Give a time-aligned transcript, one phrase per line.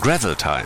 [0.00, 0.64] Gravel Time.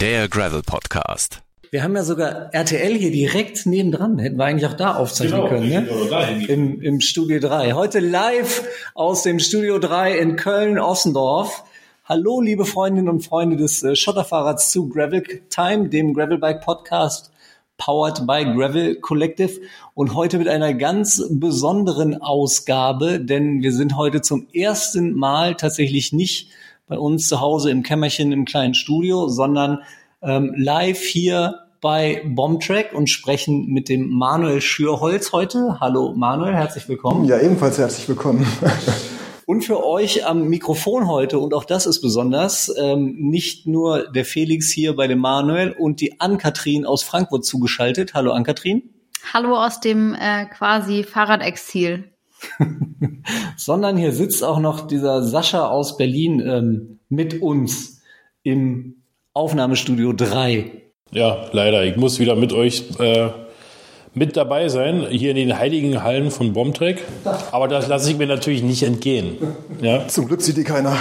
[0.00, 1.40] Der Gravel Podcast.
[1.70, 4.18] Wir haben ja sogar RTL hier direkt nebendran.
[4.18, 6.44] Hätten wir eigentlich auch da aufzeichnen Genau, können, ne?
[6.46, 7.72] Im, Im Studio 3.
[7.72, 8.62] Heute live
[8.94, 11.64] aus dem Studio 3 in Köln-Ossendorf.
[12.04, 17.32] Hallo, liebe Freundinnen und Freunde des äh, Schotterfahrrads zu Gravel Time, dem Gravelbike Podcast,
[17.78, 19.58] powered by Gravel Collective.
[19.94, 26.12] Und heute mit einer ganz besonderen Ausgabe, denn wir sind heute zum ersten Mal tatsächlich
[26.12, 26.50] nicht
[26.86, 29.82] bei uns zu Hause im Kämmerchen im kleinen Studio, sondern
[30.22, 35.78] ähm, live hier bei Bombtrack und sprechen mit dem Manuel Schürholz heute.
[35.80, 37.24] Hallo Manuel, herzlich willkommen.
[37.24, 38.46] Ja, ebenfalls herzlich willkommen.
[39.48, 44.24] Und für euch am Mikrofon heute, und auch das ist besonders, ähm, nicht nur der
[44.24, 48.12] Felix hier bei dem Manuel und die Ann-Kathrin aus Frankfurt zugeschaltet.
[48.12, 48.90] Hallo Ann-Kathrin.
[49.32, 52.10] Hallo aus dem äh, quasi Fahrradexil.
[53.56, 58.02] Sondern hier sitzt auch noch dieser Sascha aus Berlin ähm, mit uns
[58.42, 58.96] im
[59.32, 60.70] Aufnahmestudio 3.
[61.12, 61.84] Ja, leider.
[61.84, 63.28] Ich muss wieder mit euch äh,
[64.16, 67.02] mit dabei sein, hier in den heiligen Hallen von Bombtrack.
[67.52, 69.36] Aber das lasse ich mir natürlich nicht entgehen.
[69.82, 70.08] Ja?
[70.08, 70.96] Zum Glück sieht die keiner.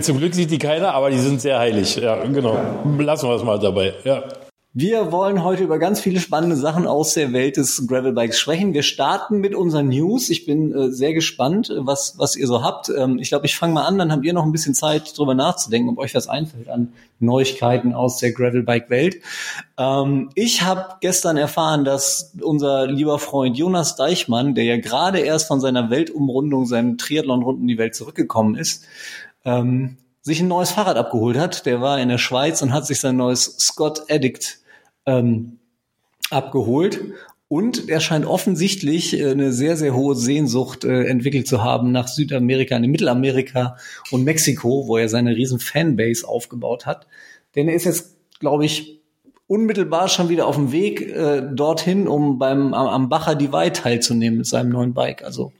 [0.00, 1.94] Zum Glück sieht die keiner, aber die sind sehr heilig.
[1.96, 2.58] Ja, genau.
[2.98, 3.94] Lassen wir es mal dabei.
[4.04, 4.24] Ja.
[4.74, 8.74] Wir wollen heute über ganz viele spannende Sachen aus der Welt des Gravelbikes sprechen.
[8.74, 10.28] Wir starten mit unseren News.
[10.28, 12.90] Ich bin äh, sehr gespannt, äh, was, was ihr so habt.
[12.90, 15.34] Ähm, ich glaube, ich fange mal an, dann habt ihr noch ein bisschen Zeit, drüber
[15.34, 19.22] nachzudenken, ob euch was einfällt an Neuigkeiten aus der Gravelbike-Welt.
[19.78, 25.48] Ähm, ich habe gestern erfahren, dass unser lieber Freund Jonas Deichmann, der ja gerade erst
[25.48, 28.84] von seiner Weltumrundung, seinem Triathlon rund um die Welt zurückgekommen ist,
[29.46, 31.66] ähm, sich ein neues Fahrrad abgeholt hat.
[31.66, 34.58] Der war in der Schweiz und hat sich sein neues Scott Addict
[35.06, 35.58] ähm,
[36.30, 37.00] abgeholt.
[37.48, 42.06] Und er scheint offensichtlich äh, eine sehr, sehr hohe Sehnsucht äh, entwickelt zu haben nach
[42.06, 43.76] Südamerika, in Mittelamerika
[44.10, 47.06] und Mexiko, wo er seine riesen Fanbase aufgebaut hat.
[47.54, 49.00] Denn er ist jetzt, glaube ich,
[49.46, 54.46] unmittelbar schon wieder auf dem Weg äh, dorthin, um beim am, Bacher Divide teilzunehmen mit
[54.46, 55.24] seinem neuen Bike.
[55.24, 55.52] Also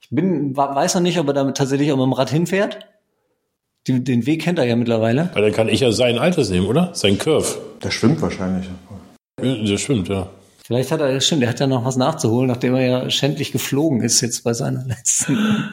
[0.00, 2.78] ich bin, weiß noch nicht, ob er damit tatsächlich auch mit dem Rad hinfährt.
[3.88, 5.30] Den, den Weg kennt er ja mittlerweile.
[5.32, 6.90] Weil dann kann ich ja sein altes nehmen, oder?
[6.94, 7.58] Sein Curve.
[7.82, 8.66] Der schwimmt wahrscheinlich.
[9.36, 10.28] Das stimmt, ja.
[10.64, 14.02] Vielleicht hat er, stimmt, der hat ja noch was nachzuholen, nachdem er ja schändlich geflogen
[14.02, 15.72] ist jetzt bei seiner letzten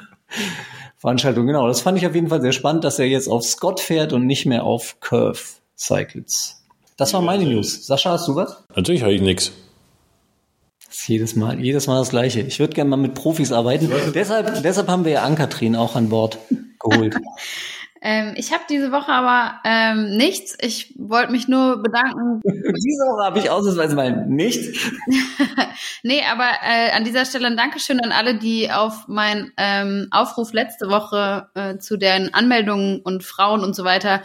[0.97, 1.45] Veranstaltung.
[1.45, 4.13] Genau, das fand ich auf jeden Fall sehr spannend, dass er jetzt auf Scott fährt
[4.13, 5.39] und nicht mehr auf Curve
[5.77, 6.63] Cycles.
[6.95, 7.85] Das war meine News.
[7.85, 8.63] Sascha, hast du was?
[8.75, 9.51] Natürlich habe ich nichts.
[10.87, 12.41] Das ist jedes Mal, jedes Mal das Gleiche.
[12.41, 13.91] Ich würde gerne mal mit Profis arbeiten.
[14.15, 16.39] deshalb, deshalb haben wir ja Ankatrin auch an Bord
[16.79, 17.15] geholt.
[18.09, 20.57] Ähm, ich habe diese Woche aber ähm, nichts.
[20.61, 22.39] Ich wollte mich nur bedanken.
[22.45, 24.79] Diese Woche habe ich ausnahmsweise mal nichts.
[26.03, 30.53] nee, aber äh, an dieser Stelle ein Dankeschön an alle, die auf meinen ähm, Aufruf
[30.53, 34.21] letzte Woche äh, zu den Anmeldungen und Frauen und so weiter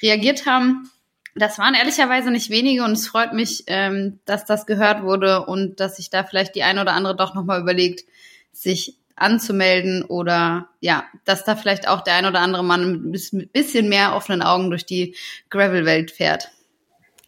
[0.00, 0.90] reagiert haben.
[1.34, 5.78] Das waren ehrlicherweise nicht wenige und es freut mich, ähm, dass das gehört wurde und
[5.78, 8.06] dass sich da vielleicht die eine oder andere doch nochmal überlegt,
[8.52, 13.48] sich anzumelden oder ja, dass da vielleicht auch der ein oder andere Mann mit ein
[13.52, 15.16] bisschen mehr offenen Augen durch die
[15.50, 16.50] Gravel-Welt fährt.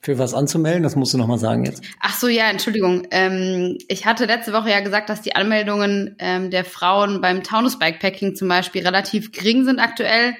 [0.00, 1.82] Für was anzumelden, das musst du nochmal sagen jetzt.
[2.00, 3.08] Ach so, ja, Entschuldigung.
[3.10, 7.80] Ähm, ich hatte letzte Woche ja gesagt, dass die Anmeldungen ähm, der Frauen beim Taunus
[7.80, 10.36] Bikepacking zum Beispiel relativ gering sind aktuell.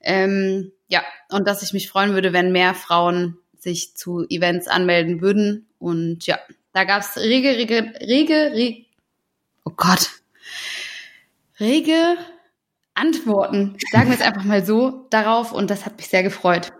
[0.00, 5.20] Ähm, ja, und dass ich mich freuen würde, wenn mehr Frauen sich zu Events anmelden
[5.20, 5.66] würden.
[5.80, 6.38] Und ja,
[6.72, 8.84] da gab's rege, rege, rege, rege,
[9.64, 10.19] oh Gott,
[11.60, 12.16] rege
[12.94, 16.72] Antworten, sagen wir es einfach mal so, darauf und das hat mich sehr gefreut.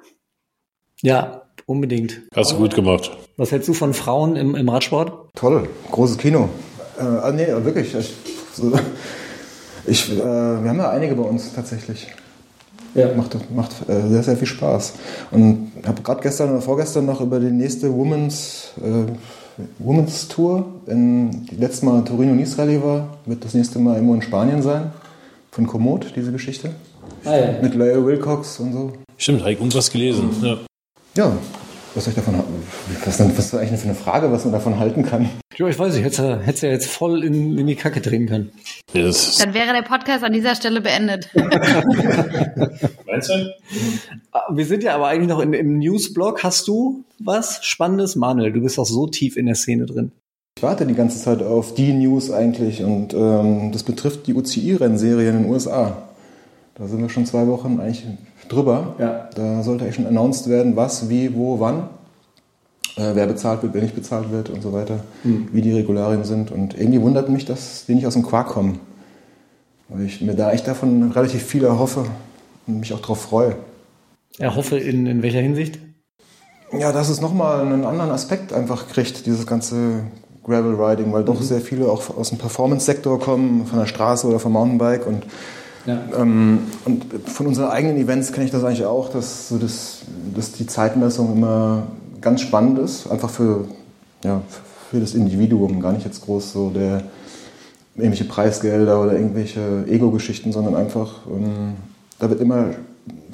[1.03, 2.23] Ja, unbedingt.
[2.35, 3.11] Hast du gut gemacht.
[3.37, 5.31] Was hältst du von Frauen im, im Radsport?
[5.35, 6.49] Toll, großes Kino.
[6.99, 7.95] Äh, ah, nee, wirklich.
[7.95, 8.15] Ich,
[8.53, 8.79] so,
[9.87, 12.09] ich, äh, wir haben ja einige bei uns tatsächlich.
[12.95, 13.15] Ja.
[13.15, 14.95] Macht, macht äh, sehr, sehr viel Spaß.
[15.31, 19.07] Und habe gerade gestern oder vorgestern noch über die nächste Women's, äh,
[19.79, 23.95] Women's Tour, in, die letzte Mal in Torino Nice Rallye war, wird das nächste Mal
[23.95, 24.91] irgendwo in Spanien sein.
[25.51, 26.71] Von Komoot, diese Geschichte.
[27.25, 27.63] Ah, ja.
[27.63, 28.93] Mit Lyle Wilcox und so.
[29.17, 30.31] Stimmt, habe ich irgendwas gelesen.
[30.43, 30.59] Ja.
[31.17, 31.33] Ja,
[31.95, 32.63] was soll ich davon halten?
[33.05, 35.29] Was, was ist eigentlich für eine Frage, was man davon halten kann?
[35.61, 38.51] Ja, ich weiß nicht, hätte hätte ja jetzt voll in, in die Kacke drehen können.
[38.95, 41.29] Das Dann wäre der Podcast an dieser Stelle beendet.
[43.07, 43.55] Meinst du?
[44.33, 46.43] Ah, Wir sind ja aber eigentlich noch in, im Newsblog.
[46.45, 48.17] Hast du was Spannendes?
[48.17, 50.13] Manuel, du bist auch so tief in der Szene drin.
[50.57, 55.29] Ich warte die ganze Zeit auf die News eigentlich und ähm, das betrifft die UCI-Rennserie
[55.29, 56.09] in den USA.
[56.75, 58.07] Da sind wir schon zwei Wochen eigentlich
[58.49, 58.95] drüber.
[58.99, 59.29] Ja.
[59.35, 61.91] Da sollte eigentlich schon announced werden, was, wie, wo, wann,
[63.15, 66.51] wer bezahlt wird, wer nicht bezahlt wird und so weiter, wie die Regularien sind.
[66.51, 68.81] Und irgendwie wundert mich, dass die nicht aus dem Quark kommen.
[69.89, 72.05] Weil ich mir da echt davon relativ viel erhoffe.
[72.67, 73.57] und mich auch darauf freue.
[74.39, 75.79] Er hoffe in, in welcher Hinsicht?
[76.79, 80.05] Ja, dass es nochmal einen anderen Aspekt einfach kriegt, dieses ganze
[80.45, 84.39] Gravel Riding, weil doch sehr viele auch aus dem Performance-Sektor kommen, von der Straße oder
[84.39, 85.25] vom Mountainbike und
[85.87, 85.99] Ja.
[86.17, 90.03] ähm, und von unseren eigenen Events kenne ich das eigentlich auch, dass, so das,
[90.35, 91.89] dass die Zeitmessung immer
[92.21, 93.67] ganz spannend ist, einfach für,
[94.25, 94.43] ja,
[94.91, 97.03] für das Individuum, gar nicht jetzt groß so der
[97.97, 101.75] irgendwelche Preisgelder oder irgendwelche Ego-Geschichten, sondern einfach, ähm,
[102.19, 102.71] da wird immer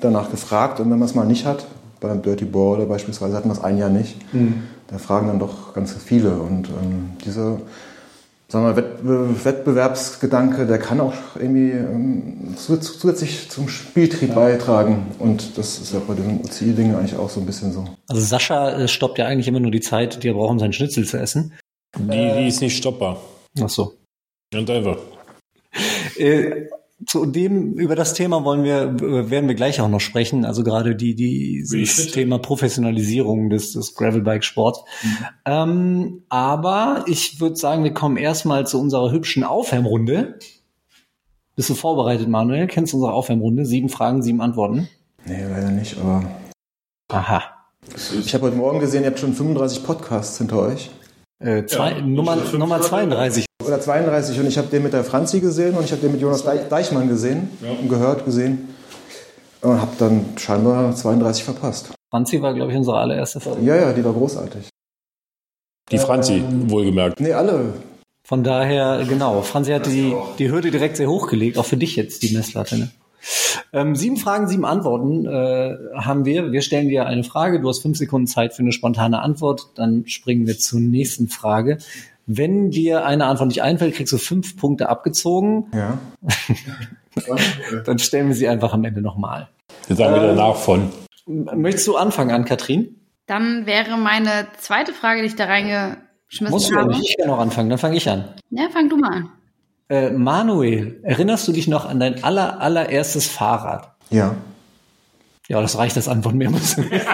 [0.01, 1.67] danach gefragt und wenn man es mal nicht hat,
[2.01, 4.17] beim Dirty Border beispielsweise hatten wir es ein Jahr nicht,
[4.89, 7.59] da fragen dann doch ganz viele und ähm, dieser
[8.49, 15.07] sagen wir, mal, Wettbe Wettbewerbsgedanke, der kann auch irgendwie ähm, zu- zusätzlich zum Spieltrieb beitragen.
[15.19, 17.85] Und das ist ja bei dem UCI-Ding eigentlich auch so ein bisschen so.
[18.09, 20.73] Also Sascha äh, stoppt ja eigentlich immer nur die Zeit, die er braucht, um seinen
[20.73, 21.53] Schnitzel zu essen.
[21.99, 22.07] Die,
[22.39, 23.21] die ist nicht stoppbar.
[23.61, 23.95] Ach so.
[24.53, 24.99] Ganz einfach.
[27.05, 28.99] Zu dem, über das Thema wollen wir,
[29.31, 30.47] werden wir gleich auch noch sprechen.
[30.47, 32.13] Also gerade die, die, Schritte.
[32.13, 34.81] Thema Professionalisierung des, des Gravelbike-Sports.
[35.45, 40.39] Ähm, aber ich würde sagen, wir kommen erstmal zu unserer hübschen Aufwärmrunde.
[41.55, 42.67] Bist du vorbereitet, Manuel?
[42.67, 43.67] Kennst du unsere Aufwärmrunde?
[43.67, 44.89] Sieben Fragen, sieben Antworten.
[45.27, 46.23] Nee, leider nicht, aber
[47.09, 47.43] Aha.
[48.19, 50.91] ich habe heute Morgen gesehen, ihr habt schon 35 Podcasts hinter euch.
[51.39, 53.46] Äh, zwei, Ja, Nummer, Nummer oder 32.
[53.67, 56.21] Oder 32 und ich habe den mit der Franzi gesehen und ich habe den mit
[56.21, 57.71] Jonas Deich Deichmann gesehen Ja.
[57.71, 58.69] und gehört, gesehen.
[59.63, 61.91] Und habe dann scheinbar 32 verpasst.
[62.11, 63.63] Franzi war, glaube ich, unsere allererste Folge.
[63.63, 64.69] Ja, ja, die war großartig.
[65.91, 67.21] Die Franzi, wohlgemerkt.
[67.21, 67.75] Nee, alle.
[68.25, 72.23] Von daher, genau, Franzi hatte die, die Hürde direkt sehr hochgelegt, auch für dich jetzt
[72.23, 72.79] die Messlatte.
[72.79, 72.91] Ne?
[73.73, 76.53] Ähm, sieben Fragen, sieben Antworten äh, haben wir.
[76.53, 80.07] Wir stellen dir eine Frage, du hast fünf Sekunden Zeit für eine spontane Antwort, dann
[80.07, 81.79] springen wir zur nächsten Frage.
[82.27, 85.99] Wenn dir eine Antwort nicht einfällt, kriegst du fünf Punkte abgezogen, Ja.
[87.85, 89.49] dann stellen wir sie einfach am Ende nochmal.
[89.89, 90.91] Jetzt sagen wir danach von.
[91.27, 92.97] Möchtest du anfangen an, Katrin?
[93.27, 96.89] Dann wäre meine zweite Frage, die ich da reingeschmissen Musst du habe.
[96.91, 97.11] nicht.
[97.11, 98.25] Ich kann noch anfangen, dann fange ich an.
[98.51, 99.29] Ja, fang du mal an.
[99.89, 103.93] Äh, Manuel, erinnerst du dich noch an dein aller, allererstes Fahrrad?
[104.11, 104.35] Ja.
[105.49, 106.91] Ja, das reicht als Antwort, mehr muss nicht.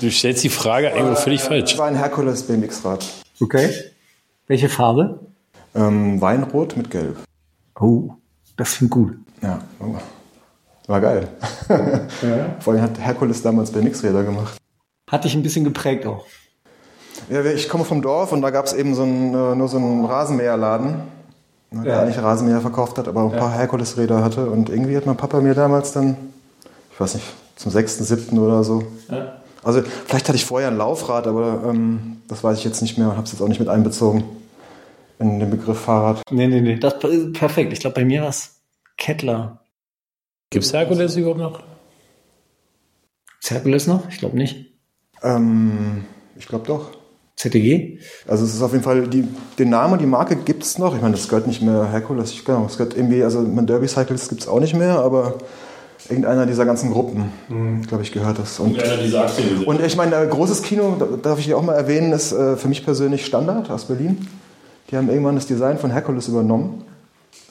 [0.00, 1.78] Du stellst die Frage eigentlich völlig Das falsch.
[1.78, 3.04] war ein Herkules BMX-Rad.
[3.40, 3.70] Okay.
[4.46, 5.20] Welche Farbe?
[5.74, 7.16] Ähm, Weinrot mit Gelb.
[7.80, 8.10] Oh,
[8.56, 9.14] das klingt gut.
[9.42, 9.60] Ja,
[10.86, 11.28] war geil.
[12.60, 14.56] Vor allem hat Herkules damals BMX-Räder gemacht.
[15.10, 16.24] Hat dich ein bisschen geprägt auch.
[17.28, 19.76] Ja, ich komme vom Dorf und da gab es eben so einen, äh, nur so
[19.76, 20.94] einen Rasenmäherladen,
[21.70, 22.00] ne, der Ja.
[22.02, 24.50] eigentlich Rasenmäher verkauft hat, aber ein paar Herkules-Räder hatte.
[24.50, 26.16] Und irgendwie hat mein Papa mir damals dann,
[26.92, 27.26] ich weiß nicht,
[27.60, 28.84] zum sechsten, siebten oder so.
[29.62, 33.08] Also vielleicht hatte ich vorher ein Laufrad, aber ähm, das weiß ich jetzt nicht mehr
[33.08, 34.24] und habe es jetzt auch nicht mit einbezogen
[35.18, 36.22] in den Begriff Fahrrad.
[36.30, 36.76] Nee, nee, nee.
[36.76, 37.74] Das ist perfekt.
[37.74, 38.62] Ich glaube, bei mir war es
[38.96, 39.60] Kettler.
[40.48, 41.62] Gibt es Herkules überhaupt noch?
[43.42, 44.08] Ist Herkules noch?
[44.08, 44.72] Ich glaube nicht.
[45.22, 46.92] Ähm, ich glaube doch.
[47.36, 47.98] ZTG?
[48.26, 49.28] Also es ist auf jeden Fall, die,
[49.58, 50.94] den Namen, die Marke gibt es noch.
[50.94, 52.32] Ich meine, das gehört nicht mehr Herkules.
[52.32, 55.38] Ich, genau, es gehört irgendwie, also mein Derby Cycles gibt es auch nicht mehr, aber
[56.08, 57.30] irgendeiner dieser ganzen Gruppen,
[57.86, 58.58] glaube ich, gehört das.
[58.58, 58.76] Und,
[59.66, 62.56] und ich meine, äh, großes Kino, da- darf ich hier auch mal erwähnen, ist äh,
[62.56, 64.26] für mich persönlich Standard aus Berlin.
[64.90, 66.84] Die haben irgendwann das Design von Herkules übernommen,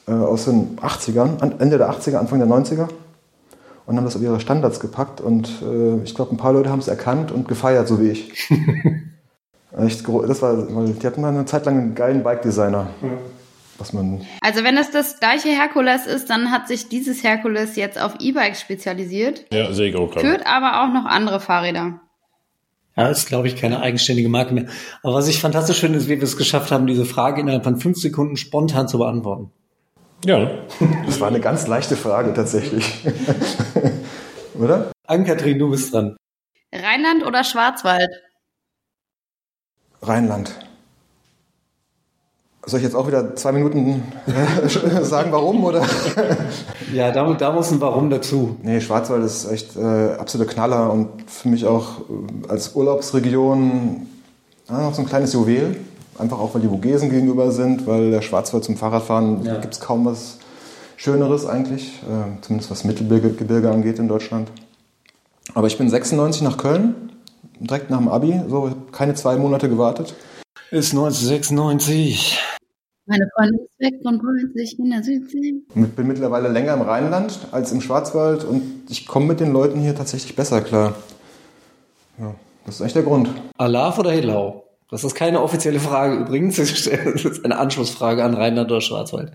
[0.07, 2.87] äh, aus den 80ern, an- Ende der 80er, Anfang der 90er.
[3.85, 6.77] Und haben das auf ihre Standards gepackt und äh, ich glaube, ein paar Leute haben
[6.79, 8.49] es erkannt und gefeiert, so wie ich.
[9.77, 12.87] Echt das war, die hatten mal eine Zeit lang einen geilen Bike-Designer.
[13.79, 14.25] Was man.
[14.41, 18.59] Also wenn es das gleiche Herkules ist, dann hat sich dieses Herkules jetzt auf E-Bikes
[18.61, 20.27] spezialisiert, Ja, sehe ich auch gerade.
[20.27, 22.01] führt aber auch noch andere Fahrräder.
[22.97, 24.65] Ja, ist, glaube ich, keine eigenständige Marke mehr.
[25.03, 27.77] Aber was ich fantastisch finde, ist, wie wir es geschafft haben, diese Frage innerhalb von
[27.77, 29.51] fünf Sekunden spontan zu beantworten.
[30.25, 30.51] Ja,
[31.05, 32.85] Das war eine ganz leichte Frage tatsächlich.
[34.59, 34.91] Oder?
[35.07, 36.17] Ann-Kathrin, du bist dran.
[36.73, 38.09] Rheinland oder Schwarzwald?
[40.01, 40.53] Rheinland.
[42.69, 45.63] Soll ich jetzt auch wieder zwei Minuten äh, sagen, warum?
[45.63, 45.81] Oder?
[46.93, 48.55] Ja, da, da muss ein Warum dazu.
[48.63, 54.07] Nee, Schwarzwald ist echt äh, absolute Knaller und für mich auch äh, als Urlaubsregion
[54.67, 55.75] ja, noch so ein kleines Juwel.
[56.17, 59.57] Einfach auch, weil die Vogesen gegenüber sind, weil der Schwarzwald zum Fahrradfahren Ja.
[59.59, 60.37] gibt es kaum was
[60.97, 64.49] Schöneres eigentlich, äh, zumindest was Mittelgebirge angeht in Deutschland.
[65.53, 66.95] Aber ich bin 96 nach Köln,
[67.59, 70.15] direkt nach dem Abi, so keine zwei Monate gewartet.
[70.71, 72.39] Ist 1996.
[73.09, 75.55] Meine Freundin ist weg und freut sich in der Südsee.
[75.73, 79.79] Und bin mittlerweile länger im Rheinland als im Schwarzwald und ich komme mit den Leuten
[79.79, 80.95] hier tatsächlich besser klar.
[82.19, 82.35] Ja,
[82.65, 83.29] das ist echt der Grund.
[83.57, 84.63] Alaf oder Helau?
[84.91, 86.57] Das ist keine offizielle Frage übrigens.
[86.57, 89.31] Das ist eine Anschlussfrage an Rheinland oder Schwarzwald.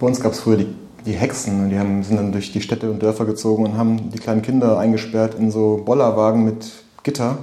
[0.00, 0.66] Bei uns gab es früher die
[1.06, 1.70] die Hexen.
[1.70, 4.78] Die haben, sind dann durch die Städte und Dörfer gezogen und haben die kleinen Kinder
[4.78, 6.70] eingesperrt in so Bollerwagen mit
[7.02, 7.38] Gitter.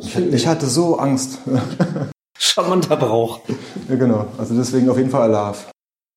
[0.00, 1.38] Ich, ich hatte so Angst.
[2.38, 3.40] Charmanter Brauch.
[3.88, 4.26] ja, genau.
[4.38, 5.70] Also deswegen auf jeden Fall Alarv.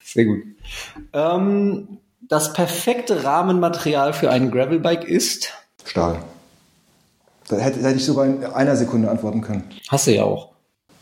[0.04, 0.40] Sehr gut.
[1.14, 5.54] Ähm, das perfekte Rahmenmaterial für ein Gravelbike ist?
[5.86, 6.24] Stahl.
[7.48, 9.70] Da hätte, hätte ich sogar in einer Sekunde antworten können.
[9.90, 10.52] Hast du ja auch.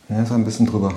[0.07, 0.93] Ja, das war ein bisschen drüber.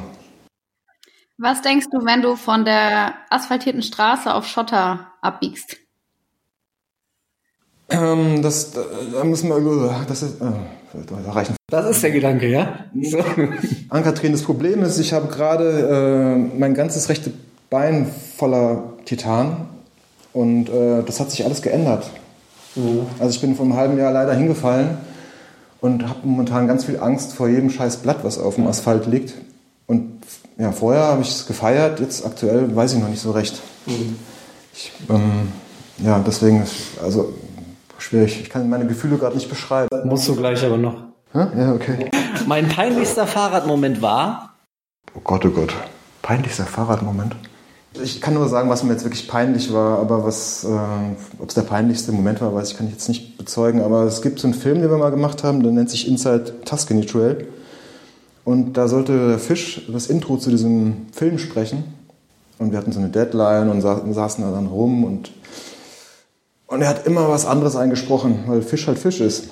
[1.39, 5.80] Was denkst du, wenn du von der asphaltierten Straße auf Schotter abbiegst?
[7.91, 10.45] Ähm, das, da müssen wir, das ist, äh,
[11.25, 11.57] da reichen.
[11.69, 12.85] Das ist der Gedanke, ja?
[13.01, 13.19] So.
[13.89, 17.33] Ankatrin, das Problem ist, ich habe gerade äh, mein ganzes rechte
[17.69, 19.69] Bein voller Titan
[20.33, 22.11] und äh, das hat sich alles geändert.
[22.75, 23.07] Mhm.
[23.19, 24.99] Also ich bin vor einem halben Jahr leider hingefallen
[25.81, 29.35] und habe momentan ganz viel Angst vor jedem scheiß Blatt, was auf dem Asphalt liegt.
[29.87, 30.21] Und
[30.59, 33.61] ja, vorher habe ich es gefeiert, jetzt aktuell weiß ich noch nicht so recht.
[33.87, 34.17] Mhm.
[34.75, 35.53] Ich, ähm,
[35.99, 36.65] ja, deswegen,
[37.03, 37.35] also
[38.03, 38.41] schwierig.
[38.41, 39.89] Ich kann meine Gefühle gerade nicht beschreiben.
[40.05, 41.05] Musst du gleich aber noch.
[41.33, 41.47] Hä?
[41.57, 42.11] Ja, okay.
[42.47, 44.55] Mein peinlichster Fahrradmoment war?
[45.15, 45.75] Oh Gott, oh Gott.
[46.23, 47.37] Peinlichster Fahrradmoment?
[48.03, 50.69] Ich kann nur sagen, was mir jetzt wirklich peinlich war, aber was, äh,
[51.39, 53.83] ob es der peinlichste Moment war, weiß ich, kann ich jetzt nicht bezeugen.
[53.83, 56.63] Aber es gibt so einen Film, den wir mal gemacht haben, der nennt sich Inside
[56.65, 57.49] Tuscany Trail.
[58.45, 61.85] Und da sollte der Fisch das Intro zu diesem Film sprechen.
[62.59, 65.31] Und wir hatten so eine Deadline und saßen da dann rum und,
[66.71, 69.49] und er hat immer was anderes eingesprochen, weil Fisch halt Fisch ist.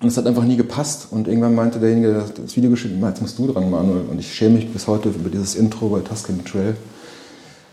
[0.00, 1.08] Und es hat einfach nie gepasst.
[1.10, 4.06] Und irgendwann meinte derjenige, der das Video geschrieben hat, jetzt musst du dran, Manuel.
[4.10, 6.74] Und ich schäme mich bis heute über dieses Intro bei Tuscany Trail.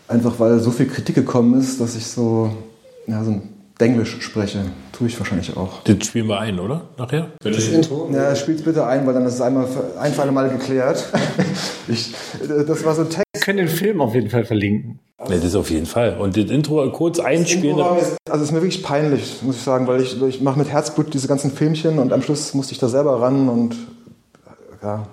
[0.08, 2.50] Einfach weil so viel Kritik gekommen ist, dass ich so,
[3.06, 3.48] ja, so ein
[3.80, 4.66] Denglisch spreche.
[4.92, 5.82] Tue ich wahrscheinlich auch.
[5.84, 6.82] Den spielen wir ein, oder?
[6.98, 7.28] Nachher?
[7.42, 8.10] Das Intro?
[8.12, 9.66] Ja, spiel's bitte ein, weil dann ist es einmal
[9.98, 11.08] ein für alle Mal geklärt.
[11.88, 12.14] ich,
[12.46, 13.29] das war so ein Text.
[13.40, 14.98] Wir können den Film auf jeden Fall verlinken.
[15.18, 16.18] Ja, das auf jeden Fall.
[16.18, 17.78] Und das Intro kurz einspielen.
[17.78, 20.58] Intro mir, also es ist mir wirklich peinlich, muss ich sagen, weil ich, ich mache
[20.58, 23.76] mit Herzblut diese ganzen Filmchen und am Schluss musste ich da selber ran und
[24.82, 25.06] ja.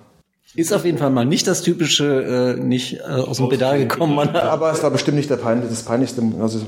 [0.55, 4.15] Ist auf jeden Fall mal nicht das typische, äh, nicht äh, aus dem Pedal gekommen.
[4.15, 4.35] Man.
[4.35, 6.21] Aber es war bestimmt nicht der Peinlich, das Peinlichste.
[6.41, 6.59] Also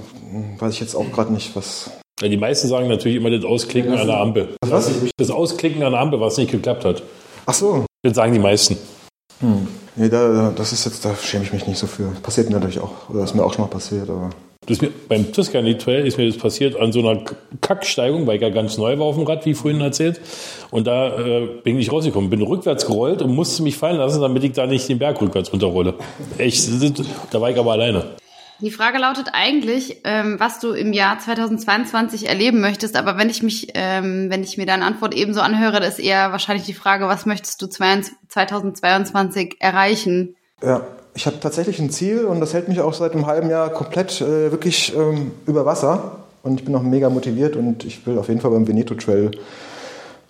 [0.60, 1.92] weiß ich jetzt auch gerade nicht, was.
[2.22, 4.56] Ja, die meisten sagen natürlich immer das Ausklicken an der Ampel.
[4.66, 4.89] Was?
[5.18, 7.04] Das Ausklicken an der Ampel, was nicht geklappt hat.
[7.46, 7.86] Ach so.
[8.04, 8.78] Das sagen die meisten.
[9.42, 9.68] Hm.
[10.00, 12.06] Nee, da, das ist jetzt, da schäme ich mich nicht so für.
[12.24, 14.29] Passiert mir natürlich auch, oder ist mir auch schon mal passiert, aber.
[14.65, 17.22] Das mir, beim Tuscany Trail ist mir das passiert an so einer
[17.60, 20.22] Kacksteigung, weil ich ja ganz neu war auf dem Rad, wie vorhin erzählt.
[20.72, 24.41] Und da äh, bin ich rausgekommen, bin rückwärts gerollt und musste mich fallen lassen, damit
[24.46, 25.96] ich da nicht den Berg rückwärts runterrolle.
[26.38, 26.70] Echt,
[27.32, 28.06] da war ich aber alleine.
[28.62, 32.98] Die Frage lautet eigentlich, ähm, was du im Jahr 2022 erleben möchtest.
[32.98, 36.66] Aber wenn ich mich, ähm, wenn ich mir deine Antwort ebenso anhöre, ist eher wahrscheinlich
[36.66, 40.36] die Frage, was möchtest du 2022 erreichen?
[40.62, 40.82] Ja,
[41.13, 44.20] ich habe tatsächlich ein Ziel und das hält mich auch seit einem halben Jahr komplett
[44.20, 46.18] äh, wirklich ähm, über Wasser.
[46.44, 49.32] Und ich bin auch mega motiviert und ich will auf jeden Fall beim Veneto Trail.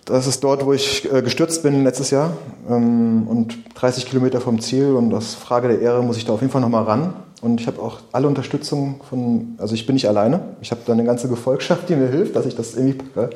[0.04, 2.36] Das ist dort, wo ich äh, gestürzt bin letztes Jahr
[2.68, 6.40] ähm, und 30 Kilometer vom Ziel und aus Frage der Ehre muss ich da auf
[6.40, 7.12] jeden Fall nochmal ran.
[7.40, 10.56] Und ich habe auch alle Unterstützung von, also ich bin nicht alleine.
[10.60, 13.30] Ich habe da eine ganze Gefolgschaft, die mir hilft, dass ich das irgendwie packe.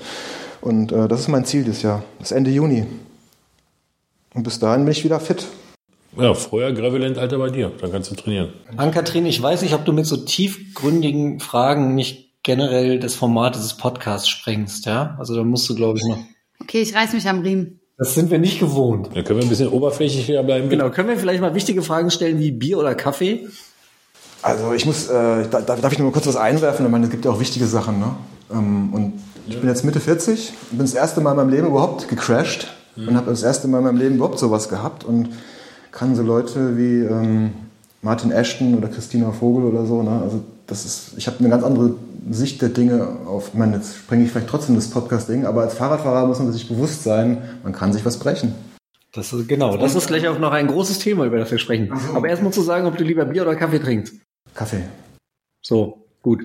[0.60, 2.86] Und äh, das ist mein Ziel dieses Jahr, das Ende Juni.
[4.34, 5.46] Und bis dahin bin ich wieder fit.
[6.16, 7.72] Ja, vorher Gravelent, Alter, bei dir.
[7.80, 8.52] Dann kannst du trainieren.
[8.76, 13.76] Ann-Kathrin, ich weiß nicht, ob du mit so tiefgründigen Fragen nicht generell das Format dieses
[13.76, 15.16] Podcasts sprengst, ja?
[15.18, 16.18] Also da musst du, glaube ich, noch.
[16.60, 17.80] Okay, ich reiß mich am Riemen.
[17.96, 19.08] Das sind wir nicht gewohnt.
[19.14, 20.68] Da können wir ein bisschen oberflächlicher bleiben.
[20.68, 23.46] Genau, können wir vielleicht mal wichtige Fragen stellen wie Bier oder Kaffee?
[24.44, 26.84] Also ich muss, äh, darf, darf ich noch mal kurz was einwerfen?
[26.84, 28.14] Ich meine, es gibt ja auch wichtige Sachen, ne?
[28.52, 29.14] Ähm, und
[29.48, 33.08] ich bin jetzt Mitte 40, bin das erste Mal in meinem Leben überhaupt gecrashed mhm.
[33.08, 35.30] und habe das erste Mal in meinem Leben überhaupt sowas gehabt und
[35.92, 37.52] kann so Leute wie ähm,
[38.02, 40.20] Martin Ashton oder Christina Vogel oder so, ne?
[40.22, 41.94] Also das ist, ich habe eine ganz andere
[42.30, 45.72] Sicht der Dinge auf, ich meine, jetzt springe ich vielleicht trotzdem das Podcast-Ding, aber als
[45.72, 48.54] Fahrradfahrer muss man sich bewusst sein, man kann sich was brechen.
[49.14, 51.90] Das ist, genau, das ist gleich auch noch ein großes Thema, über das wir sprechen.
[52.08, 52.16] So.
[52.16, 54.16] Aber erst mal zu sagen, ob du lieber Bier oder Kaffee trinkst.
[54.54, 54.84] Kaffee.
[55.62, 56.42] So, gut.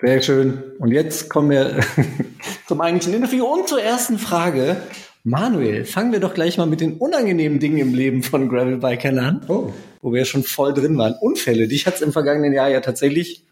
[0.00, 0.62] Sehr schön.
[0.78, 1.80] Und jetzt kommen wir
[2.68, 4.76] zum eigentlichen Interview und zur ersten Frage.
[5.22, 9.42] Manuel, fangen wir doch gleich mal mit den unangenehmen Dingen im Leben von Gravelbikern an,
[9.48, 9.72] oh.
[10.00, 11.14] wo wir ja schon voll drin waren.
[11.20, 13.44] Unfälle, dich hat es im vergangenen Jahr ja tatsächlich,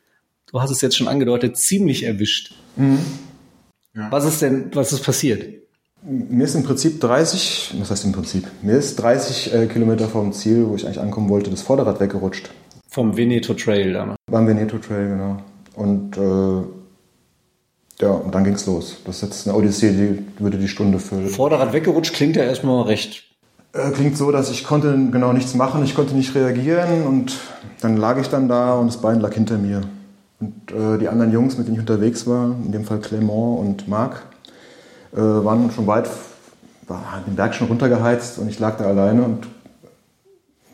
[0.51, 2.55] du hast es jetzt schon angedeutet, ziemlich erwischt.
[2.77, 3.01] Mhm.
[3.95, 4.11] Ja.
[4.11, 5.45] Was ist denn, was ist passiert?
[6.03, 8.47] Mir ist im Prinzip 30, was heißt im Prinzip?
[8.63, 12.49] Mir ist 30 äh, Kilometer vom Ziel, wo ich eigentlich ankommen wollte, das Vorderrad weggerutscht.
[12.88, 14.16] Vom Veneto Trail damals?
[14.30, 15.37] Beim Veneto Trail, genau.
[15.76, 18.97] Und äh, ja, und dann ging's los.
[19.04, 21.28] Das ist jetzt eine Odyssee, die würde die Stunde füllen.
[21.28, 23.25] Vorderrad weggerutscht klingt ja erstmal recht.
[23.73, 27.37] Äh, klingt so, dass ich konnte genau nichts machen, ich konnte nicht reagieren und
[27.80, 29.83] dann lag ich dann da und das Bein lag hinter mir.
[30.40, 33.88] Und äh, die anderen Jungs, mit denen ich unterwegs war, in dem Fall Clement und
[33.88, 34.23] Marc,
[35.12, 36.09] äh, waren schon weit,
[36.87, 39.47] war den Berg schon runtergeheizt und ich lag da alleine und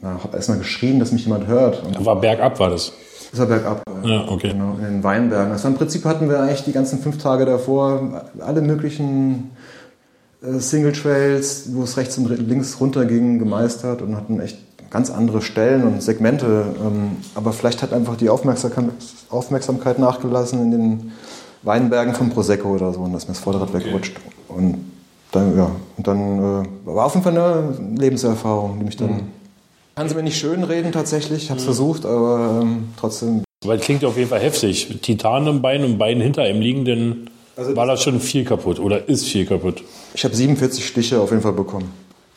[0.05, 1.83] habe erstmal geschrien, dass mich jemand hört.
[1.85, 2.93] Und war bergab, war das?
[3.31, 3.83] Das war bergab.
[4.05, 4.51] Ja, okay.
[4.51, 5.53] Genau, in den Weinbergen.
[5.53, 9.51] Also im Prinzip hatten wir eigentlich die ganzen fünf Tage davor alle möglichen
[10.43, 14.59] äh, Single Trails, wo es rechts und links runter ging, gemeistert und hatten echt
[14.91, 16.67] ganz andere Stellen und Segmente.
[16.81, 21.13] Ähm, aber vielleicht hat einfach die Aufmerksamkeit nachgelassen in den
[21.63, 23.87] Weinbergen von Prosecco oder so und das ist mir das Vorderrad okay.
[23.87, 24.17] wegrutscht.
[24.49, 24.93] Und
[25.33, 29.11] dann, ja, und dann äh, war auf jeden Fall eine Lebenserfahrung, die mich dann.
[29.11, 29.44] Mhm.
[29.95, 31.69] Kann sie mir nicht schön reden tatsächlich, ich habe es mhm.
[31.69, 33.45] versucht, aber ähm, trotzdem.
[33.65, 34.99] Weil klingt auf jeden Fall heftig.
[35.03, 37.31] Titan im Bein und Bein hinter einem liegenden.
[37.57, 39.83] Also war das schon viel kaputt oder ist viel kaputt?
[40.15, 41.91] Ich habe 47 Stiche auf jeden Fall bekommen,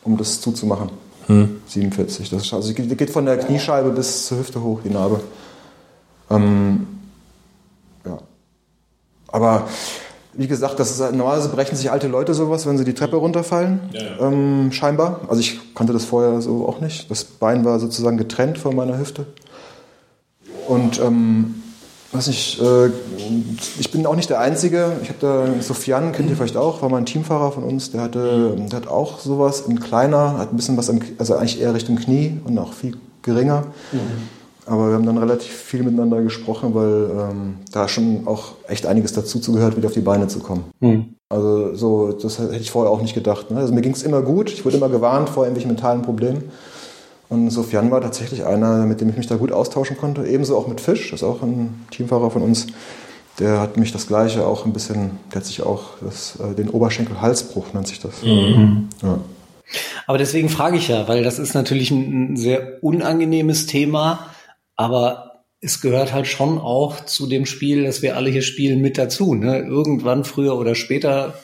[0.04, 0.90] um das zuzumachen.
[1.26, 1.60] Hm.
[1.66, 2.30] 47.
[2.30, 5.20] Das ist, also geht von der Kniescheibe bis zur Hüfte hoch, die Narbe.
[6.30, 6.86] Ähm,
[8.06, 8.18] ja.
[9.26, 9.68] Aber
[10.38, 13.80] wie gesagt, das ist, normalerweise brechen sich alte Leute sowas, wenn sie die Treppe runterfallen.
[13.92, 14.28] Ja, ja.
[14.28, 15.22] Ähm, scheinbar.
[15.28, 17.10] Also ich kannte das vorher so auch nicht.
[17.10, 19.26] Das Bein war sozusagen getrennt von meiner Hüfte.
[20.68, 21.60] Und ähm,
[22.12, 22.86] weiß nicht, äh,
[23.80, 24.92] ich bin auch nicht der Einzige.
[25.02, 28.02] Ich habe da Sofian, kennt ihr vielleicht auch, war mal ein Teamfahrer von uns, der
[28.02, 31.74] hatte, der hat auch sowas, ein kleiner, hat ein bisschen was, am, also eigentlich eher
[31.74, 33.64] Richtung Knie und auch viel geringer.
[33.90, 34.37] Mhm.
[34.68, 39.14] Aber wir haben dann relativ viel miteinander gesprochen, weil ähm, da schon auch echt einiges
[39.14, 40.64] dazu zugehört, wieder auf die Beine zu kommen.
[40.80, 41.14] Mhm.
[41.30, 43.50] Also so, das hätte ich vorher auch nicht gedacht.
[43.50, 43.58] Ne?
[43.58, 46.44] Also mir ging es immer gut, ich wurde immer gewarnt vor irgendwelchen mentalen Problemen.
[47.30, 50.26] Und Sofian war tatsächlich einer, mit dem ich mich da gut austauschen konnte.
[50.26, 52.66] Ebenso auch mit Fisch, das ist auch ein Teamfahrer von uns.
[53.38, 56.68] Der hat mich das Gleiche auch ein bisschen, der hat sich auch das, äh, den
[56.68, 58.22] Oberschenkel-Halsbruch, nennt sich das.
[58.22, 58.88] Mhm.
[59.02, 59.18] Ja.
[60.06, 64.26] Aber deswegen frage ich ja, weil das ist natürlich ein sehr unangenehmes Thema,
[64.78, 68.96] aber es gehört halt schon auch zu dem Spiel, das wir alle hier spielen, mit
[68.96, 69.34] dazu.
[69.34, 69.58] Ne?
[69.58, 71.34] Irgendwann, früher oder später,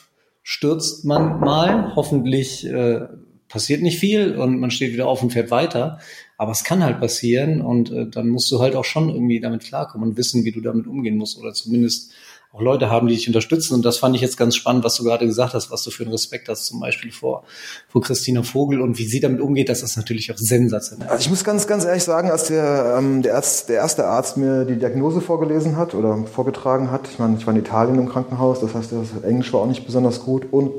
[0.45, 3.01] stürzt man mal, hoffentlich äh,
[3.49, 5.99] passiert nicht viel und man steht wieder auf und fährt weiter.
[6.39, 9.65] Aber es kann halt passieren und äh, dann musst du halt auch schon irgendwie damit
[9.65, 12.13] klarkommen und wissen, wie du damit umgehen musst oder zumindest
[12.55, 13.75] auch Leute haben, die dich unterstützen.
[13.75, 16.05] Und das fand ich jetzt ganz spannend, was du gerade gesagt hast, was du für
[16.05, 17.45] einen Respekt hast, zum Beispiel vor,
[17.89, 21.09] vor Christina Vogel und wie sie damit umgeht, das ist natürlich auch sensationell.
[21.09, 24.37] Also ich muss ganz, ganz ehrlich sagen, als der, ähm, der, Arzt, der erste Arzt
[24.37, 28.09] mir die Diagnose vorgelesen hat oder vorgetragen hat, ich meine, ich war in Italien im
[28.09, 30.71] Krankenhaus, das heißt, das Englisch war auch nicht besonders gut und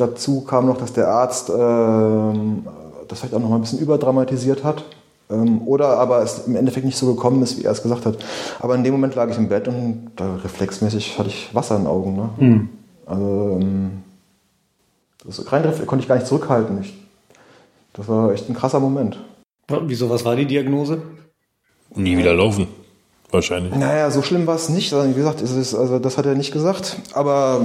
[0.00, 2.66] Dazu kam noch, dass der Arzt ähm,
[3.06, 4.84] das vielleicht auch noch mal ein bisschen überdramatisiert hat.
[5.30, 8.16] Ähm, oder aber es im Endeffekt nicht so gekommen ist, wie er es gesagt hat.
[8.58, 11.82] Aber in dem Moment lag ich im Bett und da reflexmäßig hatte ich Wasser in
[11.82, 12.16] den Augen.
[12.16, 12.30] Ne?
[12.38, 12.68] Mhm.
[13.06, 13.90] Also ähm,
[15.24, 16.80] das rein konnte ich gar nicht zurückhalten.
[16.80, 16.94] Ich,
[17.92, 19.18] das war echt ein krasser Moment.
[19.68, 21.02] Wieso, was war die Diagnose?
[21.94, 22.79] Nie wieder laufen
[23.32, 23.74] wahrscheinlich.
[23.74, 24.92] Naja, so schlimm war es nicht.
[24.92, 26.96] Also, wie gesagt, ist, also das hat er nicht gesagt.
[27.12, 27.60] Aber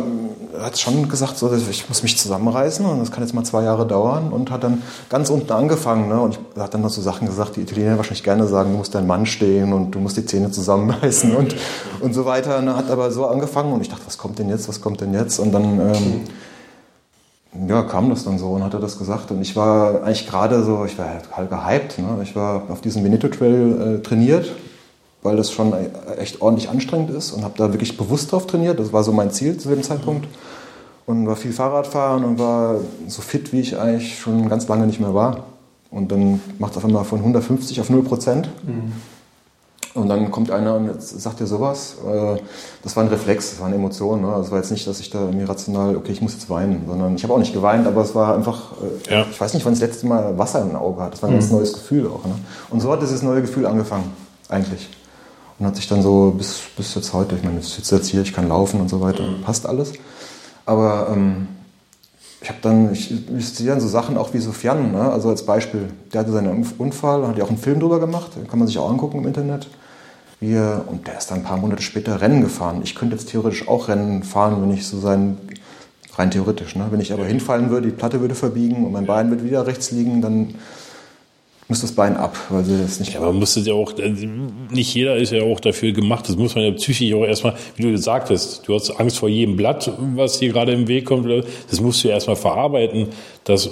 [0.57, 3.63] er hat schon gesagt, so, ich muss mich zusammenreißen und das kann jetzt mal zwei
[3.63, 4.31] Jahre dauern.
[4.31, 6.07] Und hat dann ganz unten angefangen.
[6.09, 6.19] Ne?
[6.19, 8.95] Und ich hat dann noch so Sachen gesagt, die Italiener wahrscheinlich gerne sagen, du musst
[8.95, 11.55] dein Mann stehen und du musst die Zähne zusammenbeißen und,
[12.01, 12.63] und so weiter.
[12.63, 15.13] Er hat aber so angefangen und ich dachte, was kommt denn jetzt, was kommt denn
[15.13, 15.39] jetzt?
[15.39, 15.79] Und dann...
[15.79, 16.21] Ähm,
[17.69, 19.31] ja, kam das dann so und hat er das gesagt.
[19.31, 21.99] Und ich war eigentlich gerade so, ich war halt gehypt.
[21.99, 22.19] Ne?
[22.21, 24.51] Ich war auf diesem Veneto Trail äh, trainiert
[25.25, 25.73] weil das schon
[26.17, 28.79] echt ordentlich anstrengend ist und habe da wirklich bewusst drauf trainiert.
[28.79, 30.27] Das war so mein Ziel zu dem Zeitpunkt.
[31.07, 34.99] Und war viel Fahrradfahren und war so fit, wie ich eigentlich schon ganz lange nicht
[34.99, 35.45] mehr war.
[35.91, 38.49] Und dann macht es auf einmal von 150 auf 0 Prozent.
[38.65, 38.91] Mhm.
[39.93, 41.97] Und dann kommt einer und sagt dir sowas.
[42.05, 42.37] Äh,
[42.83, 44.21] das war ein Reflex, das war eine Emotion.
[44.21, 44.33] Ne?
[44.35, 47.15] Das war jetzt nicht, dass ich da mir rational, okay, ich muss jetzt weinen, sondern
[47.15, 48.73] ich habe auch nicht geweint, aber es war einfach,
[49.07, 49.25] äh, ja.
[49.29, 51.13] ich weiß nicht, wann das letzte Mal Wasser im Auge hat.
[51.13, 51.39] Das war ein mhm.
[51.39, 52.25] ganz neues Gefühl auch.
[52.25, 52.33] Ne?
[52.69, 54.11] Und so hat dieses neue Gefühl angefangen,
[54.49, 54.89] eigentlich
[55.57, 58.21] und hat sich dann so bis, bis jetzt heute, ich meine, ich sitze jetzt hier,
[58.21, 59.41] ich kann laufen und so weiter, mhm.
[59.41, 59.93] passt alles.
[60.65, 61.47] Aber ähm,
[62.41, 65.11] ich habe dann, ich, ich sehe dann so Sachen auch wie Sofian, ne?
[65.11, 68.47] also als Beispiel, der hatte seinen Unfall, hat ja auch einen Film drüber gemacht, den
[68.47, 69.67] kann man sich auch angucken im Internet.
[70.41, 72.81] Wie er, und der ist dann ein paar Monate später Rennen gefahren.
[72.83, 75.37] Ich könnte jetzt theoretisch auch Rennen fahren, wenn ich so sein,
[76.17, 76.87] rein theoretisch, ne?
[76.91, 79.91] wenn ich aber hinfallen würde, die Platte würde verbiegen und mein Bein würde wieder rechts
[79.91, 80.55] liegen, dann
[81.67, 83.15] muss das Bein ab, weil sie das nicht.
[83.15, 84.09] Ja, man muss das ja auch, äh,
[84.69, 86.29] nicht jeder ist ja auch dafür gemacht.
[86.29, 89.29] Das muss man ja psychisch auch erstmal, wie du gesagt hast, du hast Angst vor
[89.29, 91.27] jedem Blatt, was hier gerade im Weg kommt.
[91.69, 93.07] Das musst du ja erstmal verarbeiten.
[93.45, 93.69] Das,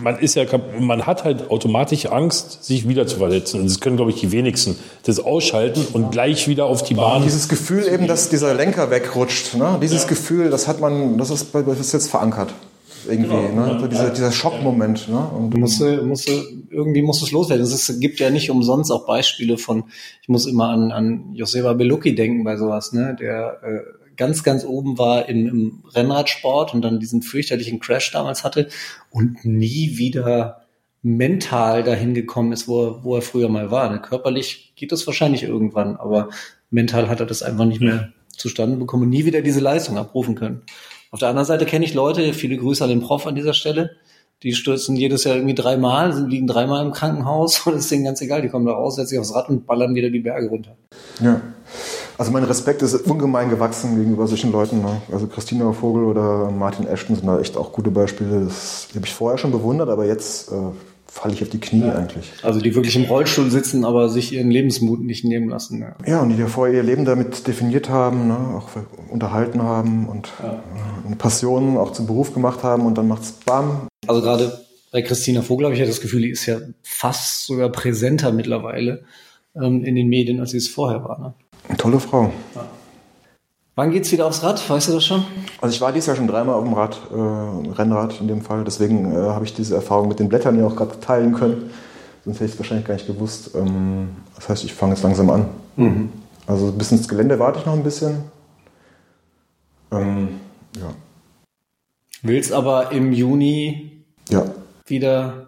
[0.00, 0.44] man ist ja,
[0.80, 3.60] man hat halt automatisch Angst, sich wieder zu verletzen.
[3.60, 4.76] Und das können, glaube ich, die wenigsten.
[5.04, 7.22] Das ausschalten und gleich wieder auf die Bahn.
[7.22, 9.78] Dieses Gefühl eben, dass dieser Lenker wegrutscht, ne?
[9.80, 10.08] Dieses ja.
[10.08, 12.52] Gefühl, das hat man, das ist, das ist jetzt verankert.
[13.08, 13.66] Irgendwie, genau.
[13.66, 13.78] ne?
[13.80, 15.18] So dieser, dieser Schockmoment, ne?
[15.18, 16.28] Und du musst, musst,
[16.70, 17.64] irgendwie muss es loswerden.
[17.64, 19.84] Es gibt ja nicht umsonst auch Beispiele von,
[20.22, 23.16] ich muss immer an, an Joseba Belucki denken bei sowas, ne?
[23.18, 23.80] Der äh,
[24.16, 28.68] ganz, ganz oben war im, im Rennradsport und dann diesen fürchterlichen Crash damals hatte
[29.10, 30.62] und nie wieder
[31.02, 33.90] mental dahin gekommen ist, wo er, wo er früher mal war.
[33.90, 34.00] Ne?
[34.00, 36.28] Körperlich geht das wahrscheinlich irgendwann, aber
[36.70, 40.34] mental hat er das einfach nicht mehr zustande bekommen und nie wieder diese Leistung abrufen
[40.34, 40.62] können.
[41.12, 43.90] Auf der anderen Seite kenne ich Leute, viele Grüße an den Prof an dieser Stelle,
[44.42, 48.40] die stürzen jedes Jahr irgendwie dreimal, liegen dreimal im Krankenhaus und ist denen ganz egal,
[48.40, 50.74] die kommen da raus, setzen sich aufs Rad und ballern wieder die Berge runter.
[51.20, 51.42] Ja.
[52.16, 54.80] Also mein Respekt ist ungemein gewachsen gegenüber solchen Leuten.
[54.80, 55.02] Ne?
[55.12, 58.46] Also Christina Vogel oder Martin Ashton sind da echt auch gute Beispiele.
[58.46, 60.54] Das habe ich vorher schon bewundert, aber jetzt äh,
[61.12, 61.94] falle ich auf die Knie ja.
[61.94, 62.32] eigentlich.
[62.42, 65.80] Also die wirklich im Rollstuhl sitzen, aber sich ihren Lebensmut nicht nehmen lassen.
[65.80, 68.38] Ja, ja und die ja vorher ihr Leben damit definiert haben, ne?
[68.56, 68.70] auch
[69.10, 70.54] unterhalten haben und ja.
[70.54, 73.88] äh, eine Passion auch zum Beruf gemacht haben und dann macht's bam.
[74.06, 77.68] Also gerade bei Christina Vogel habe ich ja das Gefühl, die ist ja fast sogar
[77.68, 79.04] präsenter mittlerweile
[79.54, 81.20] ähm, in den Medien, als sie es vorher war.
[81.20, 81.34] Ne?
[81.68, 82.32] Eine tolle Frau.
[82.54, 82.64] Ja.
[83.74, 84.68] Wann geht's wieder aufs Rad?
[84.68, 85.24] Weißt du das schon?
[85.62, 88.64] Also ich war dieses Jahr schon dreimal auf dem Rad, äh, Rennrad in dem Fall.
[88.64, 91.70] Deswegen äh, habe ich diese Erfahrung mit den Blättern ja auch gerade teilen können.
[92.24, 93.52] Sonst hätte ich es wahrscheinlich gar nicht gewusst.
[93.54, 95.46] Ähm, das heißt, ich fange jetzt langsam an.
[95.76, 96.12] Mhm.
[96.46, 98.24] Also bis ins Gelände warte ich noch ein bisschen.
[99.90, 100.40] Ähm,
[100.76, 100.92] ja.
[102.20, 104.44] Willst aber im Juni ja.
[104.84, 105.46] wieder.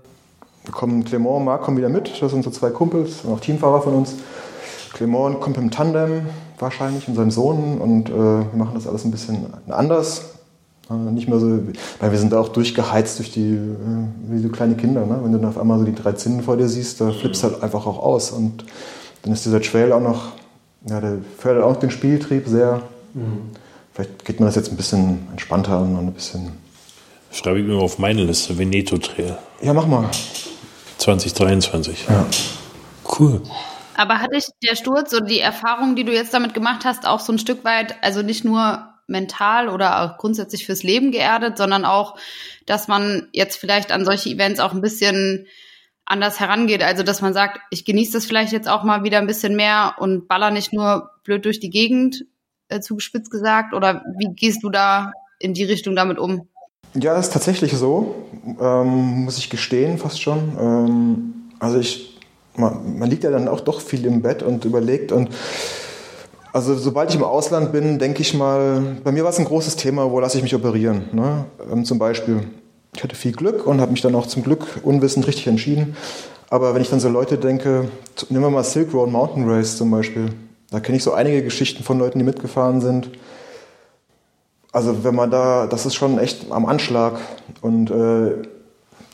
[0.65, 2.11] Wir kommen, Clement und Marc kommen wieder mit.
[2.23, 4.15] Das sind so zwei Kumpels und auch Teamfahrer von uns.
[4.95, 6.27] Clement kommt im Tandem
[6.65, 10.35] wahrscheinlich und seinem Sohn und äh, wir machen das alles ein bisschen anders.
[10.91, 11.61] Äh, nicht mehr so,
[12.01, 15.07] weil wir sind auch durchgeheizt durch die, äh, wie so kleine Kinder.
[15.07, 15.19] Ne?
[15.23, 17.53] Wenn du dann auf einmal so die drei Zinnen vor dir siehst, da flippst du
[17.53, 18.33] halt einfach auch aus.
[18.33, 18.65] Und
[19.23, 20.33] dann ist dieser Trail auch noch,
[20.89, 22.83] ja, der fördert auch den Spieltrieb sehr.
[23.15, 23.51] Mhm.
[23.93, 26.53] Vielleicht geht man das jetzt ein bisschen entspannter und ein bisschen.
[27.31, 29.39] Schreibe ich mir auf meine Liste, Veneto Trail.
[29.63, 30.11] Ja, mach mal.
[30.99, 32.07] 2023.
[32.09, 32.27] Ja.
[33.19, 33.41] Cool.
[33.97, 37.21] Aber hat dich der Sturz oder die Erfahrung, die du jetzt damit gemacht hast, auch
[37.21, 41.85] so ein Stück weit, also nicht nur mental oder auch grundsätzlich fürs Leben geerdet, sondern
[41.85, 42.17] auch,
[42.67, 45.47] dass man jetzt vielleicht an solche Events auch ein bisschen
[46.07, 46.83] anders herangeht.
[46.83, 49.97] Also, dass man sagt, ich genieße das vielleicht jetzt auch mal wieder ein bisschen mehr
[49.99, 52.25] und baller nicht nur blöd durch die Gegend,
[52.69, 53.75] äh, zugespitzt gesagt.
[53.75, 56.49] Oder wie gehst du da in die Richtung damit um?
[56.95, 58.29] Ja, das ist tatsächlich so,
[58.61, 60.57] ähm, muss ich gestehen, fast schon.
[60.59, 62.14] Ähm, also ich
[62.57, 65.31] man, man liegt ja dann auch doch viel im Bett und überlegt und
[66.53, 69.75] also sobald ich im Ausland bin, denke ich mal, bei mir war es ein großes
[69.75, 71.09] Thema, wo lasse ich mich operieren.
[71.11, 71.47] Ne?
[71.69, 72.45] Ähm, zum Beispiel,
[72.95, 75.97] ich hatte viel Glück und habe mich dann auch zum Glück unwissend richtig entschieden.
[76.51, 77.89] Aber wenn ich dann so Leute denke,
[78.29, 80.29] nehmen wir mal Silk Road Mountain Race zum Beispiel,
[80.71, 83.11] da kenne ich so einige Geschichten von Leuten, die mitgefahren sind.
[84.71, 87.19] Also wenn man da, das ist schon echt am Anschlag
[87.63, 88.43] und äh,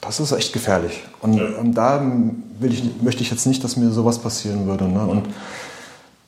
[0.00, 1.02] das ist echt gefährlich.
[1.20, 1.46] Und, ja.
[1.58, 2.02] und da
[2.62, 4.88] ich, möchte ich jetzt nicht, dass mir sowas passieren würde.
[4.88, 5.04] Ne?
[5.04, 5.28] Und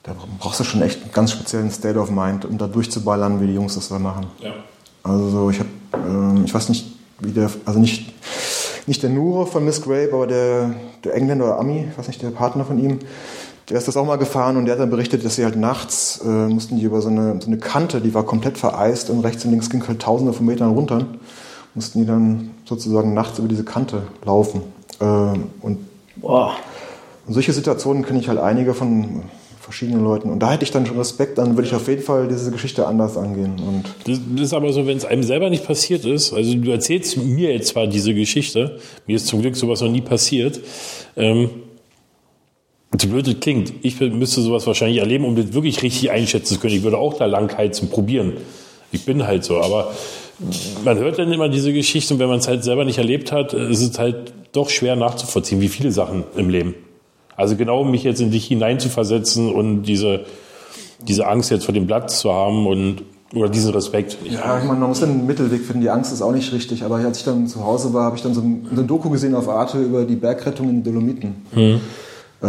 [0.02, 3.46] da brauchst du schon echt einen ganz speziellen State of Mind, um da durchzuballern, wie
[3.46, 4.26] die Jungs das da machen.
[4.40, 4.52] Ja.
[5.02, 8.12] Also ich habe, äh, ich weiß nicht, wie der, also nicht,
[8.86, 12.22] nicht der Nure von Miss Grape, aber der, der Engländer oder Ami, ich weiß nicht,
[12.22, 12.98] der Partner von ihm,
[13.68, 16.20] der ist das auch mal gefahren und der hat dann berichtet, dass sie halt nachts
[16.24, 19.44] äh, mussten die über so eine, so eine Kante, die war komplett vereist und rechts
[19.44, 21.06] und links ging halt tausende von Metern runter
[21.74, 24.62] mussten die dann sozusagen nachts über diese Kante laufen.
[25.00, 25.78] Ähm, und,
[26.16, 26.54] Boah.
[27.26, 29.22] und solche Situationen kenne ich halt einige von
[29.60, 30.30] verschiedenen Leuten.
[30.30, 32.86] Und da hätte ich dann schon Respekt, dann würde ich auf jeden Fall diese Geschichte
[32.86, 33.54] anders angehen.
[33.58, 36.70] Und das, das ist aber so, wenn es einem selber nicht passiert ist, also du
[36.70, 40.60] erzählst mir jetzt zwar diese Geschichte, mir ist zum Glück sowas noch nie passiert,
[41.16, 41.50] ähm,
[43.00, 46.60] so blöd es klingt, ich müsste sowas wahrscheinlich erleben, um das wirklich richtig einschätzen zu
[46.60, 46.74] können.
[46.74, 48.34] Ich würde auch da lang heizen, probieren.
[48.90, 49.92] Ich bin halt so, aber
[50.84, 53.52] man hört dann immer diese Geschichte und wenn man es halt selber nicht erlebt hat,
[53.52, 56.74] ist es halt doch schwer nachzuvollziehen, wie viele Sachen im Leben.
[57.36, 60.24] Also genau mich jetzt in dich hineinzuversetzen und diese,
[61.00, 63.02] diese Angst jetzt vor dem Blatt zu haben und
[63.34, 64.18] oder diesen Respekt.
[64.24, 65.80] Ja, ich meine, man muss einen Mittelweg finden.
[65.80, 66.84] Die Angst ist auch nicht richtig.
[66.84, 69.08] Aber als ich dann zu Hause war, habe ich dann so ein, so ein Doku
[69.08, 71.34] gesehen auf Arte über die Bergrettung in den Dolomiten.
[71.52, 71.80] Mhm.
[72.42, 72.46] Äh,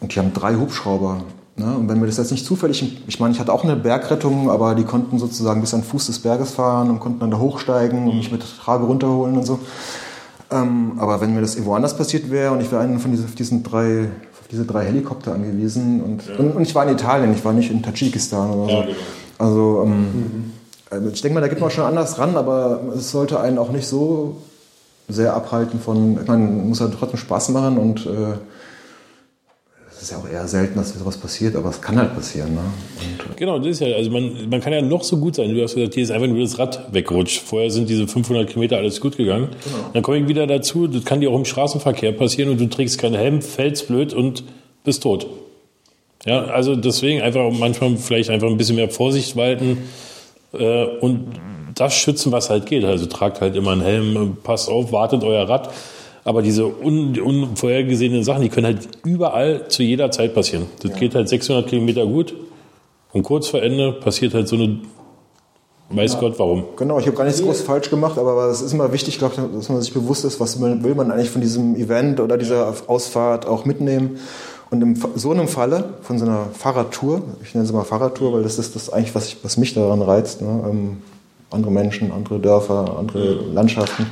[0.00, 1.24] und die haben drei Hubschrauber.
[1.56, 1.76] Ne?
[1.76, 4.74] Und wenn wir das jetzt nicht zufällig, ich meine, ich hatte auch eine Bergrettung, aber
[4.74, 8.08] die konnten sozusagen bis an den Fuß des Berges fahren und konnten dann da hochsteigen
[8.08, 9.58] und mich mit Trage runterholen und so.
[10.50, 13.34] Ähm, aber wenn mir das irgendwo anders passiert wäre und ich wäre einen von diesen,
[13.34, 14.08] diesen drei,
[14.40, 16.36] auf diese drei Helikopter angewiesen und, ja.
[16.36, 18.76] und, und, ich war in Italien, ich war nicht in Tadschikistan oder so.
[18.76, 18.96] Ja, genau.
[19.38, 20.52] Also ähm,
[20.92, 21.08] mhm.
[21.12, 23.86] ich denke mal, da geht man schon anders ran, aber es sollte einen auch nicht
[23.86, 24.36] so
[25.08, 28.34] sehr abhalten von, ich meine, muss ja trotzdem Spaß machen und äh,
[30.02, 32.54] ist ja auch eher selten, dass sowas passiert, aber es kann halt passieren.
[32.54, 32.60] Ne?
[32.60, 35.54] Und, genau, das ist ja, also man, man kann ja noch so gut sein.
[35.54, 37.40] Du hast gesagt, hier ist einfach nur das Rad weggerutscht.
[37.40, 39.48] Vorher sind diese 500 Kilometer alles gut gegangen.
[39.64, 39.90] Genau.
[39.92, 42.98] Dann komme ich wieder dazu, das kann dir auch im Straßenverkehr passieren und du trägst
[42.98, 44.44] keinen Helm, fällst blöd und
[44.84, 45.26] bist tot.
[46.24, 49.78] Ja, also deswegen einfach manchmal vielleicht einfach ein bisschen mehr Vorsicht walten
[50.52, 51.26] äh, und
[51.74, 52.84] das schützen, was halt geht.
[52.84, 55.72] Also tragt halt immer einen Helm, passt auf, wartet euer Rad.
[56.24, 60.66] Aber diese un unvorhergesehenen Sachen, die können halt überall zu jeder Zeit passieren.
[60.80, 60.96] Das ja.
[60.96, 62.34] geht halt 600 Kilometer gut
[63.12, 64.78] und kurz vor Ende passiert halt so eine
[65.94, 66.20] Weiß ja.
[66.20, 66.64] Gott warum.
[66.76, 69.68] Genau, ich habe gar nichts groß falsch gemacht, aber es ist immer wichtig, glaub, dass
[69.68, 73.64] man sich bewusst ist, was will man eigentlich von diesem Event oder dieser Ausfahrt auch
[73.64, 74.18] mitnehmen.
[74.70, 78.42] Und in so einem Falle von so einer Fahrradtour, ich nenne es mal Fahrradtour, weil
[78.42, 80.64] das ist das eigentlich, was, ich, was mich daran reizt, ne?
[80.66, 80.96] ähm,
[81.50, 84.06] andere Menschen, andere Dörfer, andere Landschaften.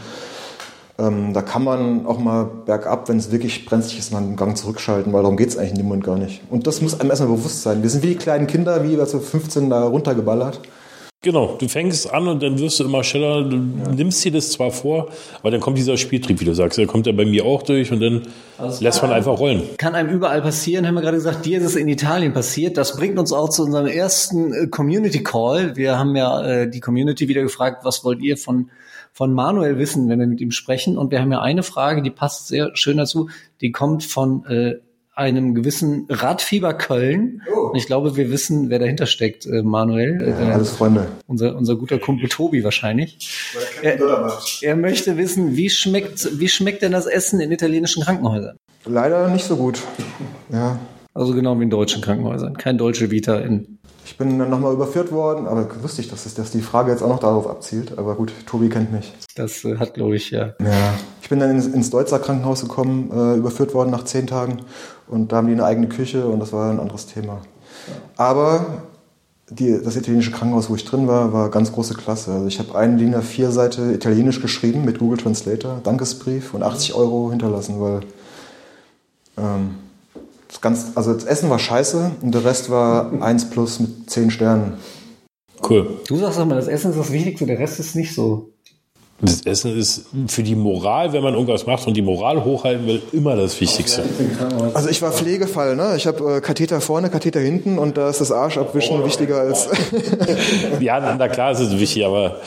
[1.01, 4.57] Ähm, da kann man auch mal bergab, wenn es wirklich brenzlig ist, mal einen Gang
[4.57, 6.43] zurückschalten, weil darum geht es eigentlich in dem Moment gar nicht.
[6.51, 7.83] Und das muss einem erstmal bewusst sein.
[7.83, 10.61] Wir sind wie die kleinen Kinder, wie wir so 15 da runtergeballert.
[11.23, 13.93] Genau, du fängst an und dann wirst du immer schneller, du ja.
[13.93, 15.11] nimmst dir das zwar vor,
[15.41, 17.93] aber dann kommt dieser Spieltrieb, wie du sagst, der kommt ja bei mir auch durch
[17.93, 18.23] und dann
[18.57, 19.63] also lässt man einfach rollen.
[19.77, 22.79] Kann einem überall passieren, haben wir gerade gesagt, dir ist es in Italien passiert.
[22.79, 25.77] Das bringt uns auch zu unserem ersten äh, Community Call.
[25.77, 28.71] Wir haben ja äh, die Community wieder gefragt, was wollt ihr von
[29.21, 30.97] von Manuel wissen, wenn wir mit ihm sprechen.
[30.97, 33.29] Und wir haben ja eine Frage, die passt sehr schön dazu.
[33.61, 34.77] Die kommt von äh,
[35.15, 37.43] einem gewissen Radfieber Köln.
[37.55, 37.69] Oh.
[37.69, 40.23] Und ich glaube, wir wissen, wer dahinter steckt, äh, Manuel.
[40.23, 41.09] Ja, äh, alles Freunde.
[41.27, 43.53] Unser, unser guter Kumpel Tobi wahrscheinlich.
[43.83, 43.99] Er,
[44.63, 48.57] er, möchte wissen, wie schmeckt, wie schmeckt denn das Essen in italienischen Krankenhäusern?
[48.87, 49.83] Leider nicht so gut.
[50.51, 50.79] Ja.
[51.13, 52.57] Also genau wie in deutschen Krankenhäusern.
[52.57, 53.80] Kein deutsche Vita in
[54.11, 57.01] ich bin dann nochmal überführt worden, aber wusste ich, dass, es, dass die Frage jetzt
[57.01, 57.97] auch noch darauf abzielt.
[57.97, 59.13] Aber gut, Tobi kennt mich.
[59.37, 60.47] Das äh, hat, glaube ich, ja.
[60.59, 60.95] Ja.
[61.23, 64.63] Ich bin dann ins, ins Deutzer Krankenhaus gekommen, äh, überführt worden nach zehn Tagen.
[65.07, 67.43] Und da haben die eine eigene Küche und das war ein anderes Thema.
[68.17, 68.83] Aber
[69.49, 72.33] die, das italienische Krankenhaus, wo ich drin war, war ganz große Klasse.
[72.33, 76.95] Also ich habe eine DIN A4 Seite Italienisch geschrieben mit Google Translator, Dankesbrief und 80
[76.95, 78.01] Euro hinterlassen, weil
[79.39, 79.77] ähm,
[80.51, 84.33] das, ganz, also das Essen war scheiße und der Rest war 1 plus mit 10
[84.33, 84.75] Sternen.
[85.69, 86.01] Cool.
[86.09, 88.51] Du sagst doch mal, das Essen ist das Wichtigste, der Rest ist nicht so.
[89.23, 93.03] Das Essen ist für die Moral, wenn man irgendwas macht und die Moral hochhalten will,
[93.13, 94.03] immer das Wichtigste.
[94.73, 95.95] Also ich war Pflegefall, ne?
[95.97, 99.69] Ich habe äh, Katheter vorne, Katheter hinten und da ist das Arschabwischen oh, wichtiger als.
[100.81, 102.41] ja, na klar ist es wichtig, aber,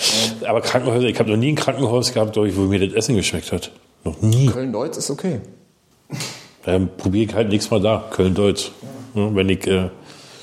[0.47, 3.71] aber Krankenhäuser, ich habe noch nie ein Krankenhaus gehabt, wo mir das Essen geschmeckt hat.
[4.03, 4.47] Noch nie.
[4.47, 5.41] Köln-Deutz ist okay.
[6.65, 8.71] Dann probiere ich halt nichts mal da, Köln-Deutsch.
[9.15, 9.89] Ja, wenn ich äh,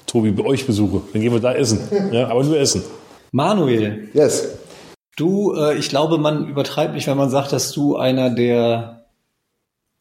[0.07, 1.81] Tobi bei euch besuche, dann gehen wir da essen.
[2.13, 2.83] Ja, aber nur essen.
[3.33, 4.09] Manuel.
[4.13, 4.59] Yes.
[5.17, 9.07] Du, äh, ich glaube, man übertreibt nicht, wenn man sagt, dass du einer der,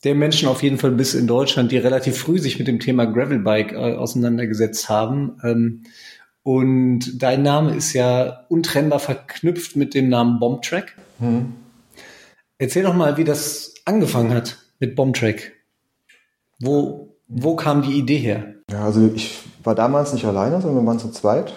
[0.03, 3.05] der Menschen auf jeden Fall bist in Deutschland, die relativ früh sich mit dem Thema
[3.05, 5.39] Gravelbike äh, auseinandergesetzt haben.
[5.43, 5.83] Ähm,
[6.43, 10.95] und dein Name ist ja untrennbar verknüpft mit dem Namen Bombtrack.
[11.19, 11.53] Hm.
[12.57, 15.53] Erzähl doch mal, wie das angefangen hat mit Bombtrack.
[16.59, 18.43] Wo, wo kam die Idee her?
[18.71, 21.53] Ja, also ich war damals nicht alleine, sondern wir waren zu zweit.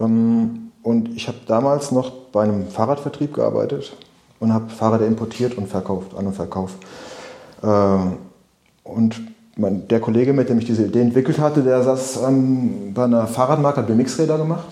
[0.00, 3.96] Ähm, und ich habe damals noch bei einem Fahrradvertrieb gearbeitet
[4.38, 6.76] und habe Fahrräder importiert und verkauft, an und verkauft.
[7.62, 8.18] Ähm,
[8.82, 9.22] und
[9.56, 12.20] der Kollege, mit dem ich diese Idee entwickelt hatte, der saß
[12.92, 14.66] bei einer Fahrradmarke, hat BMX-Räder gemacht.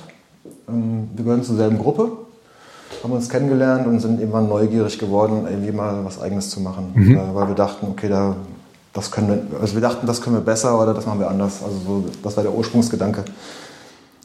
[0.68, 2.11] Ähm, wir gehören zur selben Gruppe,
[3.03, 6.92] haben uns kennengelernt und sind irgendwann neugierig geworden, irgendwie mal was Eigenes zu machen.
[6.95, 7.16] Mhm.
[7.16, 8.37] Äh, weil wir dachten, okay, da
[8.92, 11.62] das können wir, also wir dachten, das können wir besser oder das machen wir anders.
[11.62, 13.24] Also so, das war der Ursprungsgedanke.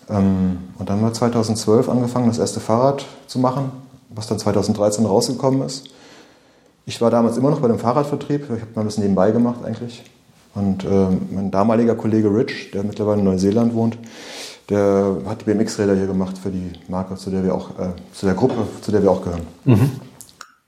[0.10, 3.72] Ähm, und dann haben wir 2012 angefangen, das erste Fahrrad zu machen,
[4.10, 5.90] was dann 2013 rausgekommen ist.
[6.86, 8.44] Ich war damals immer noch bei dem Fahrradvertrieb.
[8.44, 10.04] Ich habe mal das nebenbei gemacht eigentlich.
[10.56, 13.98] Und äh, mein damaliger Kollege Rich, der mittlerweile in Neuseeland wohnt,
[14.70, 18.26] der hat die BMX-Räder hier gemacht für die Marke, zu der wir auch, äh, zu
[18.26, 19.44] der Gruppe, zu der wir auch gehören.
[19.66, 19.92] Mhm.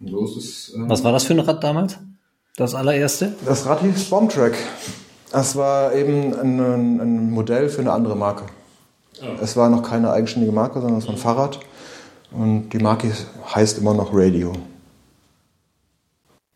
[0.06, 1.98] So es, äh, Was war das für ein Rad damals?
[2.60, 3.32] Das allererste?
[3.46, 4.54] Das Rad hieß Bombtrack.
[5.32, 8.44] Das war eben ein, ein, Modell für eine andere Marke.
[9.22, 9.28] Oh.
[9.42, 11.62] Es war noch keine eigenständige Marke, sondern es war ein Fahrrad.
[12.32, 13.14] Und die Marke
[13.56, 14.52] heißt immer noch Radio.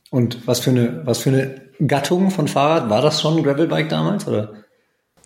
[0.10, 2.90] Und was für eine, was für eine Gattung von Fahrrad?
[2.90, 4.28] War das schon ein Gravelbike damals?
[4.28, 4.50] Oder?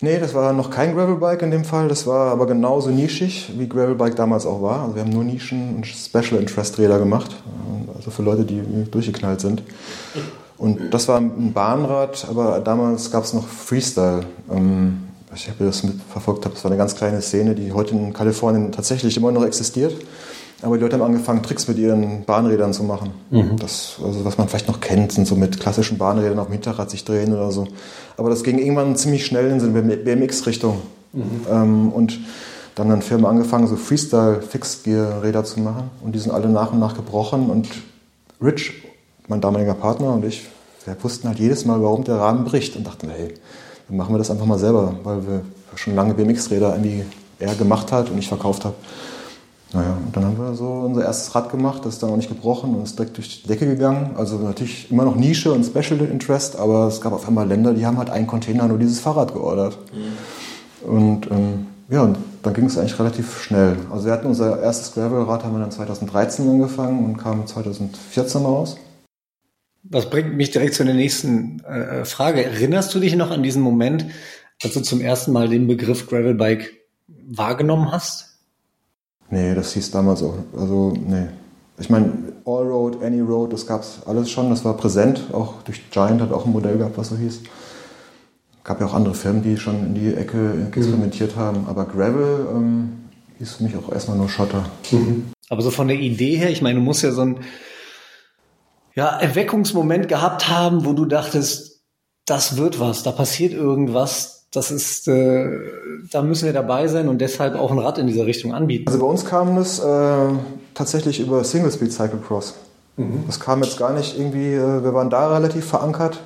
[0.02, 1.88] Nee, das war noch kein Gravelbike in dem Fall.
[1.88, 4.84] Das war aber genauso nischig, wie Gravelbike damals auch war.
[4.84, 7.36] Also wir haben nur Nischen- und Special Interest Räder gemacht.
[7.96, 8.62] Also für Leute, die
[8.92, 9.64] durchgeknallt sind.
[10.58, 14.22] Und das war ein Bahnrad, aber damals gab es noch Freestyle.
[14.52, 15.04] Ähm,
[15.36, 19.16] ich habe das mitverfolgt, das war eine ganz kleine Szene, die heute in Kalifornien tatsächlich
[19.18, 19.94] immer noch existiert.
[20.64, 23.12] Aber die Leute haben angefangen, Tricks mit ihren Bahnrädern zu machen.
[23.30, 23.58] Mhm.
[23.58, 26.90] Das, also was man vielleicht noch kennt, sind so mit klassischen Bahnrädern auf dem Hinterrad
[26.90, 27.68] sich drehen oder so.
[28.18, 30.82] Aber das ging irgendwann ziemlich schnell in so eine BMX-Richtung.
[31.14, 31.24] Mhm.
[31.52, 32.20] Ähm, und
[32.74, 35.92] dann haben Firmen angefangen, so Freestyle-Fixed-Gear-Räder zu machen.
[36.04, 37.52] Und die sind alle nach und nach gebrochen.
[37.52, 37.68] Und
[38.42, 38.84] Rich,
[39.28, 40.48] mein damaliger Partner und ich,
[40.86, 42.76] wir wussten halt jedes Mal, warum der Rahmen bricht.
[42.76, 43.34] Und dachten, hey,
[43.88, 45.42] dann machen wir das einfach mal selber, weil wir
[45.76, 47.04] schon lange BMX-Räder irgendwie
[47.40, 48.76] er gemacht hat und ich verkauft habe.
[49.74, 52.30] Naja, und dann haben wir so unser erstes Rad gemacht, das ist dann auch nicht
[52.30, 54.12] gebrochen und ist direkt durch die Decke gegangen.
[54.18, 57.86] Also natürlich immer noch Nische und Special Interest, aber es gab auf einmal Länder, die
[57.86, 59.78] haben halt einen Container nur dieses Fahrrad geordert.
[59.94, 60.90] Mhm.
[60.90, 63.76] Und ähm, ja, und dann ging es eigentlich relativ schnell.
[63.92, 68.78] Also wir hatten unser erstes Gravel-Rad, haben wir dann 2013 angefangen und kam 2014 raus.
[69.90, 72.44] Das bringt mich direkt zu der nächsten äh, Frage.
[72.44, 74.06] Erinnerst du dich noch an diesen Moment,
[74.64, 76.74] als du zum ersten Mal den Begriff Gravelbike
[77.08, 78.40] wahrgenommen hast?
[79.30, 80.36] Nee, das hieß damals auch.
[80.58, 81.28] Also, nee.
[81.80, 82.12] Ich meine,
[82.46, 84.50] All Road, Any Road, das gab es alles schon.
[84.50, 85.22] Das war präsent.
[85.32, 87.42] Auch durch Giant hat auch ein Modell gehabt, was so hieß.
[88.64, 91.40] Gab ja auch andere Firmen, die schon in die Ecke experimentiert mhm.
[91.40, 91.66] haben.
[91.68, 92.90] Aber Gravel ähm,
[93.38, 94.66] hieß für mich auch erstmal nur Schotter.
[94.92, 95.26] Mhm.
[95.50, 97.38] Aber so von der Idee her, ich meine, du musst ja so ein
[98.98, 101.84] ja, Erweckungsmoment gehabt haben, wo du dachtest,
[102.26, 105.48] das wird was, da passiert irgendwas, das ist, äh,
[106.12, 108.88] da müssen wir dabei sein und deshalb auch ein Rad in dieser Richtung anbieten.
[108.88, 110.30] Also bei uns kam das äh,
[110.74, 112.56] tatsächlich über Single Speed Cyclocross.
[112.96, 113.26] Mhm.
[113.28, 116.20] Das kam jetzt gar nicht irgendwie, äh, wir waren da relativ verankert,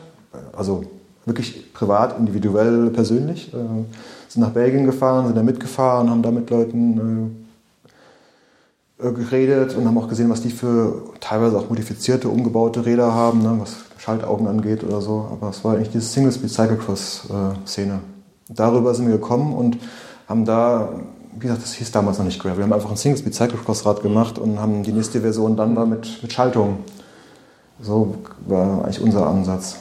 [0.55, 0.85] also
[1.25, 3.53] wirklich privat, individuell, persönlich.
[3.53, 3.57] Äh,
[4.29, 7.40] sind nach Belgien gefahren, sind da mitgefahren, haben da mit Leuten äh,
[9.01, 13.57] geredet und haben auch gesehen, was die für teilweise auch modifizierte, umgebaute Räder haben, ne,
[13.59, 15.27] was Schaltaugen angeht oder so.
[15.31, 17.99] Aber es war eigentlich diese Single Speed Cyclocross-Szene
[18.55, 19.77] darüber sind wir gekommen und
[20.27, 20.89] haben da,
[21.33, 24.37] wie gesagt, das hieß damals noch nicht Gravel, wir haben einfach ein Single-Speed Cyclocross-Rad gemacht
[24.37, 26.79] und haben die nächste Version dann da mit, mit Schaltung.
[27.79, 28.15] So
[28.47, 29.79] war eigentlich unser Ansatz.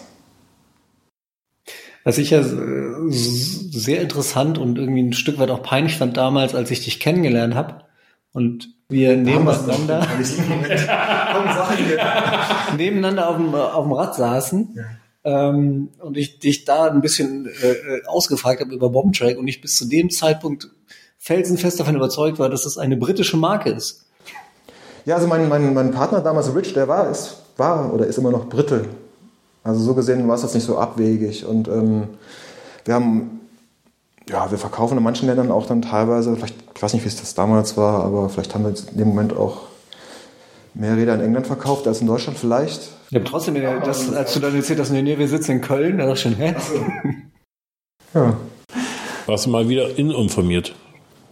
[2.02, 6.70] Was ich ja sehr interessant und irgendwie ein Stück weit auch peinlich fand damals, als
[6.70, 7.84] ich dich kennengelernt habe
[8.32, 10.06] und wir nebeneinander,
[12.76, 14.74] nebeneinander auf dem, auf dem Rad saßen.
[14.74, 14.82] Ja
[15.22, 19.60] ähm, und ich dich da ein bisschen äh, äh ausgefragt habe über Bombtrack und ich
[19.60, 20.70] bis zu dem Zeitpunkt
[21.18, 24.06] felsenfest davon überzeugt war, dass es eine britische Marke ist.
[25.04, 28.30] Ja, also mein, mein, mein Partner damals, Rich, der war, ist, war oder ist immer
[28.30, 28.86] noch Brite.
[29.62, 31.44] Also so gesehen war es jetzt nicht so abwegig.
[31.44, 32.04] Und ähm,
[32.86, 33.39] wir haben,
[34.30, 37.16] ja, wir verkaufen in manchen Ländern auch dann teilweise, vielleicht, ich weiß nicht, wie es
[37.16, 39.62] das damals war, aber vielleicht haben wir in dem Moment auch
[40.74, 42.90] mehr Räder in England verkauft als in Deutschland vielleicht.
[43.10, 45.98] Ich habe trotzdem, das, als du dann erzählt hast, nee, nee, wir sitzen in Köln,
[45.98, 46.54] da ich schon, hä?
[48.14, 48.36] Ja.
[49.26, 50.74] Warst du mal wieder ininformiert,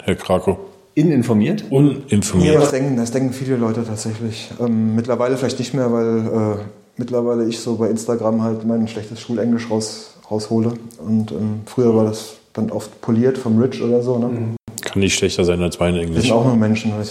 [0.03, 0.59] Herr Krakow?
[0.95, 1.65] Ininformiert?
[1.71, 2.55] Uninformiert.
[2.55, 4.51] Ja, das denken, das denken viele Leute tatsächlich.
[4.61, 6.65] Ähm, mittlerweile vielleicht nicht mehr, weil äh,
[6.97, 10.75] mittlerweile ich so bei Instagram halt mein schlechtes Schulenglisch raus, raushole.
[10.99, 14.19] Und ähm, früher war das dann oft poliert vom Rich oder so.
[14.19, 14.57] Ne?
[14.83, 16.17] Kann nicht schlechter sein als mein Englisch.
[16.17, 17.05] Wir sind auch nur Menschen, wir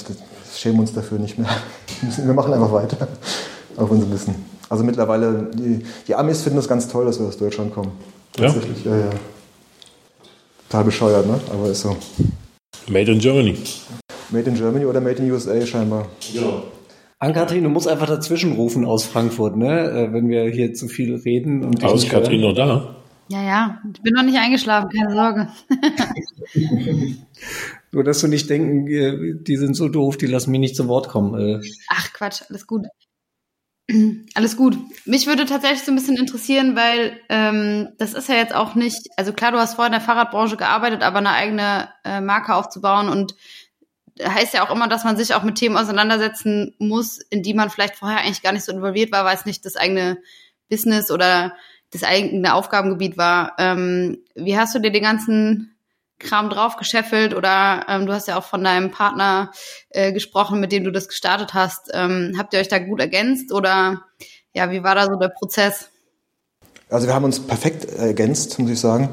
[0.56, 1.50] schämen uns dafür nicht mehr.
[2.18, 3.08] Wir machen einfach weiter,
[3.76, 4.36] wenn sie wissen.
[4.70, 7.92] Also mittlerweile, die, die Amis finden es ganz toll, dass wir aus Deutschland kommen.
[8.34, 9.06] Tatsächlich, ja, ja.
[9.06, 9.10] ja.
[10.70, 11.40] Total bescheuert, ne?
[11.52, 11.96] Aber ist so.
[12.88, 13.56] Made in Germany.
[14.30, 16.08] Made in Germany oder Made in USA scheinbar.
[16.34, 16.64] Genau.
[17.20, 19.90] Ann-Kathrin, du musst einfach dazwischen rufen aus Frankfurt, ne?
[19.90, 21.64] Äh, wenn wir hier zu viel reden.
[21.64, 22.97] Und Aber ist Kathrin noch da?
[23.30, 23.82] Ja, ja.
[23.94, 25.50] Ich bin noch nicht eingeschlafen, keine Sorge.
[27.92, 30.88] Nur, dass du nicht denken, äh, die sind so doof, die lassen mich nicht zu
[30.88, 31.40] Wort kommen.
[31.40, 31.62] Äh.
[31.90, 32.86] Ach Quatsch, alles gut.
[34.34, 34.78] Alles gut.
[35.06, 39.08] Mich würde tatsächlich so ein bisschen interessieren, weil ähm, das ist ja jetzt auch nicht,
[39.16, 43.08] also klar, du hast vorher in der Fahrradbranche gearbeitet, aber eine eigene äh, Marke aufzubauen
[43.08, 43.36] und
[44.22, 47.70] heißt ja auch immer, dass man sich auch mit Themen auseinandersetzen muss, in die man
[47.70, 50.18] vielleicht vorher eigentlich gar nicht so involviert war, weil es nicht das eigene
[50.70, 51.56] Business oder
[51.92, 53.54] das eigene Aufgabengebiet war.
[53.58, 55.78] Ähm, wie hast du dir den ganzen
[56.20, 59.52] Kram drauf gescheffelt oder ähm, du hast ja auch von deinem Partner
[59.90, 61.92] äh, gesprochen, mit dem du das gestartet hast.
[61.94, 64.02] Ähm, habt ihr euch da gut ergänzt oder
[64.54, 65.90] ja, wie war da so der Prozess?
[66.90, 69.10] Also wir haben uns perfekt ergänzt, muss ich sagen,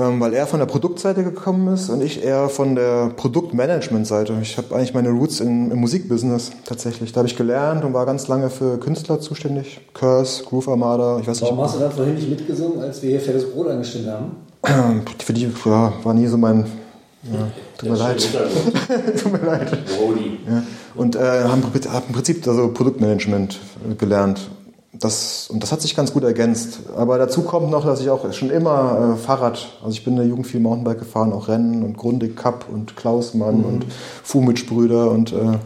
[0.00, 4.34] weil er von der Produktseite gekommen ist und ich eher von der Produktmanagement-Seite.
[4.42, 7.12] Ich habe eigentlich meine Roots in, im Musikbusiness tatsächlich.
[7.12, 9.80] Da habe ich gelernt und war ganz lange für Künstler zuständig.
[9.94, 11.50] Curse, Groove Armada, ich weiß nicht.
[11.50, 14.36] Warum hast du da vorhin nicht mitgesungen, als wir hier Fettes Brot angestellt haben?
[15.18, 16.66] Für die ja, war nie so mein.
[17.22, 18.28] Ja, tut mir leid.
[19.22, 19.72] tut mir leid.
[20.48, 20.62] Ja.
[20.94, 23.58] Und äh, haben, haben im Prinzip also Produktmanagement
[23.98, 24.48] gelernt.
[24.92, 26.80] Das, und das hat sich ganz gut ergänzt.
[26.96, 30.20] Aber dazu kommt noch, dass ich auch schon immer äh, Fahrrad, also ich bin in
[30.20, 33.64] der Jugend viel Mountainbike gefahren, auch Rennen und Grundig Cup und Klausmann mhm.
[33.64, 33.86] und
[34.22, 35.58] Fumitsch-Brüder und äh,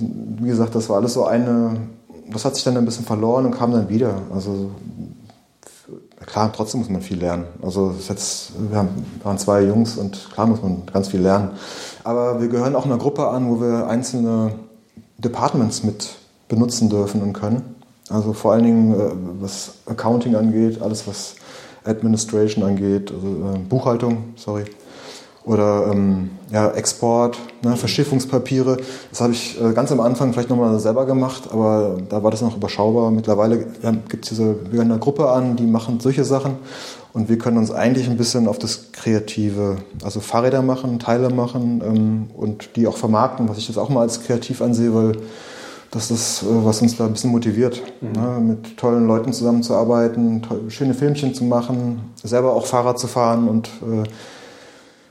[0.00, 1.76] wie gesagt, das war alles so eine,
[2.32, 4.14] das hat sich dann ein bisschen verloren und kam dann wieder.
[4.32, 4.70] Also
[6.24, 7.44] klar, trotzdem muss man viel lernen.
[7.60, 11.50] Also jetzt, wir haben, waren zwei Jungs und klar muss man ganz viel lernen.
[12.04, 14.54] Aber wir gehören auch einer Gruppe an, wo wir einzelne
[15.18, 16.16] Departments mit
[16.48, 17.71] benutzen dürfen und können.
[18.08, 21.36] Also vor allen Dingen, äh, was Accounting angeht, alles was
[21.84, 24.64] Administration angeht, also äh, Buchhaltung, sorry,
[25.44, 28.76] oder ähm, ja, Export, ne, Verschiffungspapiere.
[29.10, 32.42] Das habe ich äh, ganz am Anfang vielleicht nochmal selber gemacht, aber da war das
[32.42, 33.10] noch überschaubar.
[33.10, 33.66] Mittlerweile
[34.08, 36.56] gibt es diese, wir eine Gruppe an, die machen solche Sachen
[37.12, 41.82] und wir können uns eigentlich ein bisschen auf das Kreative, also Fahrräder machen, Teile machen
[41.84, 45.16] ähm, und die auch vermarkten, was ich jetzt auch mal als kreativ ansehe, weil
[45.92, 48.12] das ist, äh, was uns da ein bisschen motiviert, mhm.
[48.12, 53.68] ne, mit tollen Leuten zusammenzuarbeiten, schöne Filmchen zu machen, selber auch Fahrrad zu fahren und
[53.68, 54.08] äh,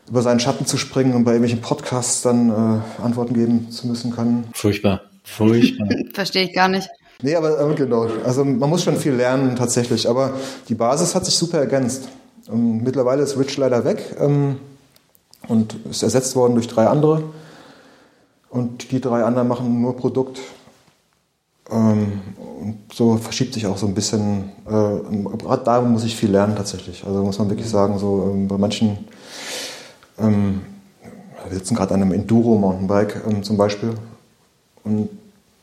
[0.09, 4.13] über seinen Schatten zu springen und bei irgendwelchen Podcasts dann äh, Antworten geben zu müssen
[4.13, 4.43] kann.
[4.53, 5.01] Furchtbar.
[5.23, 5.87] Furchtbar.
[6.13, 6.89] Verstehe ich gar nicht.
[7.21, 8.07] Nee, aber äh, genau.
[8.25, 10.09] Also man muss schon viel lernen tatsächlich.
[10.09, 10.33] Aber
[10.67, 12.09] die Basis hat sich super ergänzt.
[12.47, 14.57] Und mittlerweile ist Rich leider weg ähm,
[15.47, 17.23] und ist ersetzt worden durch drei andere.
[18.49, 20.39] Und die drei anderen machen nur Produkt.
[21.71, 22.21] Ähm,
[22.61, 24.51] und so verschiebt sich auch so ein bisschen.
[24.67, 27.03] Äh, Gerade da muss ich viel lernen tatsächlich.
[27.05, 28.99] Also muss man wirklich sagen, so ähm, bei manchen
[30.19, 30.61] ähm,
[31.47, 33.93] wir sitzen gerade an einem Enduro-Mountainbike zum Beispiel.
[34.83, 35.09] Und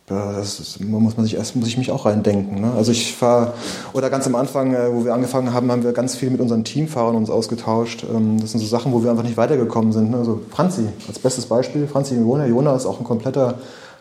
[0.07, 2.63] das ist, muss man sich erst muss ich mich auch reindenken.
[2.63, 2.73] Ne?
[2.75, 3.53] Also ich fahre
[3.93, 6.65] oder ganz am Anfang, äh, wo wir angefangen haben, haben wir ganz viel mit unseren
[6.65, 8.05] Teamfahrern uns ausgetauscht.
[8.05, 10.11] Das sind so Sachen, wo wir einfach nicht weitergekommen sind.
[10.11, 10.17] Ne?
[10.17, 12.47] Also Franzi als bestes Beispiel, Franzi Jona.
[12.47, 13.59] Jona ist auch ein kompletter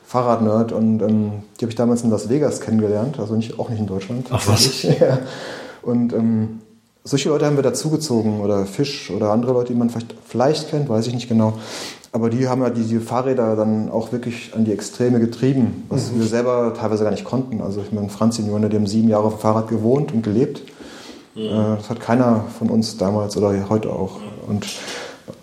[0.07, 3.79] Fahrradnerd und ähm, die habe ich damals in Las Vegas kennengelernt, also nicht, auch nicht
[3.79, 4.27] in Deutschland.
[4.31, 4.83] Ach was?
[4.83, 5.19] ja.
[5.81, 6.59] Und ähm,
[7.03, 10.87] solche Leute haben wir dazugezogen oder Fisch oder andere Leute, die man vielleicht, vielleicht kennt,
[10.87, 11.59] weiß ich nicht genau.
[12.13, 16.21] Aber die haben ja diese Fahrräder dann auch wirklich an die Extreme getrieben, was mhm.
[16.21, 17.59] wir selber teilweise gar nicht konnten.
[17.59, 20.61] Also ich meine, Franz Johanna, die haben sieben Jahre auf dem Fahrrad gewohnt und gelebt.
[21.35, 21.41] Mhm.
[21.41, 24.21] Äh, das hat keiner von uns damals oder heute auch.
[24.47, 24.67] Und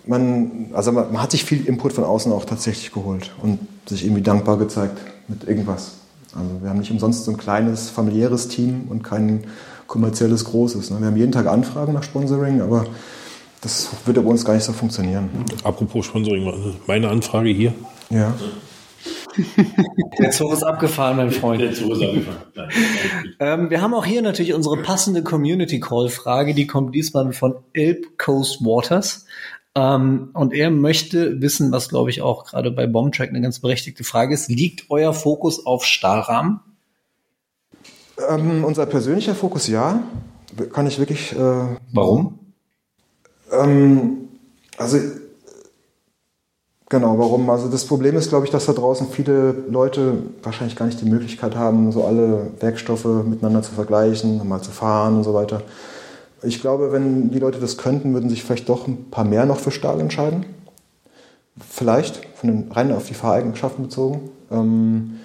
[0.07, 4.05] man, also man, man, hat sich viel Input von außen auch tatsächlich geholt und sich
[4.05, 5.93] irgendwie dankbar gezeigt mit irgendwas.
[6.35, 9.45] Also wir haben nicht umsonst so ein kleines familiäres Team und keinen
[9.87, 10.91] kommerzielles Großes.
[10.91, 10.99] Ne?
[10.99, 12.85] Wir haben jeden Tag Anfragen nach Sponsoring, aber
[13.61, 15.29] das würde bei uns gar nicht so funktionieren.
[15.63, 17.73] Apropos Sponsoring, meine Anfrage hier.
[18.09, 18.33] Ja.
[20.19, 21.61] Der Zug ist abgefahren, mein Freund.
[21.61, 22.37] Der Zug ist abgefahren.
[23.39, 26.53] ähm, wir haben auch hier natürlich unsere passende Community Call Frage.
[26.53, 29.25] Die kommt diesmal von Elb Coast Waters.
[29.75, 34.03] Ähm, und er möchte wissen, was glaube ich auch gerade bei Bombtrack eine ganz berechtigte
[34.03, 34.49] Frage ist.
[34.49, 36.61] Liegt euer Fokus auf Stahlrahmen?
[38.29, 40.03] Ähm, unser persönlicher Fokus ja.
[40.71, 41.33] Kann ich wirklich.
[41.33, 42.39] Äh, warum?
[43.51, 44.29] Ähm,
[44.77, 44.97] also
[46.87, 47.49] Genau, warum?
[47.49, 50.13] Also das Problem ist, glaube ich, dass da draußen viele Leute
[50.43, 55.17] wahrscheinlich gar nicht die Möglichkeit haben, so alle Werkstoffe miteinander zu vergleichen, mal zu fahren
[55.17, 55.63] und so weiter.
[56.45, 59.59] Ich glaube, wenn die Leute das könnten, würden sich vielleicht doch ein paar mehr noch
[59.59, 60.45] für Stahl entscheiden.
[61.57, 64.29] Vielleicht, von den, rein auf die Fahreigenschaften bezogen.
[64.51, 65.19] Ähm,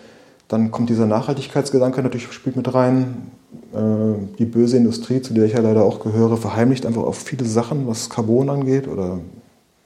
[0.48, 3.30] dann kommt dieser Nachhaltigkeitsgedanke natürlich spielt mit rein.
[3.72, 7.44] Äh, die böse Industrie, zu der ich ja leider auch gehöre, verheimlicht einfach auch viele
[7.44, 9.18] Sachen, was Carbon angeht oder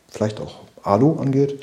[0.09, 1.63] vielleicht auch Alu angeht.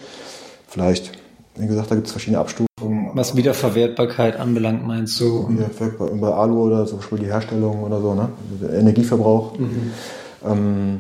[0.68, 1.12] Vielleicht,
[1.56, 2.91] wie gesagt, da gibt es verschiedene Abstufungen.
[3.14, 5.48] Was Wiederverwertbarkeit anbelangt, meinst du?
[5.50, 8.30] Wiederverwertbar bei Alu oder zum Beispiel die Herstellung oder so, ne?
[8.62, 9.58] Der Energieverbrauch.
[9.58, 9.92] Mhm.
[10.46, 11.00] Ähm,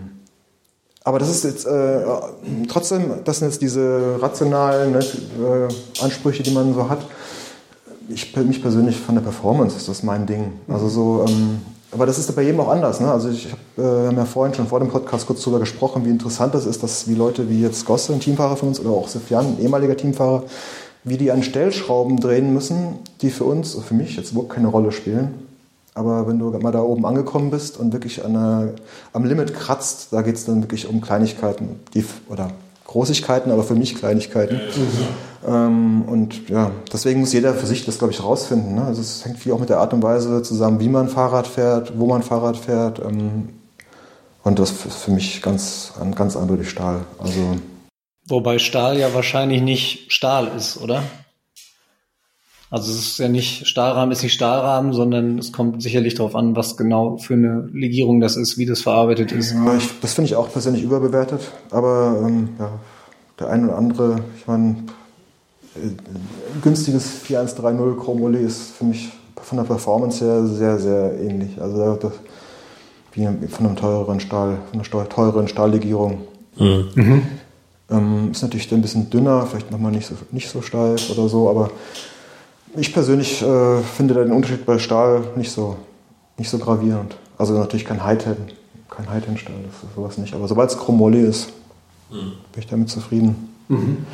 [1.03, 2.01] aber das ist jetzt äh,
[2.69, 6.99] trotzdem, das sind jetzt diese rationalen ne, äh, Ansprüche, die man so hat
[8.13, 10.53] ich, mich persönlich von der Performance ist das mein Ding.
[10.67, 12.99] Also so, ähm, aber das ist bei jedem auch anders.
[12.99, 13.11] Ne?
[13.11, 16.09] Also ich hab, äh, haben ja vorhin schon vor dem Podcast kurz darüber gesprochen, wie
[16.09, 19.07] interessant das ist, dass wie Leute wie jetzt Gosse, ein Teamfahrer von uns, oder auch
[19.07, 20.43] Sefjan, ein ehemaliger Teamfahrer,
[21.03, 24.91] wie die an Stellschrauben drehen müssen, die für uns, für mich jetzt überhaupt keine Rolle
[24.91, 25.33] spielen.
[25.93, 28.75] Aber wenn du mal da oben angekommen bist und wirklich eine,
[29.11, 32.51] am Limit kratzt, da geht es dann wirklich um Kleinigkeiten, die, oder
[32.85, 34.55] Großigkeiten, aber für mich Kleinigkeiten.
[34.55, 35.47] Mhm.
[35.47, 38.75] Ähm, und ja, deswegen muss jeder für sich das, glaube ich, rausfinden.
[38.75, 38.83] Ne?
[38.83, 41.97] Also es hängt viel auch mit der Art und Weise zusammen, wie man Fahrrad fährt,
[41.97, 42.99] wo man Fahrrad fährt.
[42.99, 43.49] Ähm,
[44.43, 47.01] und das ist für mich ganz, ganz eindeutig Stahl.
[47.19, 47.57] Also
[48.27, 51.03] Wobei Stahl ja wahrscheinlich nicht Stahl ist, oder?
[52.69, 56.55] Also es ist ja nicht, Stahlrahmen ist nicht Stahlrahmen, sondern es kommt sicherlich darauf an,
[56.55, 59.51] was genau für eine Legierung das ist, wie das verarbeitet ist.
[59.51, 62.79] Ja, ich, das finde ich auch persönlich überbewertet, aber ähm, ja,
[63.39, 64.85] der eine oder andere, ich meine,
[65.75, 65.89] äh,
[66.61, 71.61] günstiges 4130 Chromoly ist für mich von der Performance her sehr, sehr ähnlich.
[71.61, 72.13] Also das,
[73.11, 76.21] wie von einem teureren Stahl, von einer teureren Stahllegierung.
[76.57, 77.23] Mhm.
[77.91, 81.49] Ähm, ist natürlich ein bisschen dünner, vielleicht nochmal nicht so, nicht so steif oder so,
[81.49, 81.71] aber
[82.75, 85.75] ich persönlich äh, finde den Unterschied bei Stahl nicht so,
[86.37, 87.17] nicht so gravierend.
[87.37, 88.37] Also natürlich kein High-Ten,
[88.89, 90.33] kein High-Ten-Stahl, das ist sowas nicht.
[90.33, 91.49] Aber sobald es Chromoly ist,
[92.09, 92.33] mhm.
[92.53, 93.53] bin ich damit zufrieden.
[93.67, 94.05] Mhm.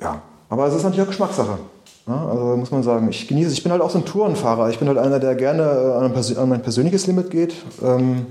[0.00, 1.58] Ja, aber es ist natürlich auch Geschmackssache.
[2.06, 4.68] Ja, also muss man sagen, ich genieße, ich bin halt auch so ein Tourenfahrer.
[4.68, 7.54] Ich bin halt einer, der gerne äh, an mein persönliches Limit geht.
[7.82, 8.26] Ähm,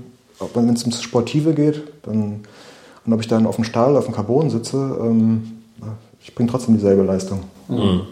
[0.54, 2.44] wenn es ums Sportive geht, dann,
[3.06, 5.52] und ob ich dann auf dem Stahl, auf dem Carbon sitze, ähm,
[6.22, 7.40] ich bringe trotzdem dieselbe Leistung.
[7.68, 8.02] Mhm.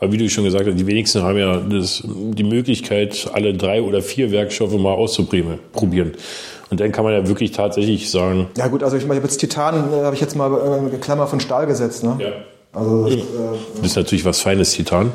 [0.00, 3.82] Aber wie du schon gesagt hast, die wenigsten haben ja das, die Möglichkeit, alle drei
[3.82, 6.12] oder vier Werkstoffe mal auszuprobieren.
[6.70, 8.46] Und dann kann man ja wirklich tatsächlich sagen.
[8.56, 11.40] Ja gut, also ich meine, jetzt Titan äh, habe ich jetzt mal äh, Klammer von
[11.40, 12.04] Stahl gesetzt.
[12.04, 12.16] Ne?
[12.18, 12.32] Ja.
[12.72, 13.20] Also, das, äh,
[13.76, 15.10] das ist natürlich was Feines, Titan.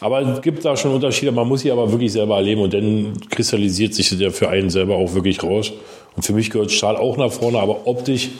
[0.00, 1.32] Aber es gibt da schon Unterschiede.
[1.32, 4.94] Man muss sie aber wirklich selber erleben und dann kristallisiert sich der für einen selber
[4.94, 5.72] auch wirklich raus.
[6.16, 8.30] Und für mich gehört Stahl auch nach vorne, aber optisch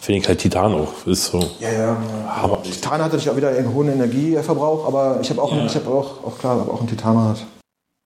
[0.00, 1.06] finde ich halt Titan auch.
[1.06, 1.40] Ist so.
[1.60, 1.96] Ja, ja.
[2.42, 5.64] Aber Titan hat natürlich auch wieder einen hohen Energieverbrauch, aber ich habe auch, ja.
[5.66, 7.44] ich habe auch, auch klar, auch ein Titanrad.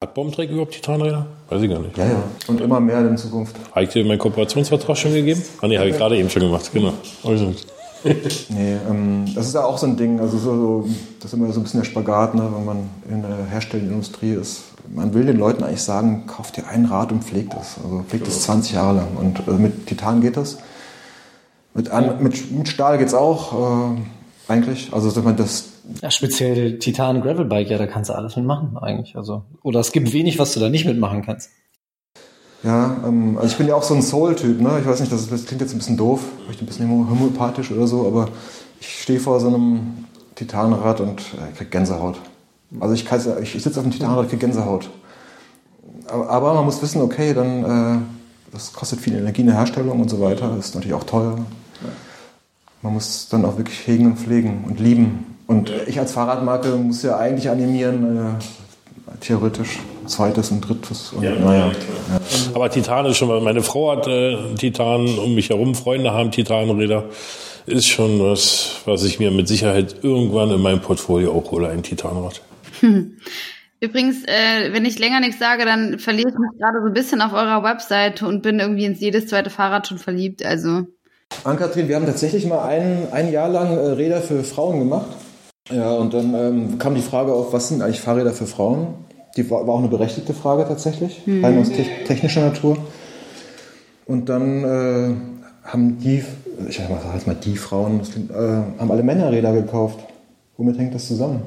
[0.01, 1.27] Hat Bombenträger überhaupt Titanräder?
[1.49, 1.99] Weiß ich gar nicht.
[1.99, 2.23] Ja, ja.
[2.47, 3.57] Und immer mehr in Zukunft.
[3.73, 5.43] Habe ich dir meinen Kooperationsvertrag schon gegeben?
[5.61, 6.71] Ah, nee, habe ich gerade eben schon gemacht.
[6.73, 6.93] Genau.
[7.25, 7.53] Also.
[8.49, 10.21] nee, ähm, das ist ja auch so ein Ding.
[10.21, 10.89] Also so, so,
[11.21, 14.33] das ist immer so ein bisschen der Spagat, ne, wenn man in der herstellenden Industrie
[14.33, 14.63] ist.
[14.95, 17.77] Man will den Leuten eigentlich sagen, kauft dir ein Rad und pflegt es.
[17.83, 19.17] Also pflegt es 20 Jahre lang.
[19.17, 20.59] Und äh, mit Titan geht das.
[21.75, 23.97] Mit, an, mit, mit Stahl geht es auch, äh,
[24.51, 24.93] eigentlich.
[24.93, 25.69] Also wenn man das.
[26.03, 29.17] Ja, speziell Titan Gravelbike, ja, da kannst du alles mitmachen, eigentlich.
[29.17, 31.51] Also, oder es gibt wenig, was du da nicht mitmachen kannst.
[32.63, 34.79] Ja, ähm, also ich bin ja auch so ein Soul-Typ, ne?
[34.81, 37.87] Ich weiß nicht, das, das, klingt jetzt ein bisschen doof, vielleicht ein bisschen homöopathisch oder
[37.87, 38.29] so, aber
[38.81, 40.05] ich stehe vor so einem
[40.35, 42.21] Titanrad und äh, krieg Gänsehaut.
[42.81, 43.07] Also ich,
[43.43, 44.91] ich, ich sitze auf dem Titanrad, krieg Gänsehaut.
[46.09, 47.99] Aber, aber, man muss wissen, okay, dann äh,
[48.53, 51.39] das kostet viel Energie in der Herstellung und so weiter, ist natürlich auch teuer.
[52.83, 55.37] Man muss dann auch wirklich hegen und pflegen und lieben.
[55.47, 61.13] Und ich als Fahrradmarke muss ja eigentlich animieren, äh, theoretisch zweites und drittes.
[61.13, 62.21] Und, ja, naja, ja.
[62.55, 67.05] Aber Titan ist schon, meine Frau hat äh, Titan um mich herum, Freunde haben Titanräder.
[67.67, 71.83] Ist schon was, was ich mir mit Sicherheit irgendwann in meinem Portfolio auch hole, ein
[71.83, 72.41] Titanrad.
[73.81, 77.21] Übrigens, äh, wenn ich länger nichts sage, dann verliere ich mich gerade so ein bisschen
[77.21, 80.45] auf eurer Webseite und bin irgendwie ins jedes zweite Fahrrad schon verliebt.
[80.45, 80.87] Also.
[81.45, 85.09] Ann-Kathrin, wir haben tatsächlich mal ein, ein Jahr lang äh, Räder für Frauen gemacht.
[85.71, 88.95] Ja, und dann ähm, kam die Frage auf, was sind eigentlich Fahrräder für Frauen?
[89.37, 91.45] Die war, war auch eine berechtigte Frage tatsächlich, mhm.
[91.45, 92.77] rein aus te technischer Natur.
[94.07, 95.15] Und dann äh,
[95.65, 96.25] haben die,
[96.69, 99.99] ich sag mal, mal die Frauen, äh, haben alle Männerräder gekauft.
[100.57, 101.43] Womit hängt das zusammen?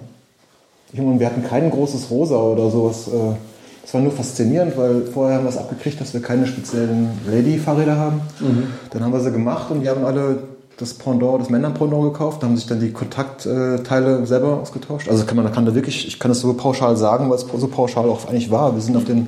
[0.93, 3.07] Und wir hatten kein großes Rosa oder sowas.
[3.07, 3.35] Äh,
[3.81, 7.97] das war nur faszinierend, weil vorher haben wir es abgekriegt, dass wir keine speziellen Lady-Fahrräder
[7.97, 8.21] haben.
[8.39, 8.67] Mhm.
[8.91, 10.43] Dann haben wir sie gemacht und die haben alle
[10.81, 15.07] das Pendant, das Männer-Pendant gekauft, haben sich dann die Kontaktteile selber ausgetauscht.
[15.07, 17.67] Also kann man, kann da wirklich, ich kann das so pauschal sagen, weil es so
[17.67, 18.73] pauschal auch eigentlich war.
[18.73, 19.27] Wir sind auf den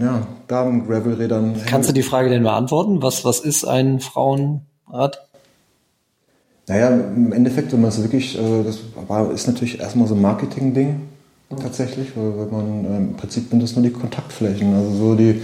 [0.00, 1.56] ja, Damen-Gravel-Rädern.
[1.66, 3.02] Kannst du die Frage denn beantworten?
[3.02, 5.28] Was, was ist ein Frauenrad?
[6.68, 8.78] Naja, im Endeffekt, wenn man es wirklich, äh, das
[9.08, 11.02] war, ist natürlich erstmal so ein Marketing-Ding
[11.60, 15.42] tatsächlich, weil, weil man äh, im Prinzip sind das nur die Kontaktflächen, also so die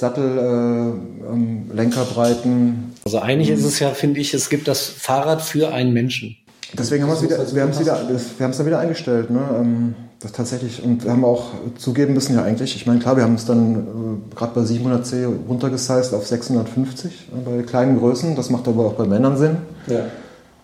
[0.00, 2.52] Sattellenkerbreiten.
[2.52, 5.92] Äh, ähm, also eigentlich ist es ja, finde ich, es gibt das Fahrrad für einen
[5.92, 6.36] Menschen.
[6.72, 9.30] Deswegen haben wir es wieder, wir haben es wieder, wir haben es dann wieder eingestellt,
[9.30, 9.40] ne?
[9.58, 11.46] Ähm, das tatsächlich und wir haben auch
[11.78, 12.76] zugeben müssen ja eigentlich.
[12.76, 17.40] Ich meine klar, wir haben es dann äh, gerade bei 700c runtergesized auf 650 äh,
[17.40, 18.36] bei kleinen Größen.
[18.36, 19.56] Das macht aber auch bei Männern Sinn.
[19.86, 20.00] Ja.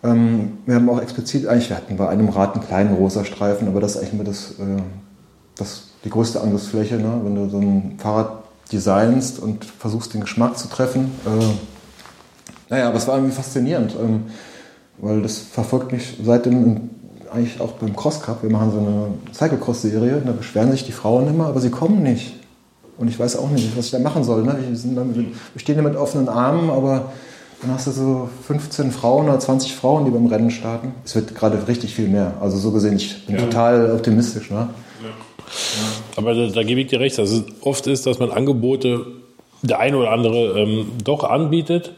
[0.05, 3.67] Ähm, wir haben auch explizit, eigentlich, wir hatten bei einem Rad einen kleinen rosa Streifen,
[3.67, 4.83] aber das ist eigentlich immer das, äh,
[5.57, 7.21] das, die größte Angriffsfläche, ne?
[7.25, 11.13] wenn du so ein Fahrrad designst und versuchst den Geschmack zu treffen.
[11.25, 14.25] Äh, naja, aber es war irgendwie faszinierend, ähm,
[14.99, 16.91] weil das verfolgt mich seitdem
[17.33, 18.43] eigentlich auch beim Cross Cup.
[18.43, 22.35] Wir machen so eine Cyclecross-Serie, da beschweren sich die Frauen immer, aber sie kommen nicht.
[22.99, 24.43] Und ich weiß auch nicht, was ich da machen soll.
[24.43, 24.57] Ne?
[24.59, 27.13] Wir, dann, wir stehen da mit offenen Armen, aber
[27.61, 30.93] dann hast du so 15 Frauen oder 20 Frauen, die beim Rennen starten.
[31.05, 32.35] Es wird gerade richtig viel mehr.
[32.41, 33.43] Also so gesehen, ich bin ja.
[33.43, 34.51] total optimistisch.
[34.51, 34.69] Ne?
[36.17, 37.19] Aber da, da, gebe ich dir recht.
[37.19, 39.07] Also oft ist, dass man Angebote
[39.63, 41.93] der eine oder andere ähm, doch anbietet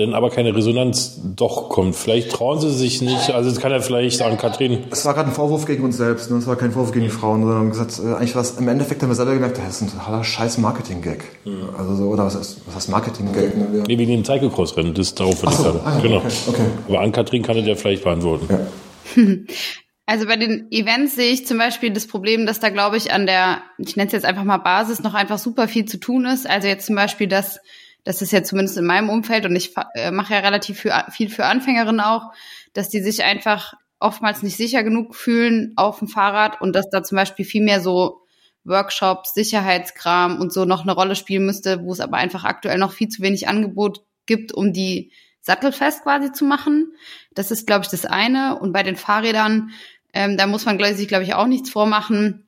[0.00, 1.94] denn aber keine Resonanz doch kommt.
[1.94, 3.30] Vielleicht trauen sie sich nicht.
[3.30, 4.84] Also es kann ja vielleicht sagen, Katrin.
[4.90, 6.30] Es war gerade ein Vorwurf gegen uns selbst.
[6.30, 6.38] Ne?
[6.38, 9.10] Es war kein Vorwurf gegen die Frauen, sondern gesagt, äh, eigentlich was im Endeffekt haben
[9.10, 11.24] wir selber gemerkt, das ist ein totaler scheiß Marketing-Gag.
[11.44, 11.68] Mhm.
[11.76, 13.56] Also so, oder was ist, was heißt Marketing-Gag?
[13.56, 13.84] Ne?
[13.86, 15.80] Nee, wegen dem Cyclecross-Rennen, das darauf würde ich sagen.
[15.84, 16.16] Ah, genau.
[16.18, 16.66] Okay, okay.
[16.88, 18.46] Aber an Katrin kann er ja vielleicht beantworten.
[18.48, 19.22] Ja.
[20.10, 23.26] Also bei den Events sehe ich zum Beispiel das Problem, dass da, glaube ich, an
[23.26, 26.50] der, ich nenne es jetzt einfach mal Basis, noch einfach super viel zu tun ist.
[26.50, 27.60] Also jetzt zum Beispiel, dass
[28.02, 31.30] das ist ja zumindest in meinem Umfeld und ich äh, mache ja relativ für, viel
[31.30, 32.32] für Anfängerinnen auch,
[32.72, 37.04] dass die sich einfach oftmals nicht sicher genug fühlen auf dem Fahrrad und dass da
[37.04, 38.22] zum Beispiel viel mehr so
[38.64, 42.94] Workshops, Sicherheitskram und so noch eine Rolle spielen müsste, wo es aber einfach aktuell noch
[42.94, 46.92] viel zu wenig Angebot gibt, um die sattelfest quasi zu machen.
[47.34, 48.58] Das ist, glaube ich, das eine.
[48.58, 49.70] Und bei den Fahrrädern,
[50.12, 52.46] ähm, da muss man sich, glaube ich, auch nichts vormachen.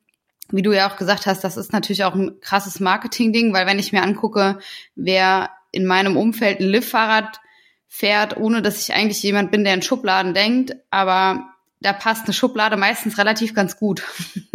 [0.49, 3.79] Wie du ja auch gesagt hast, das ist natürlich auch ein krasses Marketing-Ding, weil wenn
[3.79, 4.59] ich mir angucke,
[4.95, 7.39] wer in meinem Umfeld ein Liftfahrrad
[7.87, 11.45] fährt, ohne dass ich eigentlich jemand bin, der in Schubladen denkt, aber
[11.79, 14.03] da passt eine Schublade meistens relativ ganz gut.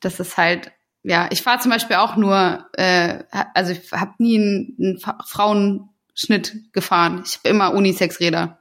[0.00, 4.38] das ist halt, ja, ich fahre zum Beispiel auch nur, äh, also ich habe nie
[4.38, 7.22] einen, einen Frauenschnitt gefahren.
[7.24, 8.58] Ich habe immer Unisex-Räder.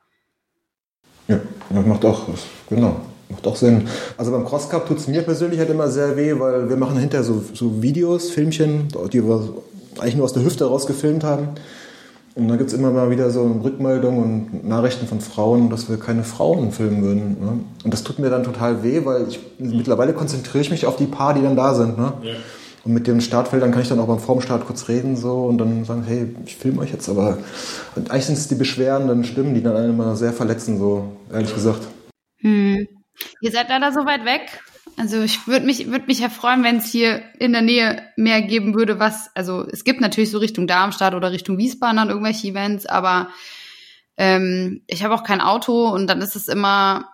[1.27, 1.39] Ja,
[1.69, 2.27] das macht auch,
[2.69, 3.87] genau, macht auch Sinn.
[4.17, 7.25] Also beim Crosscup tut es mir persönlich halt immer sehr weh, weil wir machen hinterher
[7.25, 9.49] so, so Videos, Filmchen, die wir
[9.99, 11.49] eigentlich nur aus der Hüfte rausgefilmt haben.
[12.35, 15.97] Und dann gibt es immer mal wieder so Rückmeldungen und Nachrichten von Frauen, dass wir
[15.97, 17.37] keine Frauen filmen würden.
[17.39, 17.59] Ne?
[17.83, 21.05] Und das tut mir dann total weh, weil ich mittlerweile konzentriere ich mich auf die
[21.05, 21.97] paar, die dann da sind.
[21.97, 22.13] Ne?
[22.23, 22.33] Ja.
[22.85, 25.85] Und mit den Startfeldern kann ich dann auch beim Formstart kurz reden so und dann
[25.85, 27.07] sagen, hey, ich filme euch jetzt.
[27.07, 27.37] Aber
[27.95, 31.53] und eigentlich sind es die beschwerenden Stimmen, die dann einen immer sehr verletzen, so ehrlich
[31.53, 31.87] gesagt.
[32.39, 32.87] Hm.
[33.41, 34.61] Ihr seid leider so weit weg.
[34.97, 38.41] Also ich würde mich, würde mich ja freuen, wenn es hier in der Nähe mehr
[38.41, 42.47] geben würde, was, also es gibt natürlich so Richtung Darmstadt oder Richtung Wiesbaden dann irgendwelche
[42.47, 43.29] Events, aber
[44.17, 47.09] ähm, ich habe auch kein Auto und dann ist es immer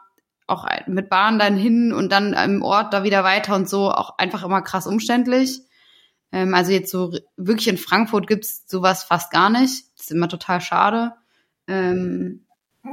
[0.48, 4.18] auch mit Bahn dann hin und dann im Ort da wieder weiter und so auch
[4.18, 5.62] einfach immer krass umständlich.
[6.32, 9.86] Ähm, also jetzt so wirklich in Frankfurt gibt's sowas fast gar nicht.
[9.96, 11.14] Das ist immer total schade.
[11.68, 12.46] Ähm,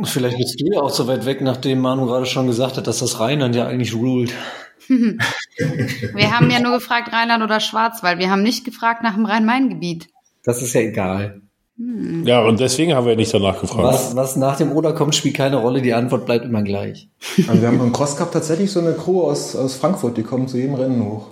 [0.03, 2.99] Vielleicht bist du ja auch so weit weg, nachdem Manu gerade schon gesagt hat, dass
[2.99, 4.32] das Rheinland ja eigentlich ruled.
[4.89, 8.18] wir haben ja nur gefragt Rheinland oder Schwarzwald.
[8.18, 10.09] Wir haben nicht gefragt nach dem Rhein-Main-Gebiet.
[10.45, 11.41] Das ist ja egal.
[11.78, 12.24] Hm.
[12.24, 13.84] Ja, und deswegen haben wir nicht danach gefragt.
[13.84, 15.82] Was, was nach dem Oder kommt, spielt keine Rolle.
[15.82, 17.09] Die Antwort bleibt immer gleich.
[17.49, 20.49] Also wir haben beim Cross Cup tatsächlich so eine Crew aus, aus Frankfurt, die kommen
[20.49, 21.28] zu jedem Rennen hoch.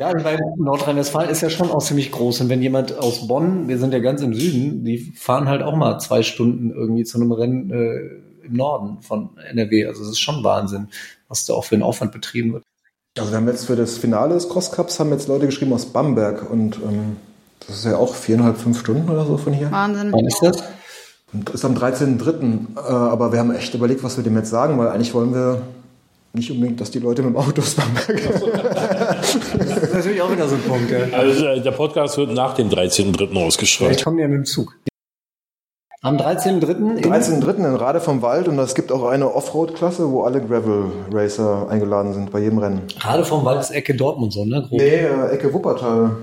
[0.00, 2.40] Ja, weil Nordrhein-Westfalen ist ja schon auch ziemlich groß.
[2.40, 5.76] Und wenn jemand aus Bonn, wir sind ja ganz im Süden, die fahren halt auch
[5.76, 9.86] mal zwei Stunden irgendwie zu einem Rennen äh, im Norden von NRW.
[9.86, 10.88] Also es ist schon Wahnsinn,
[11.28, 12.64] was da auch für ein Aufwand betrieben wird.
[13.18, 15.84] Also wir haben jetzt für das Finale des Cross Cups haben jetzt Leute geschrieben aus
[15.84, 17.16] Bamberg und ähm,
[17.66, 19.70] das ist ja auch viereinhalb, fünf Stunden oder so von hier.
[19.70, 20.12] Wahnsinn.
[20.12, 20.62] Wann ist das?
[21.32, 22.76] Und das ist am 13.3.
[22.76, 25.60] Äh, aber wir haben echt überlegt, was wir dem jetzt sagen, weil eigentlich wollen wir
[26.32, 28.06] nicht unbedingt, dass die Leute mit dem Auto aus Bamberg.
[29.80, 30.90] das ist natürlich auch wieder so ein Punkt.
[30.90, 31.16] Ja.
[31.16, 33.36] Also der Podcast wird nach dem 13.3.
[33.36, 33.90] ausgestrahlt.
[33.90, 34.76] Vielleicht kommen die ja mit dem Zug.
[36.02, 37.02] Am 13.3.
[37.02, 37.56] 13.3.
[37.58, 42.30] in Rade vom Wald und es gibt auch eine Offroad-Klasse, wo alle Gravel-Racer eingeladen sind
[42.30, 42.82] bei jedem Rennen.
[43.00, 44.62] Rade vom Wald ist Ecke Dortmund so, ne?
[44.62, 44.80] Grob.
[44.80, 46.16] Nee, äh, Ecke Wuppertal.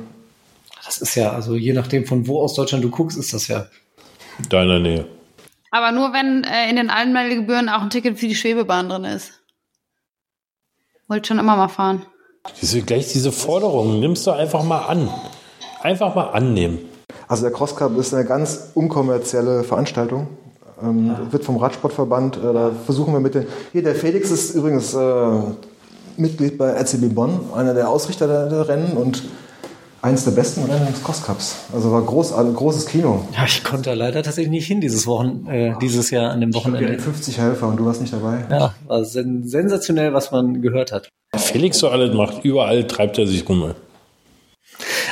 [0.84, 3.68] Das ist ja, also je nachdem von wo aus Deutschland du guckst, ist das ja.
[4.49, 5.05] Deiner Nähe.
[5.70, 9.34] Aber nur wenn äh, in den Anmeldegebühren auch ein Ticket für die Schwebebahn drin ist.
[11.08, 12.05] Wollte schon immer mal fahren.
[12.61, 15.09] Diese, gleich diese Forderungen nimmst du einfach mal an.
[15.81, 16.79] Einfach mal annehmen.
[17.27, 20.27] Also der Cross Cup ist eine ganz unkommerzielle Veranstaltung.
[20.81, 21.31] Ähm, ja.
[21.31, 23.47] Wird vom Radsportverband, äh, da versuchen wir mit den.
[23.71, 25.27] Hier, der Felix ist übrigens äh,
[26.17, 29.23] Mitglied bei RCB Bonn, einer der Ausrichter der, der Rennen und
[30.01, 31.55] eines der besten Rennen des Cross Cups.
[31.73, 33.27] Also war groß, ein großes Kino.
[33.35, 36.95] Ja, ich konnte leider tatsächlich nicht hin dieses Wochen, äh, dieses Jahr an dem Wochenende.
[36.95, 38.45] Ich 50 Helfer und du warst nicht dabei.
[38.49, 41.09] Ja, war sen sensationell, was man gehört hat.
[41.35, 43.73] Felix so alles macht, überall treibt er sich rum.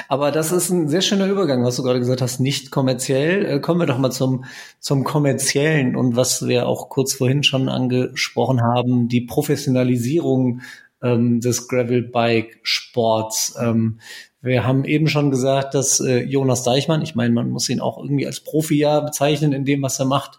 [0.07, 3.45] Aber das ist ein sehr schöner Übergang, was du gerade gesagt hast, nicht kommerziell.
[3.45, 4.45] Äh, kommen wir doch mal zum,
[4.79, 10.61] zum kommerziellen und was wir auch kurz vorhin schon angesprochen haben, die Professionalisierung
[11.01, 13.55] ähm, des Gravelbike-Sports.
[13.59, 13.99] Ähm,
[14.45, 17.97] wir haben eben schon gesagt, dass äh, Jonas Deichmann, ich meine, man muss ihn auch
[17.97, 20.37] irgendwie als Profi ja bezeichnen in dem, was er macht,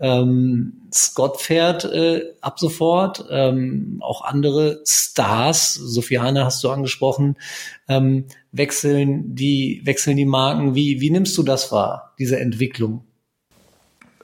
[0.00, 7.36] ähm, Scott fährt äh, ab sofort, ähm, auch andere Stars, Sofiane hast du angesprochen,
[7.88, 10.74] ähm, wechseln die wechseln die Marken.
[10.74, 13.04] Wie wie nimmst du das wahr, diese Entwicklung?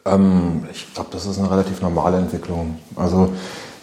[0.05, 2.79] Ähm, ich glaube, das ist eine relativ normale Entwicklung.
[2.97, 3.33] Also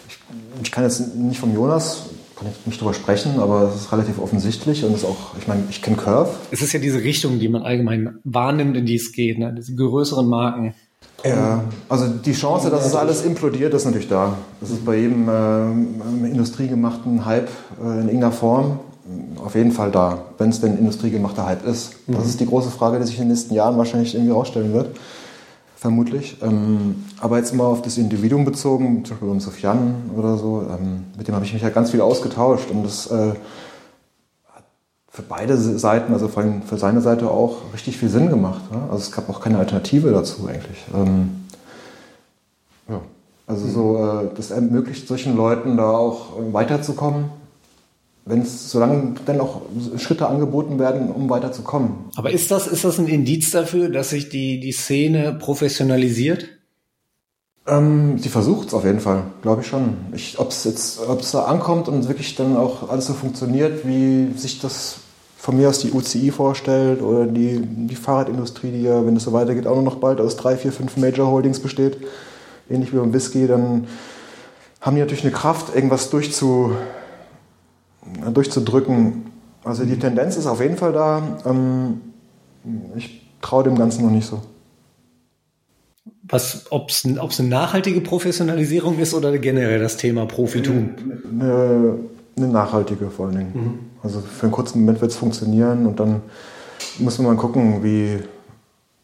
[0.08, 0.18] ich,
[0.62, 4.20] ich kann jetzt nicht vom Jonas kann ich nicht drüber sprechen, aber es ist relativ
[4.20, 6.30] offensichtlich und ist auch, ich meine, ich kenne Curve.
[6.50, 9.52] Es ist ja diese Richtung, die man allgemein wahrnimmt, in die es geht, ne?
[9.56, 10.74] diese größeren Marken.
[11.24, 14.38] Ja, also die Chance, dass es alles implodiert, ist natürlich da.
[14.60, 17.48] Das ist bei jedem äh, industriegemachten Hype
[17.82, 18.78] äh, in irgendeiner Form
[19.42, 21.94] auf jeden Fall da, wenn es denn industriegemachter Hype ist.
[22.06, 22.28] Das mhm.
[22.28, 24.96] ist die große Frage, die sich in den nächsten Jahren wahrscheinlich irgendwie rausstellen wird.
[25.78, 26.36] Vermutlich.
[26.42, 31.04] Ähm, aber jetzt mal auf das Individuum bezogen, zum Beispiel um Sofian oder so, ähm,
[31.16, 33.30] mit dem habe ich mich ja ganz viel ausgetauscht und das äh,
[34.48, 34.64] hat
[35.08, 38.62] für beide Seiten, also vor allem für seine Seite auch richtig viel Sinn gemacht.
[38.72, 38.82] Ja?
[38.90, 40.84] Also es gab auch keine Alternative dazu eigentlich.
[40.92, 41.46] Ähm,
[42.88, 43.00] ja.
[43.46, 47.26] Also so, äh, das ermöglicht solchen Leuten da auch äh, weiterzukommen
[48.28, 49.62] wenn es, solange dann auch
[49.96, 52.10] Schritte angeboten werden, um weiterzukommen.
[52.14, 56.46] Aber ist das, ist das ein Indiz dafür, dass sich die, die Szene professionalisiert?
[57.66, 59.96] Ähm, sie versucht es auf jeden Fall, glaube ich schon.
[60.36, 64.32] Ob es jetzt, ob es da ankommt und wirklich dann auch alles so funktioniert, wie
[64.36, 64.96] sich das
[65.38, 69.32] von mir aus die UCI vorstellt oder die, die Fahrradindustrie, die ja, wenn es so
[69.32, 71.98] weitergeht, auch nur noch bald aus drei, vier, fünf Major Holdings besteht,
[72.68, 73.86] ähnlich wie beim Whisky, dann
[74.80, 76.72] haben die natürlich eine Kraft, irgendwas durchzu,
[78.32, 79.26] durchzudrücken.
[79.64, 81.38] Also die Tendenz ist auf jeden Fall da.
[81.44, 82.00] Ähm,
[82.96, 84.40] ich traue dem Ganzen noch nicht so.
[86.70, 90.90] ob es eine nachhaltige Professionalisierung ist oder generell das Thema Profitum?
[91.30, 91.98] Eine,
[92.36, 93.52] eine nachhaltige vor allen Dingen.
[93.54, 93.78] Mhm.
[94.02, 96.22] Also für einen kurzen Moment wird es funktionieren und dann
[96.98, 98.18] muss man mal gucken, wie,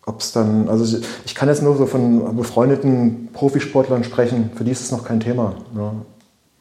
[0.07, 4.71] ob es dann, also ich kann jetzt nur so von befreundeten Profisportlern sprechen, für die
[4.71, 5.55] ist es noch kein Thema.
[5.77, 5.93] Ja.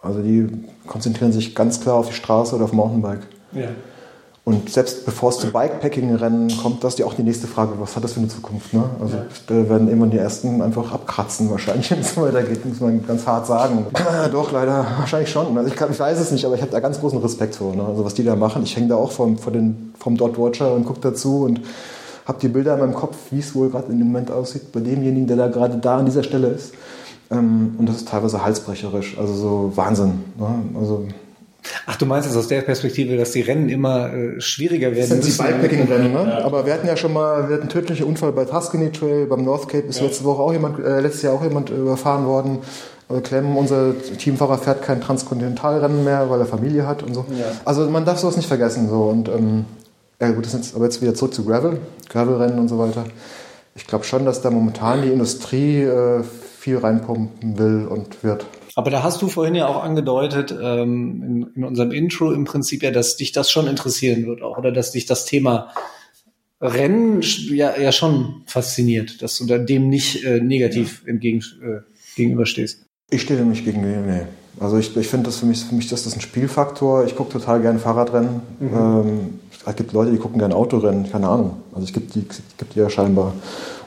[0.04, 0.47] Also die
[0.86, 3.22] konzentrieren sich ganz klar auf die Straße oder auf Mountainbike.
[3.54, 3.70] Ja.
[4.45, 7.95] Und selbst bevor es zu Bikepacking-Rennen kommt, das ist ja auch die nächste Frage, was
[7.95, 8.74] hat das für eine Zukunft?
[8.74, 8.84] Ne?
[8.99, 9.24] Also ja.
[9.47, 13.47] da werden irgendwann die Ersten einfach abkratzen wahrscheinlich, wenn es weitergeht, muss man ganz hart
[13.47, 13.86] sagen.
[14.34, 15.58] Doch, leider, wahrscheinlich schon.
[15.58, 17.74] Also ich, kann, ich weiß es nicht, aber ich habe da ganz großen Respekt vor.
[17.74, 17.86] Ne?
[17.86, 20.74] Also was die da machen, ich hänge da auch vom, vor den, vom Dot Watcher
[20.74, 21.62] und gucke dazu und
[22.26, 24.82] habe die Bilder in meinem Kopf, wie es wohl gerade in dem Moment aussieht, bei
[24.82, 26.74] demjenigen, der da gerade da an dieser Stelle ist.
[27.34, 30.24] Ähm, und das ist teilweise halsbrecherisch, also so Wahnsinn.
[30.38, 30.80] Ne?
[30.80, 31.08] Also,
[31.86, 35.10] Ach, du meinst es aus der Perspektive, dass die Rennen immer äh, schwieriger werden?
[35.10, 36.28] Das sind die Bikepacking-Rennen, ne?
[36.28, 36.46] Ja.
[36.46, 39.46] Aber wir hatten ja schon mal, wir hatten einen tödlichen Unfall bei Tuscany Trail, beim
[39.46, 40.06] North Cape ist ja.
[40.06, 42.60] letzte Woche auch jemand, äh, letztes Jahr auch jemand überfahren worden.
[43.10, 47.26] Äh, Clem, unser Teamfahrer, fährt kein Transkontinentalrennen mehr, weil er Familie hat und so.
[47.32, 47.46] Ja.
[47.66, 48.90] Also man darf sowas nicht vergessen.
[48.90, 49.04] So.
[49.04, 49.66] Und ähm,
[50.20, 51.78] ja gut, das ist jetzt, aber jetzt wieder zurück zu Gravel,
[52.10, 53.06] Gravelrennen und so weiter.
[53.76, 56.24] Ich glaube schon, dass da momentan die Industrie äh,
[56.64, 58.45] viel reinpumpen will und wird.
[58.76, 62.84] Aber da hast du vorhin ja auch angedeutet, ähm, in, in, unserem Intro im Prinzip
[62.84, 65.74] ja, dass dich das schon interessieren wird auch, oder dass dich das Thema
[66.61, 71.82] Rennen ja, ja schon fasziniert, dass du da dem nicht äh, negativ entgegen, äh,
[72.16, 72.86] gegenüberstehst.
[73.09, 74.22] Ich stehe dem nicht gegenüber, nee.
[74.59, 77.05] Also ich, ich finde das für mich, für mich das ist ein Spielfaktor.
[77.05, 78.41] Ich gucke total gerne Fahrradrennen.
[78.59, 78.70] Mhm.
[78.74, 81.57] Ähm, es gibt Leute, die gucken gerne Autorennen, keine Ahnung.
[81.74, 83.34] Also es gibt die, es gibt die ja scheinbar.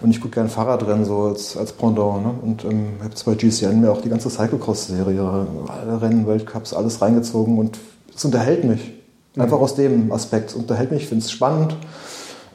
[0.01, 2.23] Und ich gucke gerne Fahrradrennen so als, als Pendant.
[2.25, 2.35] Ne?
[2.43, 7.01] Und ähm, habe jetzt bei GCN mir auch die ganze Cyclocross-Serie, alle Rennen, Weltcups, alles
[7.01, 7.79] reingezogen und
[8.15, 8.93] es unterhält mich.
[9.35, 9.43] Mhm.
[9.43, 10.51] Einfach aus dem Aspekt.
[10.51, 11.77] Es unterhält mich, ich finde es spannend.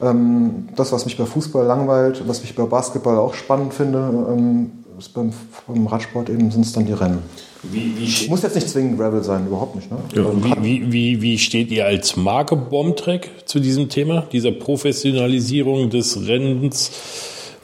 [0.00, 4.70] Ähm, das, was mich bei Fußball langweilt, was mich bei Basketball auch spannend finde, ähm,
[4.98, 5.32] ist beim,
[5.66, 7.22] beim Radsport eben sind es dann die Rennen.
[7.62, 9.90] Wie, wie Muss jetzt nicht zwingend Gravel sein, überhaupt nicht.
[9.90, 9.98] Ne?
[10.14, 15.90] Ja, also wie, wie, wie, steht ihr als Marke Bombtrack zu diesem Thema, dieser Professionalisierung
[15.90, 16.90] des Rennens?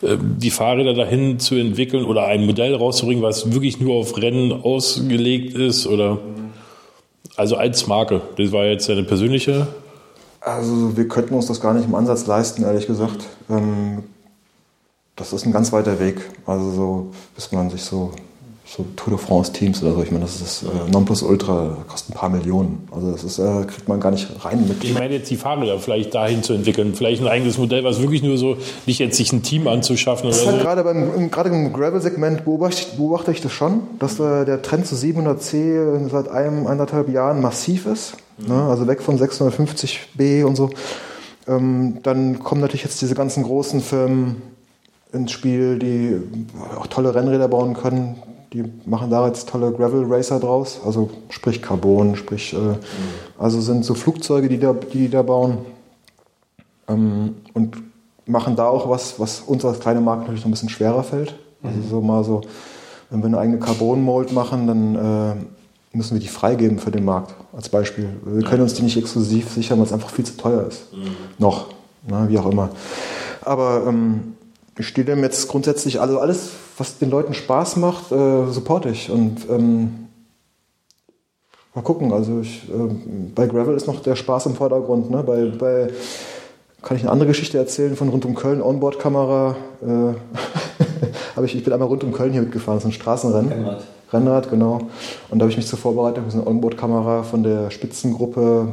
[0.02, 4.52] Ähm, die Fahrräder dahin zu entwickeln oder ein Modell rauszubringen, was wirklich nur auf Rennen
[4.52, 6.18] ausgelegt ist oder
[7.36, 8.20] also als Marke.
[8.36, 9.66] Das war jetzt eine persönliche.
[10.40, 13.26] Also wir könnten uns das gar nicht im Ansatz leisten, ehrlich gesagt.
[13.50, 14.04] Ähm,
[15.16, 16.20] das ist ein ganz weiter Weg.
[16.46, 18.12] Also so, bis man sich so
[18.68, 20.02] so Tour de France Teams oder so.
[20.02, 22.86] Ich meine, das ist äh, Nonplusultra, kostet ein paar Millionen.
[22.90, 24.84] Also das ist, äh, kriegt man gar nicht rein mit.
[24.84, 28.22] Ich meine jetzt die Fahrräder vielleicht dahin zu entwickeln, vielleicht ein eigenes Modell, was wirklich
[28.22, 30.28] nur so, nicht jetzt sich ein Team anzuschaffen.
[30.28, 30.64] Das oder halt so.
[30.66, 34.96] gerade beim gerade im Gravel-Segment beobachte, beobachte ich das schon, dass äh, der Trend zu
[34.96, 38.16] 700C seit einem, eineinhalb Jahren massiv ist.
[38.36, 38.48] Mhm.
[38.48, 38.62] Ne?
[38.64, 40.68] Also weg von 650B und so.
[41.46, 44.42] Ähm, dann kommen natürlich jetzt diese ganzen großen Firmen
[45.10, 46.20] ins Spiel, die
[46.78, 48.16] auch tolle Rennräder bauen können,
[48.52, 52.76] die machen da jetzt tolle Gravel Racer draus, also sprich Carbon, sprich, äh,
[53.38, 55.58] also sind so Flugzeuge, die da, die da bauen
[56.88, 57.76] ähm, und
[58.26, 61.34] machen da auch was, was uns als kleine Marke natürlich noch ein bisschen schwerer fällt.
[61.62, 62.42] Also so mal so,
[63.10, 67.04] wenn wir eine eigene Carbon Mold machen, dann äh, müssen wir die freigeben für den
[67.04, 68.08] Markt, als Beispiel.
[68.24, 70.92] Wir können uns die nicht exklusiv sichern, weil es einfach viel zu teuer ist.
[70.92, 71.16] Mhm.
[71.38, 71.68] Noch,
[72.06, 72.70] na, ne, wie auch immer.
[73.42, 74.34] Aber ähm,
[74.78, 79.10] ich stehe dem jetzt grundsätzlich, also alles, was den Leuten Spaß macht, äh, supporte ich.
[79.10, 80.08] Und ähm,
[81.74, 82.94] mal gucken, also ich, äh,
[83.34, 85.10] bei Gravel ist noch der Spaß im Vordergrund.
[85.10, 85.22] Ne?
[85.24, 85.88] Bei, bei
[86.82, 89.56] kann ich eine andere Geschichte erzählen von rund um Köln, Onboard-Kamera.
[89.82, 93.52] Äh, ich, ich bin einmal rund um Köln hier mitgefahren, so ein Straßenrennen.
[93.52, 93.84] Rennrad.
[94.12, 94.88] Rennrad, genau.
[95.28, 98.68] Und da habe ich mich zur Vorbereitung für so eine Onboard-Kamera von der Spitzengruppe,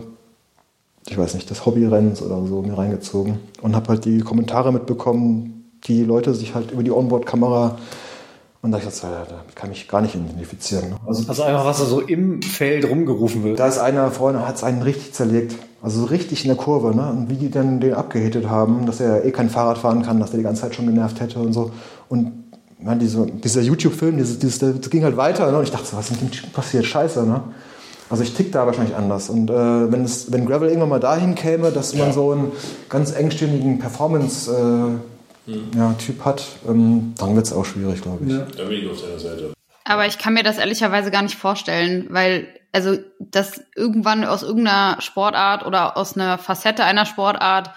[1.08, 3.39] ich weiß nicht, des Hobbyrennens oder so, mir reingezogen.
[3.62, 5.55] Und habe halt die Kommentare mitbekommen,
[5.88, 7.77] die Leute sich halt über die Onboard-Kamera
[8.65, 10.89] und da ich dachte, ja, da kann ich gar nicht identifizieren.
[10.89, 10.95] Ne?
[11.05, 13.59] Also, also einfach, was da so im Feld rumgerufen wird.
[13.59, 15.55] Da ist einer vorne, hat es einen richtig zerlegt.
[15.83, 17.07] Also so richtig in der Kurve, ne?
[17.11, 20.31] Und wie die dann den abgehittet haben, dass er eh kein Fahrrad fahren kann, dass
[20.31, 21.69] der die ganze Zeit schon genervt hätte und so.
[22.09, 22.31] Und
[22.79, 25.59] man, diese, dieser YouTube-Film, dieses, dieses, das ging halt weiter, ne?
[25.59, 26.88] Und ich dachte so, was ist denn passiert?
[26.88, 27.43] Scheiße, ne?
[28.09, 29.29] Also ich tick da wahrscheinlich anders.
[29.29, 32.03] Und äh, wenn, es, wenn Gravel irgendwann mal dahin käme, dass ja.
[32.03, 32.51] man so einen
[32.89, 35.14] ganz engstirnigen Performance äh,
[35.45, 35.71] mhm.
[35.75, 38.31] ja, Typ hat, ähm, dann wird es auch schwierig, glaube ich.
[38.31, 38.47] Ja.
[38.57, 39.53] Da bin ich auf seiner Seite.
[39.83, 44.99] Aber ich kann mir das ehrlicherweise gar nicht vorstellen, weil, also, dass irgendwann aus irgendeiner
[44.99, 47.69] Sportart oder aus einer Facette einer Sportart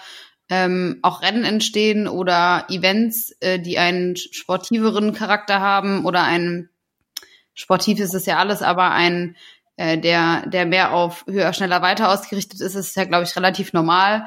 [0.49, 6.71] ähm, auch Rennen entstehen oder Events, äh, die einen sportiveren Charakter haben oder ein
[7.55, 9.37] sportiv ist es ja alles, aber ein
[9.77, 13.75] äh, der der mehr auf höher, schneller, weiter ausgerichtet ist, ist ja glaube ich relativ
[13.75, 14.27] normal.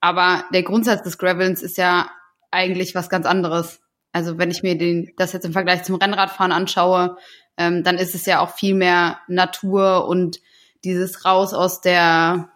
[0.00, 2.10] Aber der Grundsatz des Gravelns ist ja
[2.50, 3.80] eigentlich was ganz anderes.
[4.12, 7.16] Also wenn ich mir den, das jetzt im Vergleich zum Rennradfahren anschaue,
[7.56, 10.40] ähm, dann ist es ja auch viel mehr Natur und
[10.84, 12.48] dieses raus aus der,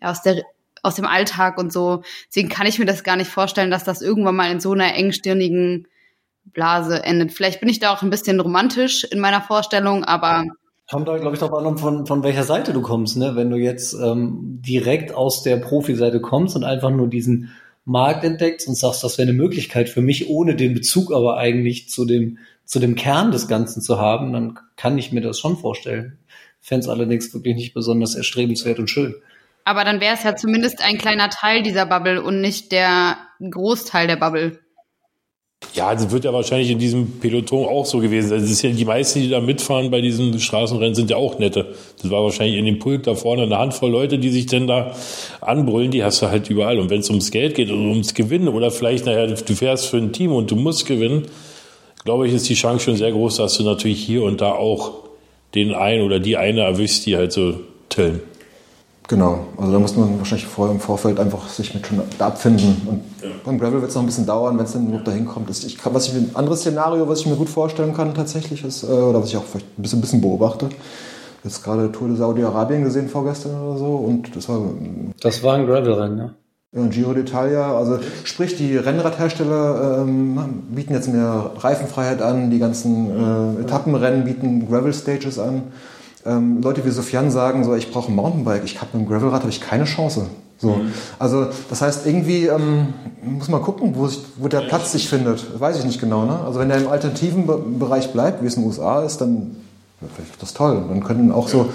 [0.00, 0.42] aus der,
[0.82, 2.02] aus dem Alltag und so.
[2.28, 4.94] Deswegen kann ich mir das gar nicht vorstellen, dass das irgendwann mal in so einer
[4.94, 5.88] engstirnigen
[6.44, 7.32] Blase endet.
[7.32, 10.44] Vielleicht bin ich da auch ein bisschen romantisch in meiner Vorstellung, aber
[10.90, 13.36] Kommt da, glaube ich, darauf an, von, von welcher Seite du kommst, ne?
[13.36, 17.54] Wenn du jetzt ähm, direkt aus der Profiseite kommst und einfach nur diesen
[17.84, 21.88] Markt entdeckst und sagst, das wäre eine Möglichkeit für mich, ohne den Bezug aber eigentlich
[21.88, 25.58] zu dem, zu dem Kern des Ganzen zu haben, dann kann ich mir das schon
[25.58, 26.18] vorstellen.
[26.60, 29.14] Fände es allerdings wirklich nicht besonders erstrebenswert und schön.
[29.64, 34.06] Aber dann wäre es ja zumindest ein kleiner Teil dieser Bubble und nicht der Großteil
[34.06, 34.60] der Bubble.
[35.72, 38.70] Ja, das wird ja wahrscheinlich in diesem Peloton auch so gewesen sein.
[38.70, 41.74] Ja die meisten, die da mitfahren bei diesen Straßenrennen, sind ja auch nette.
[42.00, 44.94] Das war wahrscheinlich in dem Pulk da vorne eine Handvoll Leute, die sich denn da
[45.40, 46.78] anbrüllen, die hast du halt überall.
[46.78, 49.96] Und wenn es ums Geld geht oder ums Gewinnen oder vielleicht, naja, du fährst für
[49.96, 51.26] ein Team und du musst gewinnen,
[52.04, 54.92] glaube ich, ist die Chance schon sehr groß, dass du natürlich hier und da auch
[55.54, 57.54] den einen oder die eine erwischst, die halt so
[57.88, 58.20] tillen.
[59.06, 62.80] Genau, also da muss man wahrscheinlich vorher im Vorfeld einfach sich mit schon abfinden.
[62.86, 63.34] Und ja.
[63.44, 65.50] beim Gravel wird es noch ein bisschen dauern, wenn es dann überhaupt dahin kommt.
[65.50, 68.82] Ich kann, was ich, ein anderes Szenario, was ich mir gut vorstellen kann tatsächlich ist,
[68.82, 70.70] äh, oder was ich auch vielleicht ein bisschen, ein bisschen beobachte,
[71.42, 74.60] jetzt gerade Tour de Saudi-Arabien gesehen vorgestern oder so und das war...
[75.20, 76.30] Das war ein Gravel-Rennen, ja.
[76.72, 83.58] Ja, Giro d'Italia, also sprich die Rennradhersteller ähm, bieten jetzt mehr Reifenfreiheit an, die ganzen
[83.58, 85.64] äh, Etappenrennen bieten Gravel-Stages an
[86.24, 89.40] ähm, Leute wie Sofian sagen, so, ich brauche ein Mountainbike, ich habe mit dem Gravelrad
[89.40, 90.26] habe ich keine Chance.
[90.58, 90.70] So.
[90.70, 90.92] Mhm.
[91.18, 95.60] Also das heißt, irgendwie ähm, muss man gucken, wo, sich, wo der Platz sich findet.
[95.60, 96.24] Weiß ich nicht genau.
[96.24, 96.38] Ne?
[96.44, 99.56] Also wenn der im alternativen Be Bereich bleibt, wie es in den USA ist, dann
[100.14, 100.84] vielleicht das toll.
[100.88, 101.68] Dann können auch so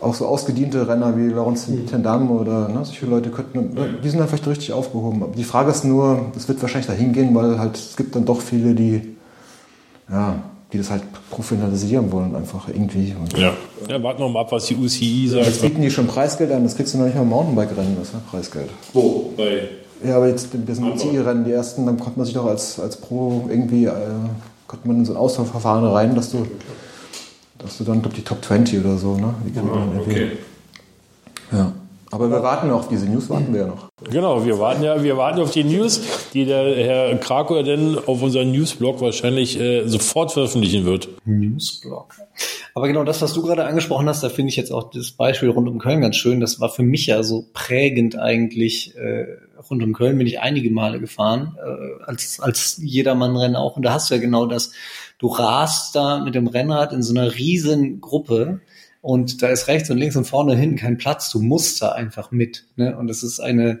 [0.00, 1.86] auch so ausgediente Renner wie Laurence mhm.
[1.86, 5.22] Tendam oder ne, solche Leute könnten, die sind dann vielleicht richtig aufgehoben.
[5.22, 8.24] Aber die Frage ist nur, es wird wahrscheinlich dahin gehen, weil halt es gibt dann
[8.24, 9.16] doch viele, die
[10.10, 10.36] ja,
[10.72, 13.14] die das halt professionalisieren wollen, einfach irgendwie.
[13.18, 13.52] Und ja.
[13.88, 15.46] ja, warten wir mal ab, was die UCI sagt.
[15.46, 18.08] Jetzt bieten die schon Preisgeld an, das kriegst du noch nicht mal im Mountainbike-Rennen, das
[18.08, 18.68] ist Preisgeld.
[18.92, 19.32] Wo?
[19.36, 19.68] Bei
[20.04, 23.48] ja, aber jetzt das UCI-Rennen, die ersten, dann konnte man sich doch als, als Pro
[23.48, 23.92] irgendwie, äh,
[24.66, 26.46] konnte man in so ein Auswahlverfahren rein, dass du,
[27.58, 29.34] dass du dann, glaube die Top 20 oder so, ne?
[29.44, 30.38] Die ah, okay.
[31.50, 31.72] Ja.
[32.10, 33.88] Aber wir warten noch auf diese News, warten wir ja noch.
[34.10, 36.00] Genau, wir warten ja, wir warten auf die News,
[36.32, 41.08] die der Herr Krakow dann auf unserem Newsblog wahrscheinlich äh, sofort veröffentlichen wird.
[41.26, 42.14] Newsblog.
[42.74, 45.50] Aber genau das, was du gerade angesprochen hast, da finde ich jetzt auch das Beispiel
[45.50, 46.40] rund um Köln ganz schön.
[46.40, 48.96] Das war für mich ja so prägend eigentlich.
[48.96, 49.26] Äh,
[49.68, 53.76] rund um Köln bin ich einige Male gefahren, äh, als, als Jedermann-Rennen auch.
[53.76, 54.70] Und da hast du ja genau das.
[55.18, 58.60] Du rast da mit dem Rennrad in so einer riesen Gruppe
[59.00, 61.30] und da ist rechts und links und vorne und hinten kein Platz.
[61.30, 62.66] Du musst da einfach mit.
[62.76, 62.96] Ne?
[62.96, 63.80] Und das ist eine,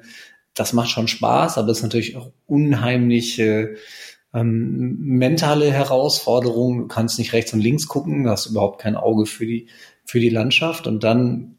[0.54, 3.76] das macht schon Spaß, aber es ist natürlich auch unheimliche
[4.32, 6.78] ähm, mentale Herausforderung.
[6.78, 9.68] Du kannst nicht rechts und links gucken, du hast überhaupt kein Auge für die,
[10.04, 10.86] für die Landschaft.
[10.86, 11.56] Und dann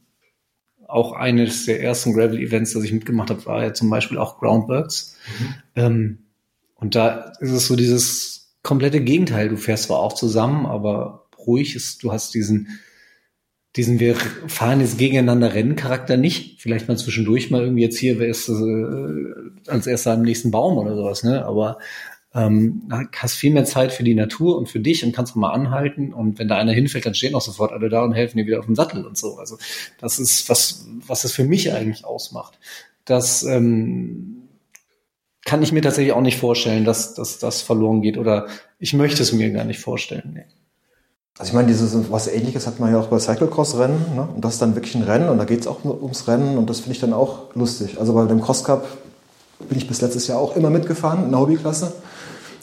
[0.88, 5.18] auch eines der ersten Gravel-Events, das ich mitgemacht habe, war ja zum Beispiel auch Groundworks.
[5.40, 5.56] Mhm.
[5.76, 6.18] Ähm,
[6.76, 9.50] und da ist es so dieses komplette Gegenteil.
[9.50, 12.80] Du fährst zwar auch zusammen, aber ruhig ist, du hast diesen
[13.76, 14.16] diesen wir
[14.48, 16.60] fahren jetzt gegeneinander Renncharakter nicht.
[16.60, 20.78] Vielleicht mal zwischendurch mal irgendwie jetzt hier, wer ist äh, als erster am nächsten Baum
[20.78, 21.46] oder sowas, ne?
[21.46, 21.78] Aber
[22.34, 22.84] ähm,
[23.16, 26.38] hast viel mehr Zeit für die Natur und für dich und kannst mal anhalten und
[26.38, 28.68] wenn da einer hinfällt, dann stehen auch sofort alle da und helfen dir wieder auf
[28.68, 29.38] den Sattel und so.
[29.38, 29.58] Also
[30.00, 32.60] das ist was, was es für mich eigentlich ausmacht.
[33.06, 34.50] Das ähm,
[35.44, 38.48] kann ich mir tatsächlich auch nicht vorstellen, dass, dass das verloren geht oder
[38.78, 40.32] ich möchte es mir gar nicht vorstellen.
[40.36, 40.46] Nee.
[41.40, 44.14] Also ich meine, dieses was ähnliches hat man ja auch bei Cyclocross-Rennen.
[44.14, 44.28] Ne?
[44.36, 46.70] Und das ist dann wirklich ein Rennen und da geht es auch ums Rennen und
[46.70, 47.98] das finde ich dann auch lustig.
[47.98, 48.86] Also bei dem Cross Cup
[49.70, 51.94] bin ich bis letztes Jahr auch immer mitgefahren in der Hobbyklasse.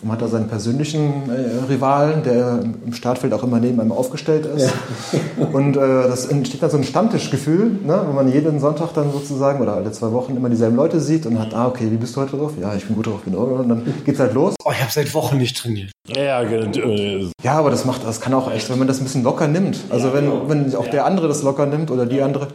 [0.02, 4.46] Man hat da seinen persönlichen äh, Rivalen, der im Startfeld auch immer neben einem aufgestellt
[4.46, 4.70] ist.
[5.12, 5.46] Ja.
[5.52, 8.02] Und äh, das entsteht dann so ein Stammtischgefühl, ne?
[8.06, 11.38] wenn man jeden Sonntag dann sozusagen oder alle zwei Wochen immer dieselben Leute sieht und
[11.38, 12.52] hat, ah, okay, wie bist du heute drauf?
[12.60, 13.46] Ja, ich bin gut drauf, bin auch.
[13.58, 14.54] Und dann geht's halt los.
[14.64, 15.90] Oh, ich habe seit Wochen nicht trainiert.
[16.08, 17.32] Ja, genau.
[17.42, 19.78] Ja, aber das macht, das kann auch echt, wenn man das ein bisschen locker nimmt.
[19.90, 20.48] Also wenn, genau.
[20.48, 22.48] wenn auch der andere das locker nimmt oder die andere,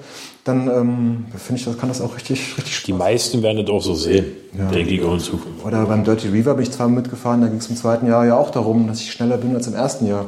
[0.44, 2.86] dann ähm, finde ich, das kann das auch richtig, richtig Spaß.
[2.86, 4.26] Die meisten werden das auch so sehen,
[4.58, 4.66] ja.
[4.66, 5.64] denke ich auch in Zukunft.
[5.64, 8.36] Oder beim Dirty Reaver bin ich zwar mitgefahren, da ging es im zweiten Jahr ja
[8.36, 10.25] auch darum, dass ich schneller bin als im ersten Jahr.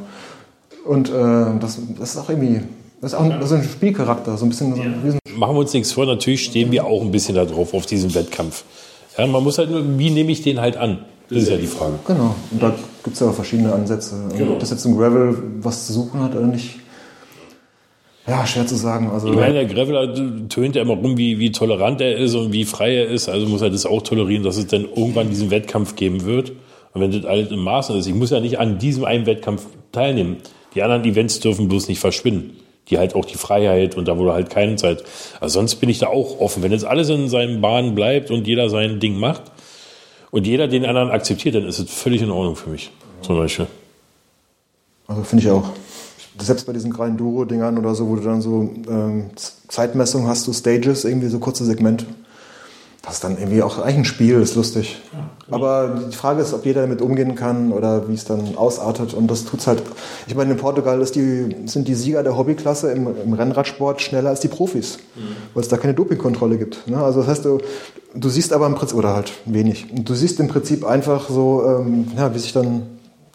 [0.86, 1.12] Und äh,
[1.60, 2.62] das, das ist auch irgendwie,
[3.02, 4.76] das ist auch das ist ein Spielcharakter, so ein bisschen.
[4.76, 8.14] So Machen wir uns nichts vor, natürlich stehen wir auch ein bisschen darauf, auf diesen
[8.16, 8.64] Wettkampf.
[9.18, 11.00] Ja, man muss halt nur, wie nehme ich den halt an?
[11.30, 11.94] Das ist ja die Frage.
[12.06, 12.74] Genau, und da
[13.04, 14.16] gibt es ja verschiedene Ansätze.
[14.38, 14.54] Genau.
[14.54, 16.76] Ob das jetzt im Gravel was zu suchen hat oder nicht,
[18.28, 19.10] ja, schwer zu sagen.
[19.12, 20.14] Also, ich meine, der Graveler
[20.48, 23.28] tönt ja immer rum, wie, wie tolerant er ist und wie frei er ist.
[23.28, 26.54] Also muss er das auch tolerieren, dass es dann irgendwann diesen Wettkampf geben wird.
[26.94, 29.66] Und wenn das alles im Maßen ist, ich muss ja nicht an diesem einen Wettkampf
[29.92, 30.38] teilnehmen.
[30.76, 32.58] Die anderen Events dürfen bloß nicht verschwinden.
[32.90, 35.04] Die halt auch die Freiheit und da wurde halt keine Zeit.
[35.40, 36.64] Also sonst bin ich da auch offen.
[36.64, 39.44] Wenn jetzt alles in seinen Bahnen bleibt und jeder sein Ding macht
[40.32, 42.92] und jeder den anderen akzeptiert, dann ist es völlig in Ordnung für mich.
[43.22, 43.68] Zum Beispiel.
[45.08, 45.70] Also finde ich auch
[46.38, 49.30] selbst bei diesen kleinen Duro-Dingern oder so, wo du dann so ähm,
[49.68, 52.06] Zeitmessung hast, du Stages, irgendwie so kurze Segmente.
[53.04, 55.02] Das ist dann irgendwie auch eigentlich ein Spiel, ist lustig.
[55.12, 55.56] Ja.
[55.56, 59.14] Aber die Frage ist, ob jeder damit umgehen kann oder wie es dann ausartet.
[59.14, 59.84] Und das tut's halt.
[60.26, 64.40] Ich meine, in Portugal die, sind die Sieger der Hobbyklasse im, im Rennradsport schneller als
[64.40, 65.36] die Profis, mhm.
[65.54, 66.88] weil es da keine Dopingkontrolle gibt.
[66.88, 66.98] Ne?
[66.98, 67.58] Also das heißt, du,
[68.16, 72.08] du siehst aber im Prinzip, oder halt wenig, du siehst im Prinzip einfach so, ähm,
[72.16, 72.84] ja, wie sich dann,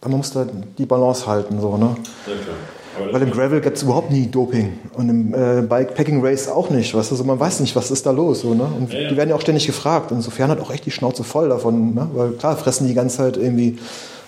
[0.03, 0.47] man muss da
[0.79, 1.61] die Balance halten.
[1.61, 1.95] So, ne?
[2.27, 2.57] Ja, klar.
[3.11, 6.95] Weil im Gravel gibt es überhaupt nie Doping und im äh, Bikepacking Race auch nicht.
[6.95, 8.41] Weißt du, also man weiß nicht, was ist da los.
[8.41, 8.65] So, ne?
[8.65, 9.09] Und ja, ja.
[9.09, 10.11] die werden ja auch ständig gefragt.
[10.11, 11.95] Insofern hat auch echt die Schnauze voll davon.
[11.95, 12.09] Ne?
[12.15, 13.79] Weil klar, fressen die ganze Zeit irgendwie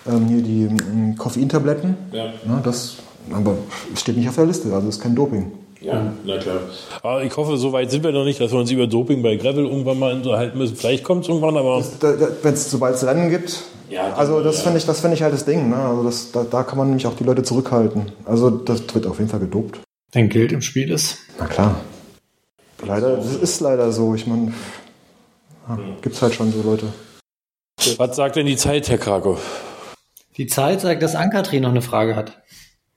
[0.09, 1.97] ähm, hier die ähm, Koffeintabletten.
[2.13, 2.25] Ja.
[2.25, 2.61] Ne?
[2.63, 2.97] Das,
[3.33, 3.55] aber
[3.97, 5.53] steht nicht auf der Liste, also ist kein Doping.
[5.81, 6.61] Ja, na klar.
[7.03, 9.37] Aber ich hoffe, so weit sind wir noch nicht, dass wir uns über Doping bei
[9.37, 10.77] Gravel irgendwann mal unterhalten müssen.
[10.77, 11.83] Vielleicht kommt es irgendwann, aber.
[12.43, 14.63] Wenn es sobald es Rennen gibt, ja, also das ja.
[14.63, 15.69] finde ich, das ich halt das Ding.
[15.69, 15.77] Ne?
[15.77, 18.13] Also das, da, da kann man nämlich auch die Leute zurückhalten.
[18.25, 19.81] Also das wird auf jeden Fall gedopt.
[20.13, 21.19] Wenn Geld im Spiel ist.
[21.39, 21.81] Na klar.
[22.87, 24.15] Leider, das ist leider so.
[24.15, 24.53] Ich meine,
[25.69, 26.87] ja, gibt es halt schon so Leute.
[27.97, 29.41] Was sagt denn die Zeit, Herr Krakow?
[30.37, 32.41] Die Zeit sagt, dass Ankatrin noch eine Frage hat.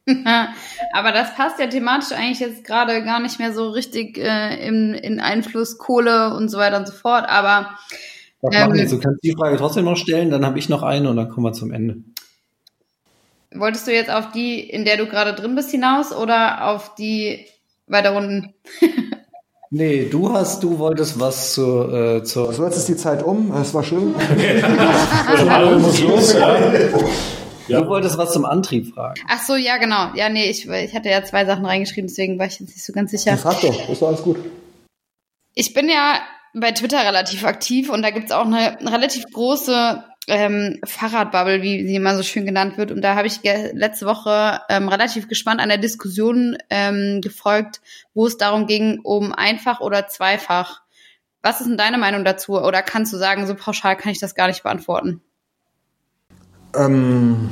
[0.06, 4.94] Aber das passt ja thematisch eigentlich jetzt gerade gar nicht mehr so richtig äh, in,
[4.94, 7.26] in Einfluss Kohle und so weiter und so fort.
[7.28, 7.78] Aber
[8.42, 8.92] was ähm, jetzt?
[8.92, 11.46] Du kannst die Frage trotzdem noch stellen, dann habe ich noch eine und dann kommen
[11.46, 11.98] wir zum Ende.
[13.56, 17.46] Wolltest du jetzt auf die, in der du gerade drin bist, hinaus oder auf die
[17.88, 18.54] weiter unten?
[19.70, 21.94] nee, du hast, du wolltest was zur.
[21.94, 23.54] Äh, zur so, jetzt ist die Zeit um.
[23.56, 24.14] Es war schön.
[25.80, 26.58] muss los, ja.
[27.68, 27.82] Ja.
[27.82, 29.22] Du wolltest was zum Antrieb fragen.
[29.28, 30.14] Ach so, ja, genau.
[30.16, 32.94] Ja, nee, ich, ich hatte ja zwei Sachen reingeschrieben, deswegen war ich jetzt nicht so
[32.94, 33.38] ganz sicher.
[33.38, 34.38] Frag doch, ist doch alles gut.
[35.54, 36.20] Ich bin ja
[36.54, 41.96] bei Twitter relativ aktiv und da gibt's auch eine relativ große ähm, Fahrradbubble, wie sie
[41.96, 42.92] immer so schön genannt wird.
[42.92, 47.82] Und da habe ich letzte Woche ähm, relativ gespannt an der Diskussion ähm, gefolgt,
[48.14, 50.82] wo es darum ging, um einfach oder zweifach.
[51.42, 52.54] Was ist denn deine Meinung dazu?
[52.54, 55.22] Oder kannst du sagen, so pauschal kann ich das gar nicht beantworten?
[56.76, 57.52] Ähm,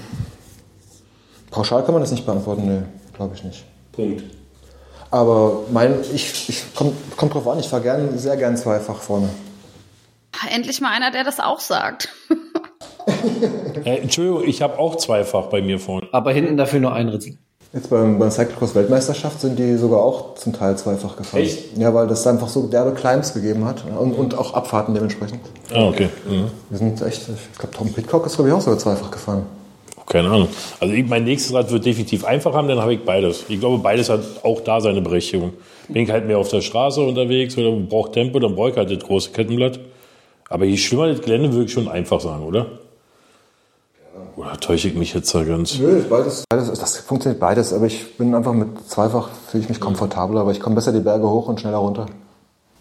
[1.50, 3.66] pauschal kann man das nicht beantworten, nee, glaube ich nicht.
[3.92, 4.24] Punkt.
[5.12, 9.30] Aber mein, ich, ich kommt komm drauf an, ich fahre gern, sehr gern zweifach vorne.
[10.50, 12.10] Endlich mal einer, der das auch sagt.
[13.86, 16.08] äh, Entschuldigung, ich habe auch zweifach bei mir vorne.
[16.14, 17.38] Aber hinten dafür nur ein Ritzel.
[17.74, 21.42] Jetzt beim, beim Cyclocross-Weltmeisterschaft sind die sogar auch zum Teil zweifach gefahren.
[21.42, 21.78] Echt?
[21.78, 25.40] Ja, weil das einfach so derbe Climbs gegeben hat und, und auch Abfahrten dementsprechend.
[25.74, 26.10] Ah, okay.
[26.30, 26.48] Mhm.
[26.70, 29.46] Wir sind echt, ich glaube, Tom Pitcock ist, glaube ich, auch sogar zweifach gefahren.
[30.06, 30.50] Keine Ahnung.
[30.82, 33.46] Also ich, mein nächstes Rad wird definitiv einfach haben, dann habe ich beides.
[33.48, 35.54] Ich glaube, beides hat auch da seine Berechtigung.
[35.88, 38.92] Bin ich halt mehr auf der Straße unterwegs oder brauche Tempo, dann brauche ich halt
[38.92, 39.80] das große Kettenblatt.
[40.50, 42.66] Aber je schlimmer das Gelände, würde ich schon einfach sagen, oder?
[44.36, 45.78] Oder täusche ich mich jetzt da ganz?
[45.78, 49.80] Nö, beides, beides, das funktioniert beides, aber ich bin einfach mit zweifach, fühle ich mich
[49.80, 52.06] komfortabler, aber ich komme besser die Berge hoch und schneller runter.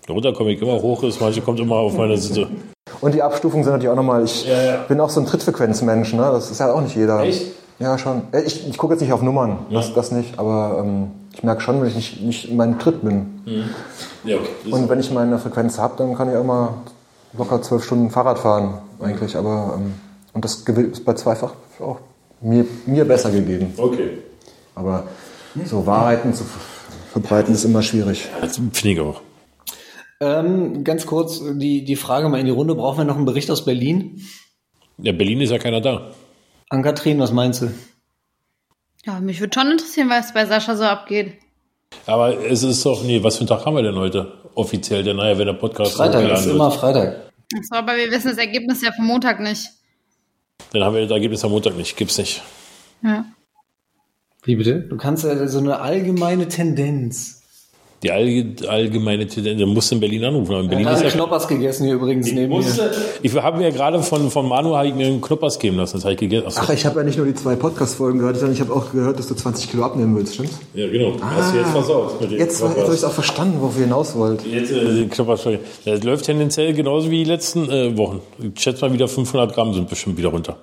[0.09, 2.49] Runter komme ich immer hoch, ist manche kommt immer auf meine Sitze.
[3.01, 4.77] Und die Abstufungen sind natürlich auch nochmal, ich ja, ja.
[4.89, 6.31] bin auch so ein Trittfrequenzmensch, ne?
[6.33, 7.21] das ist ja auch nicht jeder.
[7.23, 7.53] Echt?
[7.79, 8.23] Ja, schon.
[8.33, 9.79] Äh, ich, ich gucke jetzt nicht auf Nummern, ja.
[9.79, 13.03] das, das nicht, aber ähm, ich merke schon, wenn ich nicht, nicht in meinem Tritt
[13.03, 13.41] bin.
[13.47, 13.71] Mhm.
[14.25, 14.71] Ja, okay.
[14.71, 16.75] Und wenn ich meine Frequenz habe, dann kann ich auch mal
[17.37, 19.37] locker zwölf Stunden Fahrrad fahren, eigentlich.
[19.37, 19.95] Aber, ähm,
[20.33, 22.01] und das ist bei Zweifach auch
[22.41, 23.73] mir, mir besser gegeben.
[23.77, 24.19] Okay.
[24.75, 25.09] Aber
[25.65, 26.45] so Wahrheiten zu
[27.13, 28.29] verbreiten ist immer schwierig.
[28.41, 29.21] Das finde ich auch.
[30.21, 32.75] Ähm, ganz kurz die, die Frage mal in die Runde.
[32.75, 34.21] Brauchen wir noch einen Bericht aus Berlin?
[34.99, 36.13] Ja, Berlin ist ja keiner da.
[36.69, 37.73] Ann-Kathrin, was meinst du?
[39.07, 41.39] Ja, mich würde schon interessieren, was bei Sascha so abgeht.
[42.07, 44.33] Aber es ist doch, nee, was für einen Tag haben wir denn heute?
[44.55, 47.31] Offiziell, denn naja, wenn der Podcast Freitag ist immer Freitag.
[47.63, 49.69] So, aber wir wissen das Ergebnis ja vom Montag nicht.
[50.73, 51.97] Dann haben wir das Ergebnis am Montag nicht.
[51.97, 52.43] Gibt's nicht.
[53.03, 53.25] Ja.
[54.43, 54.81] Wie bitte?
[54.81, 57.40] Du kannst ja so eine allgemeine Tendenz.
[58.03, 60.53] Die allge- allgemeine Tendenz, du musst in Berlin anrufen.
[60.53, 62.57] Aber in Ich Berlin habe ist ja Knoppers gegessen hier übrigens ich, neben mir.
[62.57, 62.91] musste,
[63.21, 65.99] ich habe mir gerade von, von Manu habe ich mir einen Knoppers geben lassen.
[65.99, 66.47] Das habe ich gegessen.
[66.47, 66.61] Achso.
[66.65, 69.19] Ach, ich habe ja nicht nur die zwei Podcast-Folgen gehört, sondern ich habe auch gehört,
[69.19, 70.59] dass du 20 Kilo abnehmen willst, stimmt's?
[70.73, 71.13] Ja, genau.
[71.21, 72.99] Hast du jetzt versaut mit dem Jetzt, jetzt habe Knoppers.
[73.01, 74.47] ich auch verstanden, worauf ihr hinaus wollt.
[74.47, 75.47] Jetzt, äh, Knoppers.
[75.85, 78.21] Das läuft tendenziell genauso wie die letzten äh, Wochen.
[78.39, 80.57] Ich schätze mal wieder 500 Gramm sind bestimmt wieder runter.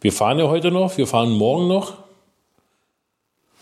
[0.00, 1.92] Wir fahren ja heute noch, wir fahren morgen noch.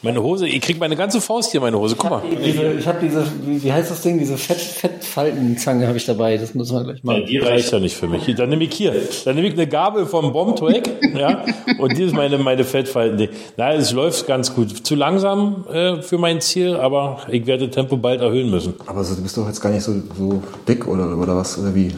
[0.04, 1.96] Meine Hose, ich krieg meine ganze Faust hier, meine Hose.
[1.96, 2.22] Guck mal.
[2.44, 4.18] Diese, ich habe diese, wie, wie heißt das Ding?
[4.18, 6.36] Diese Fett, Fettfaltenzange habe ich dabei.
[6.36, 7.24] Das müssen wir gleich Ja, mal.
[7.24, 8.22] die reicht ja nicht für mich.
[8.36, 8.94] Dann nehme ich hier,
[9.24, 11.44] dann nehme ich eine Gabel vom Bombtrack, ja,
[11.78, 13.28] und die ist meine, meine Fettfalten.
[13.56, 14.86] Nein, es läuft ganz gut.
[14.86, 18.74] Zu langsam äh, für mein Ziel, aber ich werde Tempo bald erhöhen müssen.
[18.86, 21.74] Aber so, du bist doch jetzt gar nicht so, so dick oder, oder was, oder
[21.74, 21.90] wie?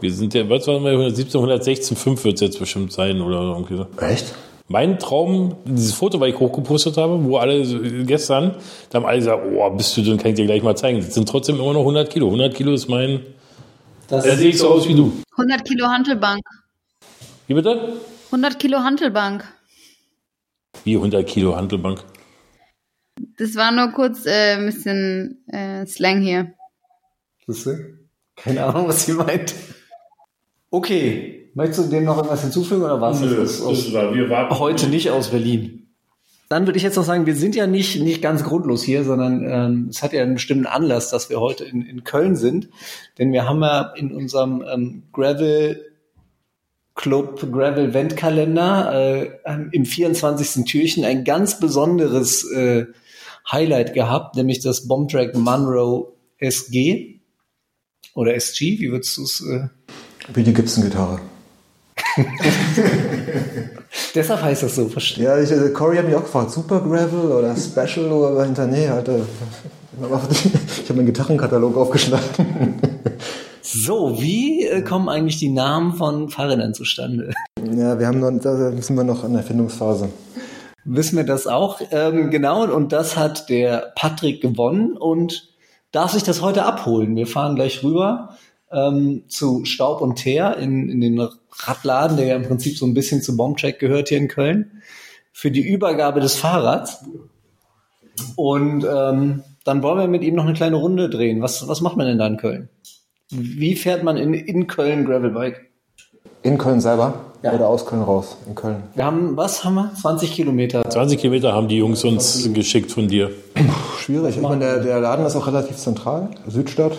[0.00, 3.40] Wir sind ja, was waren wir, 117, 116, 5 wird es jetzt bestimmt sein oder
[3.42, 3.86] irgendwie so.
[4.00, 4.32] Echt?
[4.68, 8.56] Mein Traum, dieses Foto, was ich hochgepostet habe, wo alle so- gestern,
[8.90, 10.98] da haben alle gesagt, oh, bist du dünn, kann ich dir gleich mal zeigen.
[11.00, 12.26] Das sind trotzdem immer noch 100 Kilo.
[12.28, 13.20] 100 Kilo ist mein,
[14.08, 15.12] Das da sehe ich so aus wie du.
[15.36, 16.42] 100 Kilo Hantelbank.
[17.48, 17.94] Wie bitte?
[18.26, 19.44] 100 Kilo Hantelbank.
[20.84, 22.02] Wie 100 Kilo Handelbank.
[23.36, 26.54] Das war nur kurz äh, ein bisschen äh, Slang hier.
[27.46, 27.78] Siehst du?
[28.36, 29.54] Keine Ahnung, was sie meint.
[30.70, 31.41] Okay.
[31.54, 33.20] Möchtest du dem noch irgendwas hinzufügen oder was?
[33.20, 34.58] Das aus, wir warten.
[34.58, 35.86] heute nicht aus Berlin.
[36.48, 39.44] Dann würde ich jetzt noch sagen, wir sind ja nicht, nicht ganz grundlos hier, sondern
[39.48, 42.68] ähm, es hat ja einen bestimmten Anlass, dass wir heute in, in Köln sind.
[43.18, 45.80] Denn wir haben ja in unserem ähm, Gravel
[46.94, 49.30] Club Gravel Ventkalender äh,
[49.72, 50.64] im 24.
[50.66, 52.86] Türchen ein ganz besonderes äh,
[53.50, 57.20] Highlight gehabt, nämlich das Bombtrack Munro SG
[58.14, 59.40] oder SG, wie würdest du es?
[59.40, 59.68] Äh?
[60.34, 61.20] Wie die Gibson-Gitarre.
[64.14, 65.24] Deshalb heißt das so, verstehe.
[65.24, 68.66] Ja, ich, äh, Corey hat mich auch gefragt, Super Gravel oder Special oder dahinter.
[68.66, 69.20] Nee, Alter.
[69.92, 72.24] Ich habe meinen Gitarrenkatalog aufgeschlagen.
[73.64, 77.32] So, wie äh, kommen eigentlich die Namen von Fahrrädern zustande?
[77.58, 80.10] Ja, wir haben noch, da sind wir noch in der Findungsphase.
[80.84, 81.80] Wissen wir das auch?
[81.90, 85.48] Ähm, genau, und das hat der Patrick gewonnen und
[85.92, 87.14] darf sich das heute abholen.
[87.14, 88.36] Wir fahren gleich rüber
[88.72, 91.20] ähm, zu Staub und Teer in, in den
[91.64, 94.82] Radladen, der ja im Prinzip so ein bisschen zu Bombcheck gehört hier in Köln,
[95.32, 97.04] für die Übergabe des Fahrrads.
[98.36, 101.40] Und ähm, dann wollen wir mit ihm noch eine kleine Runde drehen.
[101.42, 102.68] Was, was macht man denn da in Köln?
[103.30, 105.68] Wie fährt man in, in Köln Gravelbike?
[106.42, 107.52] In Köln selber Ja.
[107.54, 108.36] oder aus Köln raus?
[108.46, 108.82] In Köln.
[108.94, 109.92] Wir haben, was haben wir?
[110.00, 110.82] 20 Kilometer.
[110.88, 113.30] 20 Kilometer haben die Jungs uns geschickt von dir.
[113.98, 114.36] Schwierig.
[114.36, 116.92] Ich meine, der, der Laden ist auch relativ zentral, Südstadt,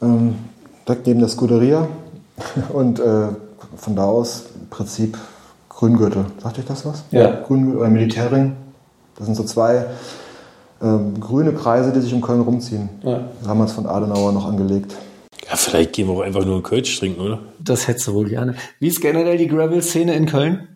[0.00, 0.36] ähm,
[0.86, 1.88] direkt neben der Scuderia.
[2.72, 3.28] Und äh,
[3.76, 5.16] von da aus im Prinzip
[5.68, 6.26] Grüngürtel.
[6.42, 7.04] Sagt euch das was?
[7.10, 7.40] Ja.
[7.42, 8.56] Grüngürtel oder Militärring.
[9.16, 9.86] Das sind so zwei
[10.82, 12.88] ähm, grüne Kreise, die sich um Köln rumziehen.
[13.02, 13.28] Ja.
[13.44, 14.94] Damals von Adenauer noch angelegt.
[15.48, 17.38] Ja, vielleicht gehen wir auch einfach nur einen Kölsch trinken, oder?
[17.58, 18.54] Das hättest du wohl gerne.
[18.80, 20.68] Wie ist generell die Gravel-Szene in Köln?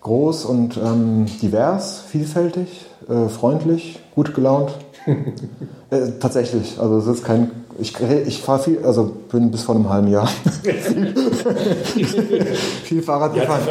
[0.00, 4.72] Groß und ähm, divers, vielfältig, äh, freundlich, gut gelaunt.
[5.90, 7.50] äh, tatsächlich, also es ist kein.
[7.78, 7.94] Ich,
[8.26, 10.26] ich fahre viel, also bin bis vor einem halben Jahr
[12.84, 13.62] viel Fahrrad gefahren.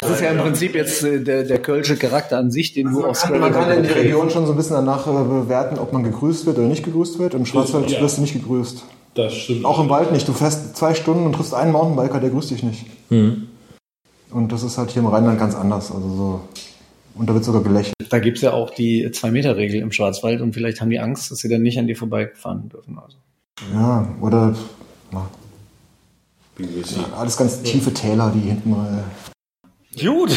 [0.00, 3.04] Das ist ja im Prinzip jetzt äh, der, der kölsche Charakter an sich, den du
[3.04, 6.02] aus Man kann in die Region schon so ein bisschen danach äh, bewerten, ob man
[6.02, 7.34] gegrüßt wird oder nicht gegrüßt wird.
[7.34, 8.00] Im Schwarzwald Ja.
[8.00, 8.82] wirst du nicht gegrüßt.
[9.14, 9.64] Das stimmt.
[9.64, 10.26] Auch im Wald nicht.
[10.26, 12.86] Du fährst zwei Stunden und triffst einen Mountainbiker, der grüßt dich nicht.
[13.10, 13.46] Mhm.
[14.30, 15.92] Und das ist halt hier im Rheinland ganz anders.
[15.92, 16.40] Also so.
[17.14, 17.94] Und da wird sogar gelächelt.
[18.10, 21.48] Da gibt's ja auch die Zwei-Meter-Regel im Schwarzwald und vielleicht haben die Angst, dass sie
[21.48, 22.98] dann nicht an dir vorbeifahren dürfen.
[22.98, 23.18] Also.
[23.72, 24.56] Ja, oder
[25.12, 25.28] na,
[27.16, 29.04] alles ganz tiefe Täler, die hinten mal.
[29.98, 30.36] Gut.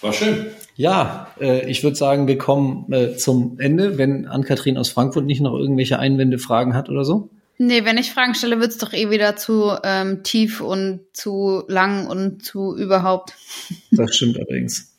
[0.00, 0.46] War schön.
[0.76, 5.40] Ja, äh, ich würde sagen, wir kommen äh, zum Ende, wenn Ann-Kathrin aus Frankfurt nicht
[5.40, 7.30] noch irgendwelche Einwände, Fragen hat oder so.
[7.58, 12.06] Nee, wenn ich Fragen stelle, wird's doch eh wieder zu ähm, tief und zu lang
[12.06, 13.34] und zu überhaupt.
[13.90, 14.92] Das stimmt allerdings.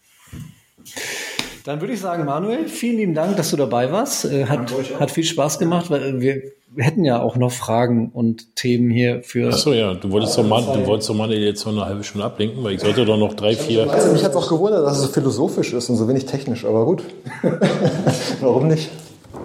[1.66, 4.26] Dann würde ich sagen, Manuel, vielen lieben Dank, dass du dabei warst.
[4.26, 6.44] Äh, hat, hat viel Spaß gemacht, weil wir,
[6.78, 9.50] hätten ja auch noch Fragen und Themen hier für.
[9.50, 12.26] Achso, ja, du wolltest doch mal, du wolltest doch mal jetzt noch eine halbe Stunde
[12.26, 13.90] ablenken, weil ich sollte doch noch drei, vier.
[13.90, 16.66] Also mich hat es auch gewundert, dass es so philosophisch ist und so wenig technisch,
[16.66, 17.04] aber gut.
[18.42, 18.90] Warum nicht?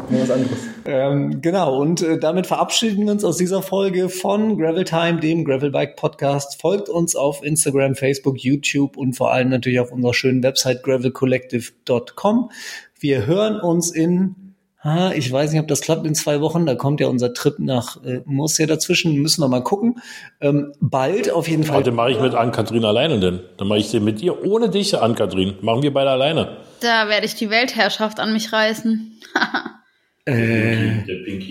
[0.08, 0.58] Nur was anderes.
[0.84, 5.44] Ähm, genau, und äh, damit verabschieden wir uns aus dieser Folge von Gravel Time, dem
[5.44, 6.60] Gravelbike Podcast.
[6.60, 12.50] Folgt uns auf Instagram, Facebook, YouTube und vor allem natürlich auf unserer schönen Website gravelcollective.com.
[12.98, 14.50] Wir hören uns in
[14.82, 16.64] Ah, ich weiß nicht, ob das klappt in zwei Wochen.
[16.64, 19.14] Da kommt ja unser Trip nach äh, Murcia dazwischen.
[19.16, 20.00] Müssen wir mal gucken.
[20.40, 21.76] Ähm, bald auf jeden Fall.
[21.76, 23.40] Heute mache ich mit Ann-Kathrin alleine denn.
[23.58, 25.58] Dann mache ich den mit dir, ohne dich, Ann-Kathrin.
[25.60, 26.56] Machen wir beide alleine.
[26.80, 29.20] Da werde ich die Weltherrschaft an mich reißen.
[30.26, 31.06] äh,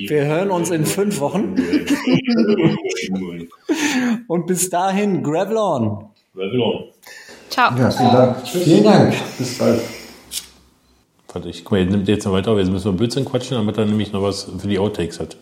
[0.07, 1.55] wir hören uns in fünf Wochen.
[4.27, 6.05] Und bis dahin, Gravel on.
[6.33, 6.83] Gravel on.
[7.49, 7.77] Ciao.
[7.77, 8.47] Ja, vielen Dank.
[8.47, 9.13] Vielen Dank.
[9.37, 9.81] Bis bald.
[11.31, 12.57] Warte, ich guck mal, jetzt nimmt jetzt noch weiter auf.
[12.57, 15.37] Jetzt müssen wir Blödsinn quatschen, damit er nämlich noch was für die Outtakes hat.